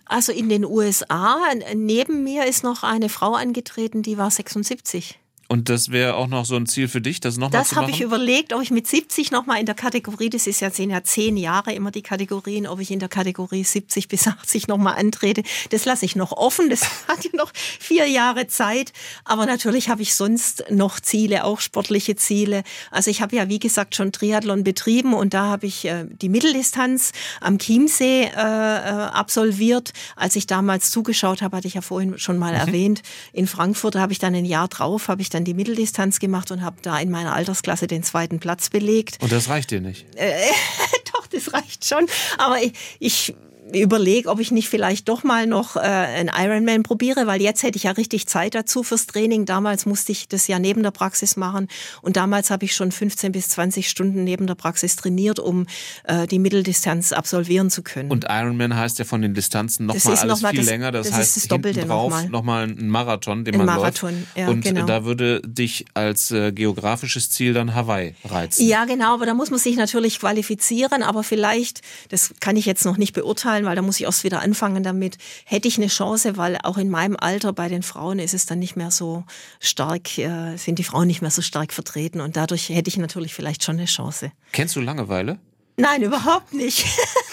Also 0.09 0.33
in 0.33 0.49
den 0.49 0.65
USA, 0.65 1.39
neben 1.75 2.25
mir 2.25 2.47
ist 2.47 2.65
noch 2.65 2.83
eine 2.83 3.11
Frau 3.11 3.35
angetreten, 3.35 4.03
die 4.03 4.17
war 4.17 4.31
76. 4.31 5.19
Und 5.51 5.71
das 5.71 5.91
wäre 5.91 6.17
auch 6.17 6.27
noch 6.27 6.45
so 6.45 6.57
ein 6.57 6.67
Ziel 6.67 6.89
für 6.89 7.01
dich, 7.01 7.21
das 7.21 7.39
nochmal 7.39 7.65
zu 7.65 7.75
machen? 7.75 7.75
Das 7.75 7.83
habe 7.83 7.91
ich 7.91 8.03
überlegt, 8.03 8.53
ob 8.53 8.61
ich 8.61 8.71
mit 8.71 8.87
70 8.87 9.31
nochmal 9.31 9.59
in 9.59 9.65
der 9.65 9.75
Kategorie, 9.75 10.29
das 10.29 10.47
ist 10.47 10.61
ja, 10.61 10.71
sind 10.71 10.91
ja 10.91 11.03
zehn 11.03 11.39
Jahre 11.39 11.73
immer 11.73 11.91
die 11.91 12.03
Kategorien, 12.03 12.67
ob 12.67 12.81
ich 12.81 12.91
in 12.91 12.99
der 12.99 13.09
Kategorie 13.09 13.65
70 13.65 14.09
bis 14.09 14.29
80 14.29 14.69
nochmal 14.69 14.97
antrete. 14.99 15.43
Das 15.71 15.87
lasse 15.87 16.05
ich 16.05 16.17
noch 16.17 16.33
offen, 16.33 16.69
das 16.69 16.83
hat 17.09 17.25
ja 17.25 17.31
noch 17.33 17.51
vier 17.55 18.07
Jahre 18.07 18.47
Zeit. 18.47 18.93
Aber 19.25 19.47
natürlich 19.47 19.89
habe 19.89 20.03
ich 20.03 20.15
sonst 20.15 20.65
noch 20.69 21.01
Ziele, 21.01 21.45
auch 21.45 21.61
sportliche 21.61 22.15
Ziele. 22.15 22.63
Also 22.91 23.11
ich 23.11 23.23
habe 23.23 23.35
ja, 23.35 23.49
wie 23.49 23.59
gesagt, 23.59 23.97
schon 23.97 24.13
Triathlon 24.13 24.65
betrieben 24.65 25.15
und 25.15 25.33
da 25.33 25.45
habe 25.45 25.65
ich 25.65 25.87
äh, 25.87 26.05
die 26.11 26.29
Mitteldistanz 26.29 27.13
am 27.41 27.59
Chiemsee 27.59 28.25
äh, 28.25 28.29
äh 28.37 29.09
absolviert. 29.09 29.95
Als 30.15 30.37
ich 30.37 30.47
damals 30.47 30.91
zugeschaut 30.91 31.41
habe, 31.41 31.57
hatte 31.57 31.69
ich 31.69 31.75
ja 31.75 31.81
vorhin 31.81 32.19
schon 32.19 32.37
mal 32.37 32.53
mhm. 32.53 32.61
erwähnt, 32.61 33.03
in 33.33 33.47
Frankfurt 33.47 33.97
habe 33.97 34.13
ich 34.13 34.19
dann 34.19 34.35
ein 34.35 34.45
Jahr 34.45 34.69
drauf, 34.69 35.09
habe 35.09 35.23
ich 35.23 35.31
dann 35.31 35.38
dann 35.39 35.45
die 35.45 35.55
Mitteldistanz 35.55 36.19
gemacht 36.19 36.51
und 36.51 36.63
habe 36.63 36.79
da 36.83 36.99
in 36.99 37.11
meiner 37.11 37.33
Altersklasse 37.33 37.87
den 37.87 38.03
zweiten 38.03 38.41
Platz 38.41 38.71
belegt. 38.71 39.19
Und 39.23 39.31
das 39.31 39.49
reicht 39.49 39.71
dir 39.71 39.81
nicht? 39.81 40.05
Äh, 40.17 40.33
doch, 41.13 41.27
das 41.29 41.53
reicht 41.53 41.85
schon. 41.85 42.07
Aber 42.39 42.61
ich, 42.61 42.73
ich 42.99 43.35
überlege, 43.73 44.29
ob 44.29 44.41
ich 44.41 44.51
nicht 44.51 44.69
vielleicht 44.69 45.09
doch 45.09 45.25
mal 45.25 45.47
noch 45.47 45.77
äh, 45.77 45.81
einen 45.81 46.31
Ironman 46.35 46.83
probiere, 46.83 47.27
weil 47.27 47.41
jetzt 47.43 47.63
hätte 47.63 47.77
ich 47.77 47.85
ja 47.85 47.93
richtig 47.93 48.27
Zeit 48.27 48.55
dazu 48.55 48.83
fürs 48.83 49.07
Training. 49.07 49.45
Damals 49.45 49.87
musste 49.87 50.13
ich 50.13 50.29
das 50.29 50.47
ja 50.49 50.59
neben 50.59 50.83
der 50.83 50.91
Praxis 50.91 51.37
machen 51.37 51.69
und 52.03 52.17
damals 52.17 52.51
habe 52.51 52.65
ich 52.65 52.75
schon 52.75 52.93
15 52.93 53.33
bis 53.33 53.49
20 53.51 53.89
Stunden 53.89 54.25
neben 54.25 54.47
der 54.47 54.55
Praxis 54.55 54.97
trainiert, 54.97 55.39
um 55.39 55.67
äh, 56.05 56.27
die 56.27 56.39
Mitteldistanz 56.39 57.13
absolvieren 57.13 57.71
zu 57.71 57.83
können. 57.83 58.11
Und 58.11 58.27
Ironman 58.29 58.77
heißt 58.77 58.99
ja 58.99 59.05
von 59.05 59.23
den 59.23 59.35
Distanzen 59.35 59.87
noch 59.87 59.95
das 59.95 60.05
mal 60.05 60.17
alles 60.17 60.25
noch 60.25 60.41
mal 60.41 60.51
viel 60.51 60.61
das, 60.61 60.69
länger. 60.69 60.93
Das, 60.93 61.09
das 61.09 61.17
heißt 61.17 61.37
ist 61.37 61.45
das 61.45 61.49
Doppelte 61.49 61.87
drauf 61.87 62.11
nochmal. 62.11 62.29
nochmal 62.29 62.65
ein 62.65 62.89
Marathon, 62.89 63.45
den 63.45 63.55
ein 63.55 63.59
man 63.59 63.67
Marathon, 63.67 64.15
läuft. 64.15 64.37
Ja, 64.37 64.49
und 64.49 64.63
genau. 64.63 64.87
da 64.87 65.05
würde 65.05 65.41
dich 65.45 65.87
als 65.95 66.31
äh, 66.31 66.53
geografisches 66.53 67.31
Ziel 67.31 67.53
dann 67.53 67.75
Hawaii 67.75 68.15
reizen. 68.25 68.67
Ja, 68.67 68.85
genau, 68.85 69.15
aber 69.15 69.27
da 69.27 69.35
muss 69.35 69.51
man 69.51 69.59
sich 69.59 69.77
natürlich 69.77 70.19
qualifizieren, 70.21 71.03
aber 71.03 71.23
vielleicht, 71.23 71.83
das 72.09 72.35
kann 72.41 72.57
ich 72.57 72.67
jetzt 72.67 72.85
noch 72.85 72.97
nicht 72.97 73.13
beurteilen, 73.13 73.58
fallen, 73.59 73.65
weil 73.67 73.77
da 73.77 73.83
muss 73.83 73.99
ich 73.99 74.07
erst 74.07 74.25
wieder 74.25 74.41
anfangen 74.41 74.83
damit. 74.83 75.19
Hätte 75.45 75.69
ich 75.69 75.79
eine 75.79 75.89
Chance, 75.89 76.37
weil 76.37 76.59
auch 76.63 76.79
in 76.79 76.91
meinem 76.91 77.17
Alter 77.17 77.53
bei 77.53 77.69
den 77.69 77.83
Frauen 77.83 78.19
ist 78.19 78.35
es 78.35 78.47
dann 78.47 78.59
nicht 78.59 78.77
mehr 78.77 78.91
so 78.91 79.25
stark, 79.61 80.19
äh, 80.19 80.57
sind 80.57 80.79
die 80.79 80.85
Frauen 80.85 81.07
nicht 81.07 81.23
mehr 81.23 81.31
so 81.31 81.43
stark 81.43 81.73
vertreten 81.73 82.21
und 82.21 82.37
dadurch 82.37 82.69
hätte 82.69 82.89
ich 82.89 82.97
natürlich 82.97 83.35
vielleicht 83.35 83.65
schon 83.65 83.77
eine 83.77 83.87
Chance. 83.87 84.33
Kennst 84.53 84.77
du 84.77 84.81
Langeweile? 84.81 85.39
Nein, 85.81 86.03
überhaupt 86.03 86.53
nicht. 86.53 86.85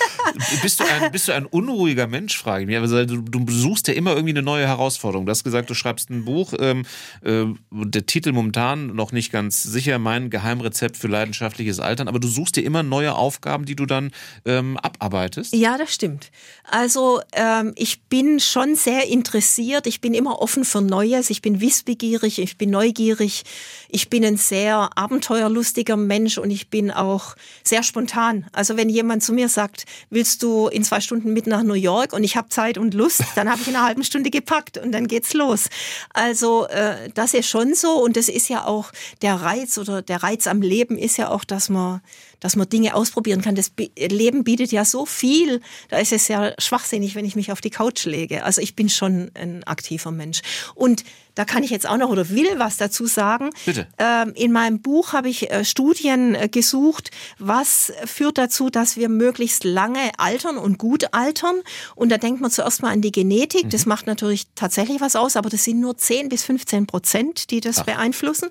bist, 0.61 0.79
du 0.79 0.83
ein, 0.83 1.11
bist 1.11 1.27
du 1.27 1.31
ein 1.31 1.47
unruhiger 1.47 2.05
Mensch, 2.05 2.37
frage 2.37 2.61
ich 2.61 2.67
mich. 2.67 2.77
Also, 2.77 3.03
du, 3.03 3.21
du 3.21 3.51
suchst 3.51 3.87
ja 3.87 3.95
immer 3.95 4.11
irgendwie 4.11 4.33
eine 4.33 4.43
neue 4.43 4.67
Herausforderung. 4.67 5.25
Du 5.25 5.31
hast 5.31 5.43
gesagt, 5.43 5.67
du 5.71 5.73
schreibst 5.73 6.11
ein 6.11 6.25
Buch. 6.25 6.53
Ähm, 6.59 6.85
äh, 7.23 7.45
der 7.71 8.05
Titel 8.05 8.33
momentan 8.33 8.95
noch 8.95 9.11
nicht 9.11 9.31
ganz 9.31 9.63
sicher, 9.63 9.97
mein 9.97 10.29
Geheimrezept 10.29 10.95
für 10.95 11.07
leidenschaftliches 11.07 11.79
Altern. 11.79 12.07
Aber 12.07 12.19
du 12.19 12.27
suchst 12.27 12.55
dir 12.55 12.63
immer 12.63 12.83
neue 12.83 13.15
Aufgaben, 13.15 13.65
die 13.65 13.75
du 13.75 13.87
dann 13.87 14.11
ähm, 14.45 14.77
abarbeitest. 14.77 15.55
Ja, 15.55 15.79
das 15.79 15.91
stimmt. 15.91 16.29
Also 16.69 17.21
ähm, 17.33 17.73
ich 17.75 18.03
bin 18.03 18.39
schon 18.39 18.75
sehr 18.75 19.07
interessiert. 19.07 19.87
Ich 19.87 20.01
bin 20.01 20.13
immer 20.13 20.39
offen 20.39 20.65
für 20.65 20.83
Neues. 20.83 21.31
Ich 21.31 21.41
bin 21.41 21.61
wissbegierig. 21.61 22.37
Ich 22.37 22.59
bin 22.59 22.69
neugierig. 22.69 23.43
Ich 23.89 24.11
bin 24.11 24.23
ein 24.23 24.37
sehr 24.37 24.91
abenteuerlustiger 24.95 25.97
Mensch 25.97 26.37
und 26.37 26.51
ich 26.51 26.69
bin 26.69 26.91
auch 26.91 27.35
sehr 27.63 27.81
spontan. 27.81 28.34
Also 28.51 28.77
wenn 28.77 28.89
jemand 28.89 29.23
zu 29.23 29.33
mir 29.33 29.49
sagt, 29.49 29.85
willst 30.09 30.43
du 30.43 30.67
in 30.67 30.83
zwei 30.83 30.99
Stunden 30.99 31.33
mit 31.33 31.47
nach 31.47 31.63
New 31.63 31.73
York 31.73 32.13
und 32.13 32.23
ich 32.23 32.35
habe 32.35 32.49
Zeit 32.49 32.77
und 32.77 32.93
Lust, 32.93 33.23
dann 33.35 33.49
habe 33.49 33.61
ich 33.61 33.67
in 33.67 33.75
einer 33.75 33.85
halben 33.85 34.03
Stunde 34.03 34.29
gepackt 34.29 34.77
und 34.77 34.91
dann 34.91 35.07
geht's 35.07 35.33
los. 35.33 35.69
Also 36.13 36.67
äh, 36.67 37.09
das 37.13 37.33
ist 37.33 37.47
schon 37.47 37.73
so 37.73 38.03
und 38.03 38.17
das 38.17 38.29
ist 38.29 38.49
ja 38.49 38.65
auch 38.65 38.91
der 39.21 39.35
Reiz 39.35 39.77
oder 39.77 40.01
der 40.01 40.23
Reiz 40.23 40.47
am 40.47 40.61
Leben 40.61 40.97
ist 40.97 41.17
ja 41.17 41.29
auch, 41.29 41.43
dass 41.43 41.69
man 41.69 42.01
dass 42.39 42.55
man 42.55 42.69
Dinge 42.69 42.95
ausprobieren 42.95 43.41
kann. 43.41 43.55
Das 43.55 43.71
Leben 43.97 44.43
bietet 44.43 44.71
ja 44.71 44.85
so 44.85 45.05
viel. 45.05 45.61
Da 45.89 45.97
ist 45.97 46.11
es 46.11 46.27
ja 46.27 46.53
schwachsinnig, 46.57 47.15
wenn 47.15 47.25
ich 47.25 47.35
mich 47.35 47.51
auf 47.51 47.61
die 47.61 47.69
Couch 47.69 48.05
lege. 48.05 48.43
Also 48.43 48.61
ich 48.61 48.75
bin 48.75 48.89
schon 48.89 49.31
ein 49.35 49.63
aktiver 49.63 50.11
Mensch. 50.11 50.41
Und 50.73 51.03
da 51.35 51.43
kann 51.43 51.63
ich 51.63 51.69
jetzt 51.69 51.87
auch 51.87 51.97
noch 51.97 52.09
oder 52.09 52.29
will 52.29 52.47
was 52.57 52.77
dazu 52.77 53.05
sagen. 53.05 53.49
Bitte. 53.65 53.87
Ähm, 53.99 54.31
in 54.35 54.51
meinem 54.51 54.81
Buch 54.81 55.13
habe 55.13 55.29
ich 55.29 55.51
äh, 55.51 55.65
Studien 55.65 56.33
äh, 56.33 56.47
gesucht, 56.47 57.11
was 57.37 57.91
führt 58.05 58.37
dazu, 58.37 58.69
dass 58.69 58.95
wir 58.95 59.09
möglichst 59.09 59.65
lange 59.65 60.11
altern 60.17 60.57
und 60.57 60.77
gut 60.77 61.13
altern. 61.13 61.55
Und 61.93 62.09
da 62.09 62.17
denkt 62.17 62.39
man 62.41 62.51
zuerst 62.51 62.81
mal 62.81 62.91
an 62.91 63.01
die 63.01 63.11
Genetik. 63.11 63.65
Mhm. 63.65 63.69
Das 63.69 63.85
macht 63.85 64.07
natürlich 64.07 64.47
tatsächlich 64.55 65.01
was 65.01 65.17
aus, 65.17 65.35
aber 65.35 65.49
das 65.49 65.65
sind 65.65 65.81
nur 65.81 65.97
10 65.97 66.29
bis 66.29 66.43
15 66.43 66.87
Prozent, 66.87 67.51
die 67.51 67.59
das 67.59 67.79
Ach. 67.79 67.85
beeinflussen. 67.85 68.49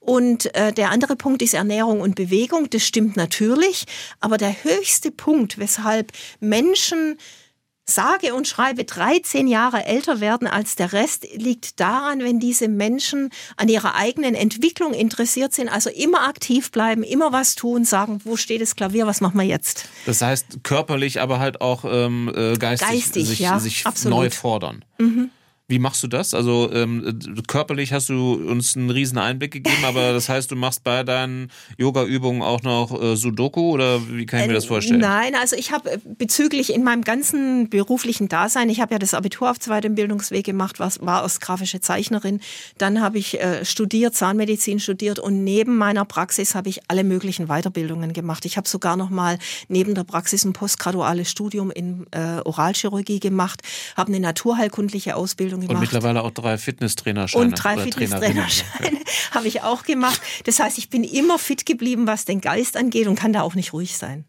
Und 0.00 0.54
äh, 0.54 0.72
der 0.72 0.90
andere 0.90 1.16
Punkt 1.16 1.42
ist 1.42 1.52
Ernährung 1.52 2.00
und 2.00 2.14
Bewegung. 2.14 2.70
Das 2.70 2.82
stimmt 2.82 3.16
natürlich. 3.16 3.21
Aber 4.20 4.38
der 4.38 4.64
höchste 4.64 5.10
Punkt, 5.10 5.58
weshalb 5.58 6.12
Menschen 6.40 7.18
sage 7.84 8.34
und 8.34 8.46
schreibe 8.46 8.84
13 8.84 9.48
Jahre 9.48 9.84
älter 9.84 10.20
werden 10.20 10.46
als 10.46 10.76
der 10.76 10.92
Rest, 10.92 11.26
liegt 11.34 11.80
daran, 11.80 12.20
wenn 12.20 12.38
diese 12.38 12.68
Menschen 12.68 13.30
an 13.56 13.68
ihrer 13.68 13.96
eigenen 13.96 14.34
Entwicklung 14.34 14.94
interessiert 14.94 15.52
sind, 15.52 15.68
also 15.68 15.90
immer 15.90 16.26
aktiv 16.28 16.70
bleiben, 16.70 17.02
immer 17.02 17.32
was 17.32 17.54
tun, 17.54 17.84
sagen, 17.84 18.20
wo 18.24 18.36
steht 18.36 18.62
das 18.62 18.76
Klavier, 18.76 19.06
was 19.06 19.20
machen 19.20 19.38
wir 19.38 19.46
jetzt? 19.46 19.88
Das 20.06 20.22
heißt 20.22 20.62
körperlich, 20.62 21.20
aber 21.20 21.38
halt 21.38 21.60
auch 21.60 21.84
ähm, 21.84 22.32
äh, 22.34 22.56
geistig, 22.56 22.88
geistig 22.88 23.28
sich, 23.28 23.38
ja, 23.40 23.58
sich 23.58 23.84
neu 24.04 24.30
fordern. 24.30 24.84
Mhm. 24.98 25.30
Wie 25.72 25.78
machst 25.78 26.02
du 26.02 26.06
das? 26.06 26.34
Also 26.34 26.70
ähm, 26.70 27.18
körperlich 27.46 27.94
hast 27.94 28.10
du 28.10 28.34
uns 28.34 28.76
einen 28.76 28.90
riesen 28.90 29.16
Einblick 29.16 29.52
gegeben, 29.52 29.86
aber 29.86 30.12
das 30.12 30.28
heißt, 30.28 30.50
du 30.50 30.54
machst 30.54 30.84
bei 30.84 31.02
deinen 31.02 31.50
Yoga-Übungen 31.78 32.42
auch 32.42 32.62
noch 32.62 32.92
äh, 33.02 33.16
Sudoku 33.16 33.70
oder 33.70 33.98
wie 34.10 34.26
kann 34.26 34.40
ich 34.40 34.48
mir 34.48 34.52
das 34.52 34.66
vorstellen? 34.66 35.00
Nein, 35.00 35.34
also 35.34 35.56
ich 35.56 35.72
habe 35.72 35.92
äh, 35.92 35.98
bezüglich 36.04 36.74
in 36.74 36.84
meinem 36.84 37.04
ganzen 37.04 37.70
beruflichen 37.70 38.28
Dasein, 38.28 38.68
ich 38.68 38.82
habe 38.82 38.92
ja 38.92 38.98
das 38.98 39.14
Abitur 39.14 39.50
auf 39.50 39.58
zweitem 39.60 39.94
Bildungsweg 39.94 40.44
gemacht, 40.44 40.78
was 40.78 41.00
war 41.00 41.22
als 41.22 41.40
grafische 41.40 41.80
Zeichnerin. 41.80 42.40
Dann 42.76 43.00
habe 43.00 43.16
ich 43.16 43.40
äh, 43.40 43.64
studiert, 43.64 44.14
Zahnmedizin 44.14 44.78
studiert 44.78 45.20
und 45.20 45.42
neben 45.42 45.78
meiner 45.78 46.04
Praxis 46.04 46.54
habe 46.54 46.68
ich 46.68 46.82
alle 46.88 47.02
möglichen 47.02 47.46
Weiterbildungen 47.46 48.12
gemacht. 48.12 48.44
Ich 48.44 48.58
habe 48.58 48.68
sogar 48.68 48.98
noch 48.98 49.08
mal 49.08 49.38
neben 49.68 49.94
der 49.94 50.04
Praxis 50.04 50.44
ein 50.44 50.52
postgraduales 50.52 51.30
Studium 51.30 51.70
in 51.70 52.04
äh, 52.10 52.40
Oralchirurgie 52.44 53.20
gemacht, 53.20 53.62
habe 53.96 54.08
eine 54.08 54.20
naturheilkundliche 54.20 55.16
Ausbildung 55.16 55.61
gemacht. 55.68 55.76
Und 55.76 55.80
mittlerweile 55.80 56.22
auch 56.22 56.30
drei 56.30 56.58
Fitnesstrainerscheine. 56.58 57.44
Und 57.44 57.52
drei 57.52 57.78
Fitnesstrainerscheine 57.78 58.98
habe 59.30 59.48
ich 59.48 59.62
auch 59.62 59.84
gemacht. 59.84 60.20
Das 60.44 60.60
heißt, 60.60 60.78
ich 60.78 60.90
bin 60.90 61.04
immer 61.04 61.38
fit 61.38 61.66
geblieben, 61.66 62.06
was 62.06 62.24
den 62.24 62.40
Geist 62.40 62.76
angeht 62.76 63.06
und 63.06 63.16
kann 63.16 63.32
da 63.32 63.42
auch 63.42 63.54
nicht 63.54 63.72
ruhig 63.72 63.96
sein. 63.96 64.24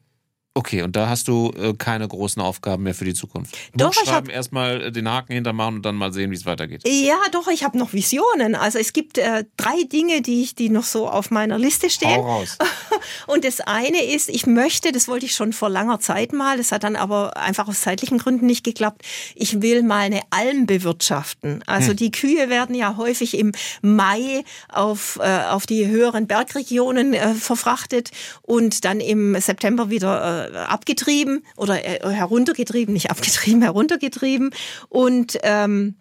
Okay, 0.56 0.84
und 0.84 0.96
da 0.96 1.10
hast 1.10 1.28
du 1.28 1.52
äh, 1.58 1.74
keine 1.74 2.08
großen 2.08 2.40
Aufgaben 2.40 2.84
mehr 2.84 2.94
für 2.94 3.06
die 3.06 3.16
Zukunft. 3.16 3.58
Doch, 3.74 3.92
Buch 3.92 4.06
schreiben, 4.06 4.30
erstmal 4.30 4.84
äh, 4.84 4.92
den 4.92 5.10
Haken 5.10 5.34
hintermachen 5.34 5.78
und 5.78 5.82
dann 5.86 5.96
mal 5.96 6.14
sehen, 6.14 6.30
wie 6.30 6.36
es 6.36 6.46
weitergeht. 6.46 6.88
Ja, 6.88 7.18
doch, 7.32 7.48
ich 7.48 7.64
habe 7.64 7.76
noch 7.76 7.94
Visionen. 7.94 8.54
Also 8.54 8.78
es 8.78 8.94
gibt 8.94 9.18
äh, 9.18 9.46
drei 9.58 9.82
Dinge, 9.92 10.22
die 10.22 10.44
ich, 10.44 10.54
die 10.54 10.70
noch 10.70 10.84
so 10.84 11.10
auf 11.10 11.32
meiner 11.32 11.58
Liste 11.58 11.90
stehen. 11.90 12.18
Hau 12.18 12.38
raus. 12.38 12.60
Und 13.28 13.46
das 13.46 13.62
eine 13.62 14.04
ist, 14.04 14.30
ich 14.30 14.46
möchte, 14.46 14.92
das 14.92 15.08
wollte 15.08 15.26
ich 15.26 15.34
schon 15.34 15.54
vor 15.54 15.70
langer 15.70 16.00
Zeit 16.00 16.34
mal, 16.34 16.58
das 16.58 16.72
hat 16.72 16.84
dann 16.84 16.96
aber 16.96 17.36
einfach 17.36 17.68
aus 17.68 17.82
zeitlichen 17.82 18.20
Gründen 18.20 18.46
nicht 18.46 18.64
geklappt. 18.64 19.02
Ich 19.34 19.64
will 19.64 19.82
mal 19.82 20.02
eine 20.02 20.22
Alm 20.30 20.68
bewirtschaften. 20.68 21.64
Also 21.66 21.90
hm. 21.90 21.96
die 21.96 22.12
Kühe 22.12 22.50
werden 22.50 22.76
ja 22.76 22.96
häufig 22.98 23.40
im 23.40 23.54
Mai 23.82 24.44
auf, 24.70 25.20
äh, 25.20 25.46
auf 25.50 25.66
die 25.66 25.88
höheren 25.88 26.28
Bergregionen 26.28 27.16
äh, 27.16 27.34
verfrachtet 27.34 28.12
und 28.44 28.86
dann 28.86 29.00
im 29.00 29.34
September 29.40 29.90
wieder 29.90 30.42
äh, 30.42 30.43
abgetrieben 30.52 31.46
oder 31.58 31.84
äh, 31.86 32.10
heruntergetrieben, 32.10 32.94
nicht 32.94 33.12
abgetrieben, 33.12 33.62
heruntergetrieben. 33.62 34.52
Und 34.90 35.38
ähm, 35.44 35.96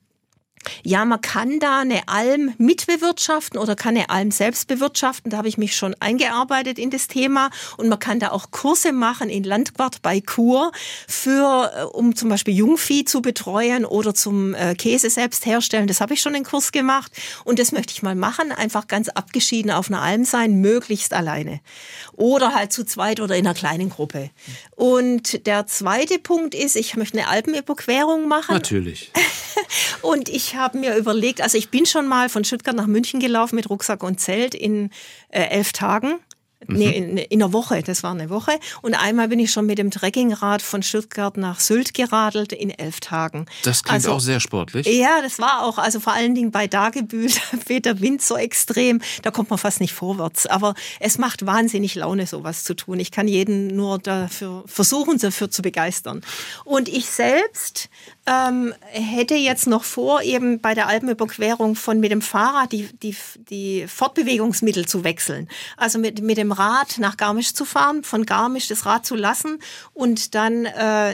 ja, 0.82 1.04
man 1.04 1.20
kann 1.20 1.58
da 1.58 1.80
eine 1.80 2.08
Alm 2.08 2.54
mitbewirtschaften 2.58 3.58
oder 3.58 3.76
kann 3.76 3.96
eine 3.96 4.10
Alm 4.10 4.30
selbst 4.30 4.68
bewirtschaften. 4.68 5.30
Da 5.30 5.38
habe 5.38 5.48
ich 5.48 5.58
mich 5.58 5.76
schon 5.76 5.94
eingearbeitet 6.00 6.78
in 6.78 6.90
das 6.90 7.08
Thema. 7.08 7.50
Und 7.76 7.88
man 7.88 7.98
kann 7.98 8.20
da 8.20 8.30
auch 8.30 8.50
Kurse 8.50 8.92
machen 8.92 9.28
in 9.28 9.44
Landquart 9.44 10.02
bei 10.02 10.20
Kur 10.20 10.72
für, 11.08 11.72
äh, 11.74 11.82
um 11.84 12.14
zum 12.14 12.28
Beispiel 12.28 12.54
Jungvieh 12.54 13.04
zu 13.04 13.22
betreuen 13.22 13.84
oder 13.84 14.14
zum 14.14 14.54
äh, 14.54 14.74
Käse 14.74 15.10
selbst 15.10 15.46
herstellen. 15.46 15.86
Das 15.86 16.00
habe 16.00 16.14
ich 16.14 16.20
schon 16.20 16.34
einen 16.34 16.44
Kurs 16.44 16.72
gemacht. 16.72 17.12
Und 17.44 17.58
das 17.58 17.72
möchte 17.72 17.92
ich 17.92 18.02
mal 18.02 18.14
machen. 18.14 18.52
Einfach 18.52 18.86
ganz 18.86 19.08
abgeschieden 19.08 19.70
auf 19.70 19.88
einer 19.88 20.02
Alm 20.02 20.24
sein, 20.24 20.60
möglichst 20.60 21.12
alleine. 21.12 21.60
Oder 22.12 22.54
halt 22.54 22.72
zu 22.72 22.84
zweit 22.84 23.20
oder 23.20 23.36
in 23.36 23.46
einer 23.46 23.54
kleinen 23.54 23.90
Gruppe. 23.90 24.30
Und 24.76 25.46
der 25.46 25.66
zweite 25.66 26.18
Punkt 26.18 26.54
ist, 26.54 26.76
ich 26.76 26.96
möchte 26.96 27.18
eine 27.18 27.28
Alpenüberquerung 27.28 28.28
machen. 28.28 28.54
Natürlich. 28.54 29.12
Und 30.02 30.28
ich 30.28 30.51
ich 30.52 30.58
habe 30.58 30.76
mir 30.76 30.96
überlegt, 30.96 31.40
also 31.40 31.56
ich 31.56 31.70
bin 31.70 31.86
schon 31.86 32.06
mal 32.06 32.28
von 32.28 32.44
Stuttgart 32.44 32.76
nach 32.76 32.86
München 32.86 33.20
gelaufen 33.20 33.56
mit 33.56 33.70
Rucksack 33.70 34.02
und 34.02 34.20
Zelt 34.20 34.54
in 34.54 34.90
äh, 35.30 35.44
elf 35.44 35.72
Tagen. 35.72 36.18
Mhm. 36.66 36.76
Nee, 36.76 36.90
in, 36.90 37.16
in 37.16 37.42
einer 37.42 37.52
Woche, 37.52 37.82
das 37.82 38.02
war 38.02 38.12
eine 38.12 38.30
Woche. 38.30 38.52
Und 38.82 38.94
einmal 38.94 39.28
bin 39.28 39.38
ich 39.38 39.50
schon 39.50 39.66
mit 39.66 39.78
dem 39.78 39.90
Trekkingrad 39.90 40.62
von 40.62 40.82
Stuttgart 40.82 41.36
nach 41.36 41.60
Sylt 41.60 41.94
geradelt 41.94 42.52
in 42.52 42.70
elf 42.70 43.00
Tagen. 43.00 43.46
Das 43.64 43.82
klingt 43.82 43.94
also, 43.94 44.12
auch 44.12 44.20
sehr 44.20 44.40
sportlich. 44.40 44.86
Ja, 44.86 45.22
das 45.22 45.38
war 45.38 45.64
auch, 45.64 45.78
also 45.78 46.00
vor 46.00 46.12
allen 46.12 46.34
Dingen 46.34 46.50
bei 46.50 46.66
Dagebühl, 46.66 47.30
weht 47.66 47.86
der 47.86 48.00
Wind 48.00 48.22
so 48.22 48.36
extrem, 48.36 49.00
da 49.22 49.30
kommt 49.30 49.50
man 49.50 49.58
fast 49.58 49.80
nicht 49.80 49.92
vorwärts. 49.92 50.46
Aber 50.46 50.74
es 51.00 51.18
macht 51.18 51.46
wahnsinnig 51.46 51.94
Laune, 51.94 52.26
sowas 52.26 52.64
zu 52.64 52.74
tun. 52.74 53.00
Ich 53.00 53.10
kann 53.10 53.28
jeden 53.28 53.68
nur 53.68 53.98
dafür 53.98 54.64
versuchen, 54.66 55.18
dafür 55.18 55.50
zu 55.50 55.62
begeistern. 55.62 56.22
Und 56.64 56.88
ich 56.88 57.06
selbst 57.06 57.88
ähm, 58.26 58.72
hätte 58.90 59.34
jetzt 59.34 59.66
noch 59.66 59.84
vor, 59.84 60.22
eben 60.22 60.60
bei 60.60 60.74
der 60.74 60.86
Alpenüberquerung 60.86 61.74
von 61.74 61.98
mit 61.98 62.12
dem 62.12 62.22
Fahrrad 62.22 62.70
die, 62.72 62.88
die, 63.02 63.16
die 63.50 63.86
Fortbewegungsmittel 63.88 64.86
zu 64.86 65.02
wechseln. 65.02 65.48
Also 65.76 65.98
mit, 65.98 66.22
mit 66.22 66.38
dem 66.38 66.51
Rad 66.52 66.98
nach 66.98 67.16
Garmisch 67.16 67.54
zu 67.54 67.64
fahren, 67.64 68.04
von 68.04 68.26
Garmisch 68.26 68.68
das 68.68 68.86
Rad 68.86 69.06
zu 69.06 69.16
lassen 69.16 69.58
und 69.92 70.34
dann 70.34 70.64
äh, 70.64 70.70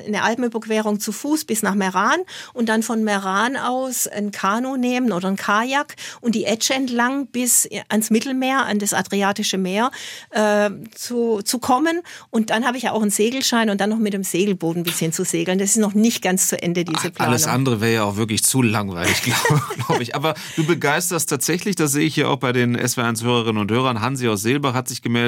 eine 0.07 0.22
Alpenüberquerung 0.22 1.01
zu 1.01 1.12
Fuß 1.12 1.45
bis 1.45 1.62
nach 1.62 1.74
Meran 1.74 2.20
und 2.53 2.68
dann 2.68 2.82
von 2.82 3.05
Meran 3.05 3.57
aus 3.57 4.07
ein 4.07 4.30
Kanu 4.30 4.76
nehmen 4.76 5.12
oder 5.12 5.28
ein 5.28 5.36
Kajak 5.36 5.97
und 6.20 6.34
die 6.34 6.45
Etche 6.45 6.74
entlang 6.74 7.26
bis 7.26 7.68
ans 7.89 8.11
Mittelmeer, 8.11 8.66
an 8.66 8.78
das 8.78 8.93
Adriatische 8.93 9.59
Meer 9.59 9.91
äh, 10.30 10.70
zu, 10.95 11.43
zu 11.43 11.59
kommen. 11.59 12.01
Und 12.30 12.51
dann 12.51 12.66
habe 12.66 12.76
ich 12.76 12.84
ja 12.84 12.93
auch 12.93 13.03
einen 13.03 13.11
Segelschein 13.11 13.70
und 13.70 13.80
dann 13.80 13.91
noch 13.91 13.99
mit 13.99 14.12
dem 14.12 14.24
Segelboot 14.24 14.76
ein 14.76 14.82
bisschen 14.82 15.12
zu 15.12 15.24
segeln. 15.24 15.59
Das 15.59 15.70
ist 15.70 15.76
noch 15.76 15.95
nicht 15.95 16.22
ganz 16.22 16.49
zu 16.49 16.61
Ende, 16.61 16.84
diese 16.84 17.11
Planung. 17.11 17.32
Alles 17.32 17.47
andere 17.47 17.80
wäre 17.80 17.95
ja 17.95 18.05
auch 18.05 18.16
wirklich 18.16 18.43
zu 18.45 18.62
langweilig, 18.62 19.22
glaube 19.22 19.62
glaub 19.86 20.01
ich. 20.01 20.14
Aber 20.14 20.34
du 20.57 20.64
begeisterst 20.64 21.28
tatsächlich, 21.28 21.76
das 21.76 21.93
sehe 21.93 22.07
ich 22.07 22.14
hier 22.14 22.28
auch 22.28 22.39
bei 22.39 22.53
den 22.53 22.76
SW1-Hörerinnen 22.76 23.61
und 23.61 23.70
Hörern. 23.70 24.01
Hansi 24.01 24.28
aus 24.28 24.43
Silber 24.43 24.74
hat 24.74 24.89
sich 24.89 25.03
gemeldet. 25.03 25.28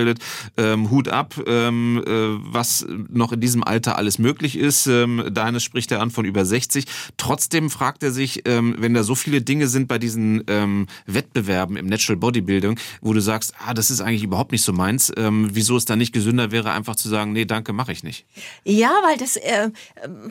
Ähm, 0.57 0.90
Hut 0.90 1.09
ab, 1.09 1.34
ähm, 1.46 2.03
äh, 2.07 2.11
was 2.53 2.86
noch 3.09 3.32
in 3.32 3.40
diesem 3.40 3.64
Alter 3.64 3.96
alles 3.96 4.18
möglich 4.18 4.57
ist. 4.57 4.86
Ähm, 4.86 5.24
Deines 5.32 5.62
spricht 5.62 5.92
er 5.92 6.01
an 6.01 6.11
von 6.11 6.24
über 6.24 6.44
60. 6.44 6.84
Trotzdem 7.16 7.70
fragt 7.70 8.03
er 8.03 8.11
sich, 8.11 8.42
ähm, 8.46 8.76
wenn 8.78 8.94
da 8.94 9.03
so 9.03 9.14
viele 9.14 9.42
Dinge 9.42 9.68
sind 9.68 9.88
bei 9.88 9.98
diesen 9.98 10.44
ähm, 10.48 10.86
Wettbewerben 11.07 11.76
im 11.76 11.86
Natural 11.86 12.16
Bodybuilding, 12.16 12.78
wo 13.01 13.12
du 13.12 13.20
sagst, 13.20 13.55
ah, 13.64 13.74
das 13.74 13.90
ist 13.90 14.01
eigentlich 14.01 14.24
überhaupt 14.24 14.53
nicht 14.53 14.62
so 14.62 14.72
meins, 14.72 15.12
ähm, 15.16 15.51
wieso 15.53 15.76
es 15.76 15.84
da 15.84 15.96
nicht 15.96 16.12
gesünder 16.12 16.51
wäre, 16.51 16.72
einfach 16.72 16.96
zu 16.96 17.09
sagen, 17.09 17.32
nee, 17.32 17.44
danke, 17.44 17.72
mache 17.72 17.92
ich 17.92 18.03
nicht. 18.03 18.26
Ja, 18.64 18.92
weil 19.05 19.16
das 19.16 19.36
äh, 19.36 19.70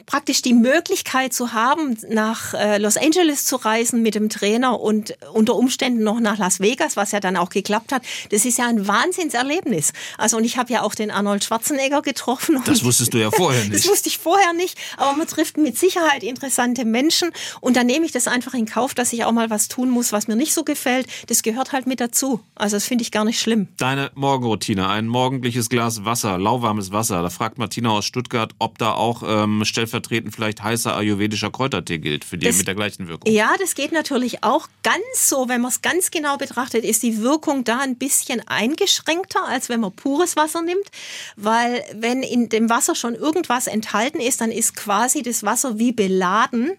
praktisch 0.05 0.41
die 0.41 0.53
Möglichkeit 0.53 0.99
Möglichkeit 0.99 1.33
zu 1.33 1.53
haben, 1.53 1.97
nach 2.09 2.53
äh, 2.53 2.77
Los 2.77 2.97
Angeles 2.97 3.45
zu 3.45 3.55
reisen 3.55 4.01
mit 4.01 4.15
dem 4.15 4.29
Trainer 4.29 4.79
und 4.79 5.17
unter 5.33 5.55
Umständen 5.55 6.03
noch 6.03 6.19
nach 6.19 6.37
Las 6.37 6.59
Vegas, 6.59 6.95
was 6.95 7.11
ja 7.11 7.19
dann 7.19 7.37
auch 7.37 7.49
geklappt 7.49 7.91
hat, 7.91 8.03
das 8.31 8.45
ist 8.45 8.57
ja 8.57 8.67
ein 8.67 8.87
Wahnsinnserlebnis. 8.87 9.58
Erlebnis. 9.59 9.93
Also 10.17 10.37
und 10.37 10.43
ich 10.43 10.57
habe 10.57 10.71
ja 10.71 10.81
auch 10.81 10.95
den 10.95 11.11
Arnold 11.11 11.43
Schwarzenegger 11.43 12.01
getroffen. 12.01 12.61
Das 12.65 12.83
wusstest 12.83 13.13
du 13.13 13.17
ja 13.17 13.31
vorher 13.31 13.63
nicht. 13.69 13.75
Das 13.75 13.87
wusste 13.87 14.09
ich 14.09 14.17
vorher 14.17 14.53
nicht, 14.53 14.77
aber 14.97 15.17
man 15.17 15.27
trifft 15.27 15.57
mit 15.57 15.77
Sicherheit 15.77 16.23
interessante 16.23 16.85
Menschen 16.85 17.31
und 17.61 17.75
dann 17.75 17.87
nehme 17.87 18.05
ich 18.05 18.11
das 18.11 18.27
einfach 18.27 18.53
in 18.53 18.65
Kauf, 18.65 18.93
dass 18.93 19.13
ich 19.13 19.25
auch 19.25 19.31
mal 19.31 19.49
was 19.49 19.67
tun 19.67 19.89
muss, 19.89 20.11
was 20.11 20.27
mir 20.27 20.35
nicht 20.35 20.53
so 20.53 20.63
gefällt. 20.63 21.07
Das 21.27 21.43
gehört 21.43 21.71
halt 21.71 21.87
mit 21.87 21.99
dazu. 21.99 22.41
Also 22.55 22.75
das 22.75 22.85
finde 22.85 23.03
ich 23.03 23.11
gar 23.11 23.25
nicht 23.25 23.39
schlimm. 23.39 23.67
Deine 23.77 24.11
Morgenroutine, 24.15 24.87
ein 24.89 25.07
morgendliches 25.07 25.69
Glas 25.69 26.05
Wasser, 26.05 26.37
lauwarmes 26.37 26.91
Wasser. 26.91 27.21
Da 27.21 27.29
fragt 27.29 27.57
Martina 27.57 27.91
aus 27.91 28.05
Stuttgart, 28.05 28.53
ob 28.59 28.77
da 28.77 28.93
auch 28.93 29.23
ähm, 29.25 29.65
stellvertretend 29.65 30.33
vielleicht 30.33 30.63
heißer 30.63 30.95
ayurvedischer 30.95 31.51
Kräutertee 31.51 31.99
gilt 31.99 32.25
für 32.25 32.37
die 32.37 32.47
das, 32.47 32.57
mit 32.57 32.67
der 32.67 32.75
gleichen 32.75 33.07
Wirkung. 33.07 33.31
Ja, 33.31 33.55
das 33.59 33.75
geht 33.75 33.91
natürlich 33.91 34.43
auch 34.43 34.67
ganz 34.83 35.29
so, 35.29 35.49
wenn 35.49 35.61
man 35.61 35.71
es 35.71 35.81
ganz 35.81 36.11
genau 36.11 36.37
betrachtet, 36.37 36.83
ist 36.83 37.03
die 37.03 37.21
Wirkung 37.21 37.63
da 37.63 37.79
ein 37.79 37.95
bisschen 37.95 38.41
eingeschränkter, 38.47 39.45
als 39.49 39.69
wenn 39.69 39.79
man 39.79 39.91
pures 39.91 40.35
Wasser 40.35 40.61
nimmt, 40.61 40.89
weil 41.35 41.83
wenn 41.93 42.23
in 42.23 42.49
dem 42.49 42.69
Wasser 42.69 42.95
schon 42.95 43.15
irgendwas 43.15 43.67
enthalten 43.67 44.19
ist, 44.19 44.41
dann 44.41 44.51
ist 44.51 44.75
quasi 44.75 45.21
das 45.21 45.43
Wasser 45.43 45.79
wie 45.79 45.91
beladen 45.91 46.71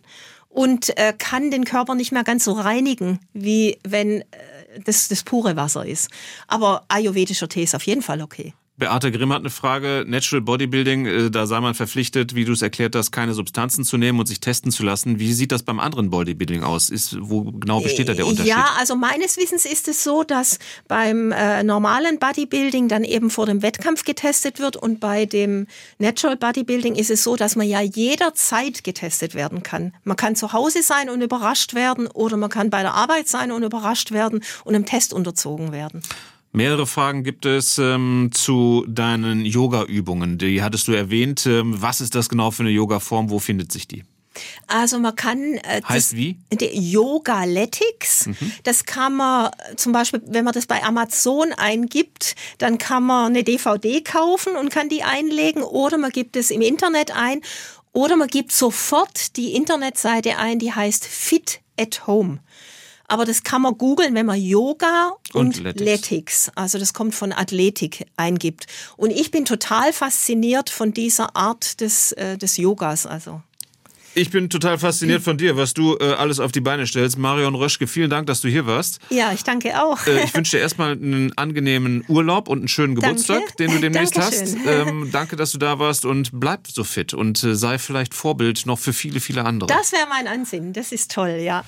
und 0.48 0.96
äh, 0.98 1.12
kann 1.16 1.50
den 1.50 1.64
Körper 1.64 1.94
nicht 1.94 2.12
mehr 2.12 2.24
ganz 2.24 2.44
so 2.44 2.52
reinigen, 2.52 3.20
wie 3.32 3.78
wenn 3.84 4.22
äh, 4.22 4.24
das, 4.84 5.08
das 5.08 5.22
pure 5.22 5.56
Wasser 5.56 5.86
ist. 5.86 6.10
Aber 6.48 6.84
ayurvedischer 6.88 7.48
Tee 7.48 7.64
ist 7.64 7.74
auf 7.74 7.84
jeden 7.84 8.02
Fall 8.02 8.20
okay. 8.20 8.54
Beate 8.80 9.12
Grimm 9.12 9.32
hat 9.32 9.40
eine 9.40 9.50
Frage. 9.50 10.04
Natural 10.08 10.40
Bodybuilding, 10.40 11.06
äh, 11.06 11.30
da 11.30 11.46
sei 11.46 11.60
man 11.60 11.74
verpflichtet, 11.74 12.34
wie 12.34 12.44
du 12.44 12.52
es 12.52 12.62
erklärt 12.62 12.96
hast, 12.96 13.12
keine 13.12 13.34
Substanzen 13.34 13.84
zu 13.84 13.96
nehmen 13.96 14.18
und 14.18 14.26
sich 14.26 14.40
testen 14.40 14.72
zu 14.72 14.82
lassen. 14.82 15.20
Wie 15.20 15.32
sieht 15.32 15.52
das 15.52 15.62
beim 15.62 15.78
anderen 15.78 16.10
Bodybuilding 16.10 16.64
aus? 16.64 16.90
Ist, 16.90 17.16
wo 17.20 17.44
genau 17.44 17.80
besteht 17.80 18.08
da 18.08 18.14
der 18.14 18.26
Unterschied? 18.26 18.50
Ja, 18.50 18.70
also 18.78 18.96
meines 18.96 19.36
Wissens 19.36 19.66
ist 19.66 19.86
es 19.86 20.02
so, 20.02 20.24
dass 20.24 20.58
beim 20.88 21.30
äh, 21.30 21.62
normalen 21.62 22.18
Bodybuilding 22.18 22.88
dann 22.88 23.04
eben 23.04 23.30
vor 23.30 23.46
dem 23.46 23.62
Wettkampf 23.62 24.04
getestet 24.04 24.58
wird 24.58 24.76
und 24.76 24.98
bei 24.98 25.26
dem 25.26 25.66
Natural 25.98 26.36
Bodybuilding 26.36 26.96
ist 26.96 27.10
es 27.10 27.22
so, 27.22 27.36
dass 27.36 27.54
man 27.54 27.68
ja 27.68 27.82
jederzeit 27.82 28.82
getestet 28.82 29.34
werden 29.34 29.62
kann. 29.62 29.94
Man 30.04 30.16
kann 30.16 30.34
zu 30.34 30.52
Hause 30.52 30.82
sein 30.82 31.10
und 31.10 31.20
überrascht 31.20 31.74
werden 31.74 32.06
oder 32.08 32.36
man 32.36 32.50
kann 32.50 32.70
bei 32.70 32.80
der 32.80 32.94
Arbeit 32.94 33.28
sein 33.28 33.52
und 33.52 33.62
überrascht 33.62 34.10
werden 34.10 34.42
und 34.64 34.74
einem 34.74 34.86
Test 34.86 35.12
unterzogen 35.12 35.70
werden. 35.70 36.02
Mehrere 36.52 36.86
Fragen 36.86 37.22
gibt 37.22 37.46
es 37.46 37.78
ähm, 37.78 38.30
zu 38.32 38.84
deinen 38.88 39.44
Yoga-Übungen. 39.44 40.36
Die 40.36 40.62
hattest 40.62 40.88
du 40.88 40.92
erwähnt. 40.92 41.46
Ähm, 41.46 41.80
was 41.80 42.00
ist 42.00 42.16
das 42.16 42.28
genau 42.28 42.50
für 42.50 42.64
eine 42.64 42.70
Yoga-Form? 42.70 43.30
Wo 43.30 43.38
findet 43.38 43.70
sich 43.70 43.86
die? 43.86 44.02
Also 44.66 44.98
man 44.98 45.14
kann 45.14 45.54
äh, 45.54 45.80
heißt 45.88 46.12
das, 46.12 46.16
wie 46.16 46.38
Yogaletics. 46.60 48.26
Mhm. 48.26 48.52
Das 48.64 48.84
kann 48.84 49.14
man 49.14 49.50
zum 49.76 49.92
Beispiel, 49.92 50.22
wenn 50.26 50.44
man 50.44 50.54
das 50.54 50.66
bei 50.66 50.82
Amazon 50.82 51.52
eingibt, 51.52 52.34
dann 52.58 52.78
kann 52.78 53.04
man 53.04 53.26
eine 53.26 53.44
DVD 53.44 54.00
kaufen 54.00 54.56
und 54.56 54.70
kann 54.70 54.88
die 54.88 55.02
einlegen 55.02 55.62
oder 55.62 55.98
man 55.98 56.10
gibt 56.10 56.36
es 56.36 56.50
im 56.50 56.62
Internet 56.62 57.14
ein 57.14 57.40
oder 57.92 58.16
man 58.16 58.28
gibt 58.28 58.52
sofort 58.52 59.36
die 59.36 59.54
Internetseite 59.54 60.36
ein, 60.36 60.58
die 60.58 60.72
heißt 60.72 61.06
Fit 61.06 61.60
at 61.78 62.06
Home. 62.06 62.40
Aber 63.10 63.24
das 63.24 63.42
kann 63.42 63.62
man 63.62 63.76
googeln, 63.76 64.14
wenn 64.14 64.24
man 64.24 64.40
Yoga 64.40 65.14
und, 65.32 65.58
und 65.58 65.66
Athletics, 65.66 66.48
also 66.54 66.78
das 66.78 66.94
kommt 66.94 67.12
von 67.12 67.32
Athletik, 67.32 68.06
eingibt. 68.16 68.66
Und 68.96 69.10
ich 69.10 69.32
bin 69.32 69.44
total 69.44 69.92
fasziniert 69.92 70.70
von 70.70 70.92
dieser 70.92 71.34
Art 71.34 71.80
des, 71.80 72.12
äh, 72.12 72.38
des 72.38 72.56
Yogas. 72.56 73.06
Also. 73.06 73.42
Ich 74.14 74.30
bin 74.30 74.50
total 74.50 74.78
fasziniert 74.78 75.22
von 75.22 75.38
dir, 75.38 75.56
was 75.56 75.72
du 75.72 75.96
äh, 76.00 76.14
alles 76.14 76.40
auf 76.40 76.50
die 76.50 76.60
Beine 76.60 76.86
stellst. 76.86 77.16
Marion 77.16 77.54
Röschke, 77.54 77.86
vielen 77.86 78.10
Dank, 78.10 78.26
dass 78.26 78.40
du 78.40 78.48
hier 78.48 78.66
warst. 78.66 78.98
Ja, 79.10 79.32
ich 79.32 79.44
danke 79.44 79.80
auch. 79.82 80.04
Äh, 80.06 80.24
ich 80.24 80.34
wünsche 80.34 80.56
dir 80.56 80.62
erstmal 80.62 80.92
einen 80.92 81.32
angenehmen 81.36 82.04
Urlaub 82.08 82.48
und 82.48 82.58
einen 82.58 82.68
schönen 82.68 82.96
Geburtstag, 82.96 83.38
danke. 83.38 83.54
den 83.58 83.70
du 83.72 83.80
demnächst 83.80 84.18
hast. 84.18 84.56
Ähm, 84.70 85.10
danke, 85.10 85.36
dass 85.36 85.52
du 85.52 85.58
da 85.58 85.78
warst 85.78 86.04
und 86.04 86.30
bleib 86.32 86.66
so 86.66 86.84
fit 86.84 87.14
und 87.14 87.42
äh, 87.42 87.54
sei 87.54 87.78
vielleicht 87.78 88.14
Vorbild 88.14 88.66
noch 88.66 88.78
für 88.78 88.92
viele, 88.92 89.20
viele 89.20 89.44
andere. 89.44 89.68
Das 89.68 89.92
wäre 89.92 90.06
mein 90.08 90.28
Ansinnen. 90.28 90.72
Das 90.72 90.92
ist 90.92 91.10
toll, 91.10 91.38
ja. 91.42 91.64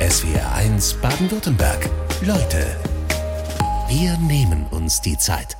SWR 0.00 0.54
1 0.54 0.94
Baden-Württemberg. 0.94 1.88
Leute, 2.22 2.76
wir 3.88 4.16
nehmen 4.18 4.66
uns 4.70 5.00
die 5.00 5.16
Zeit. 5.18 5.56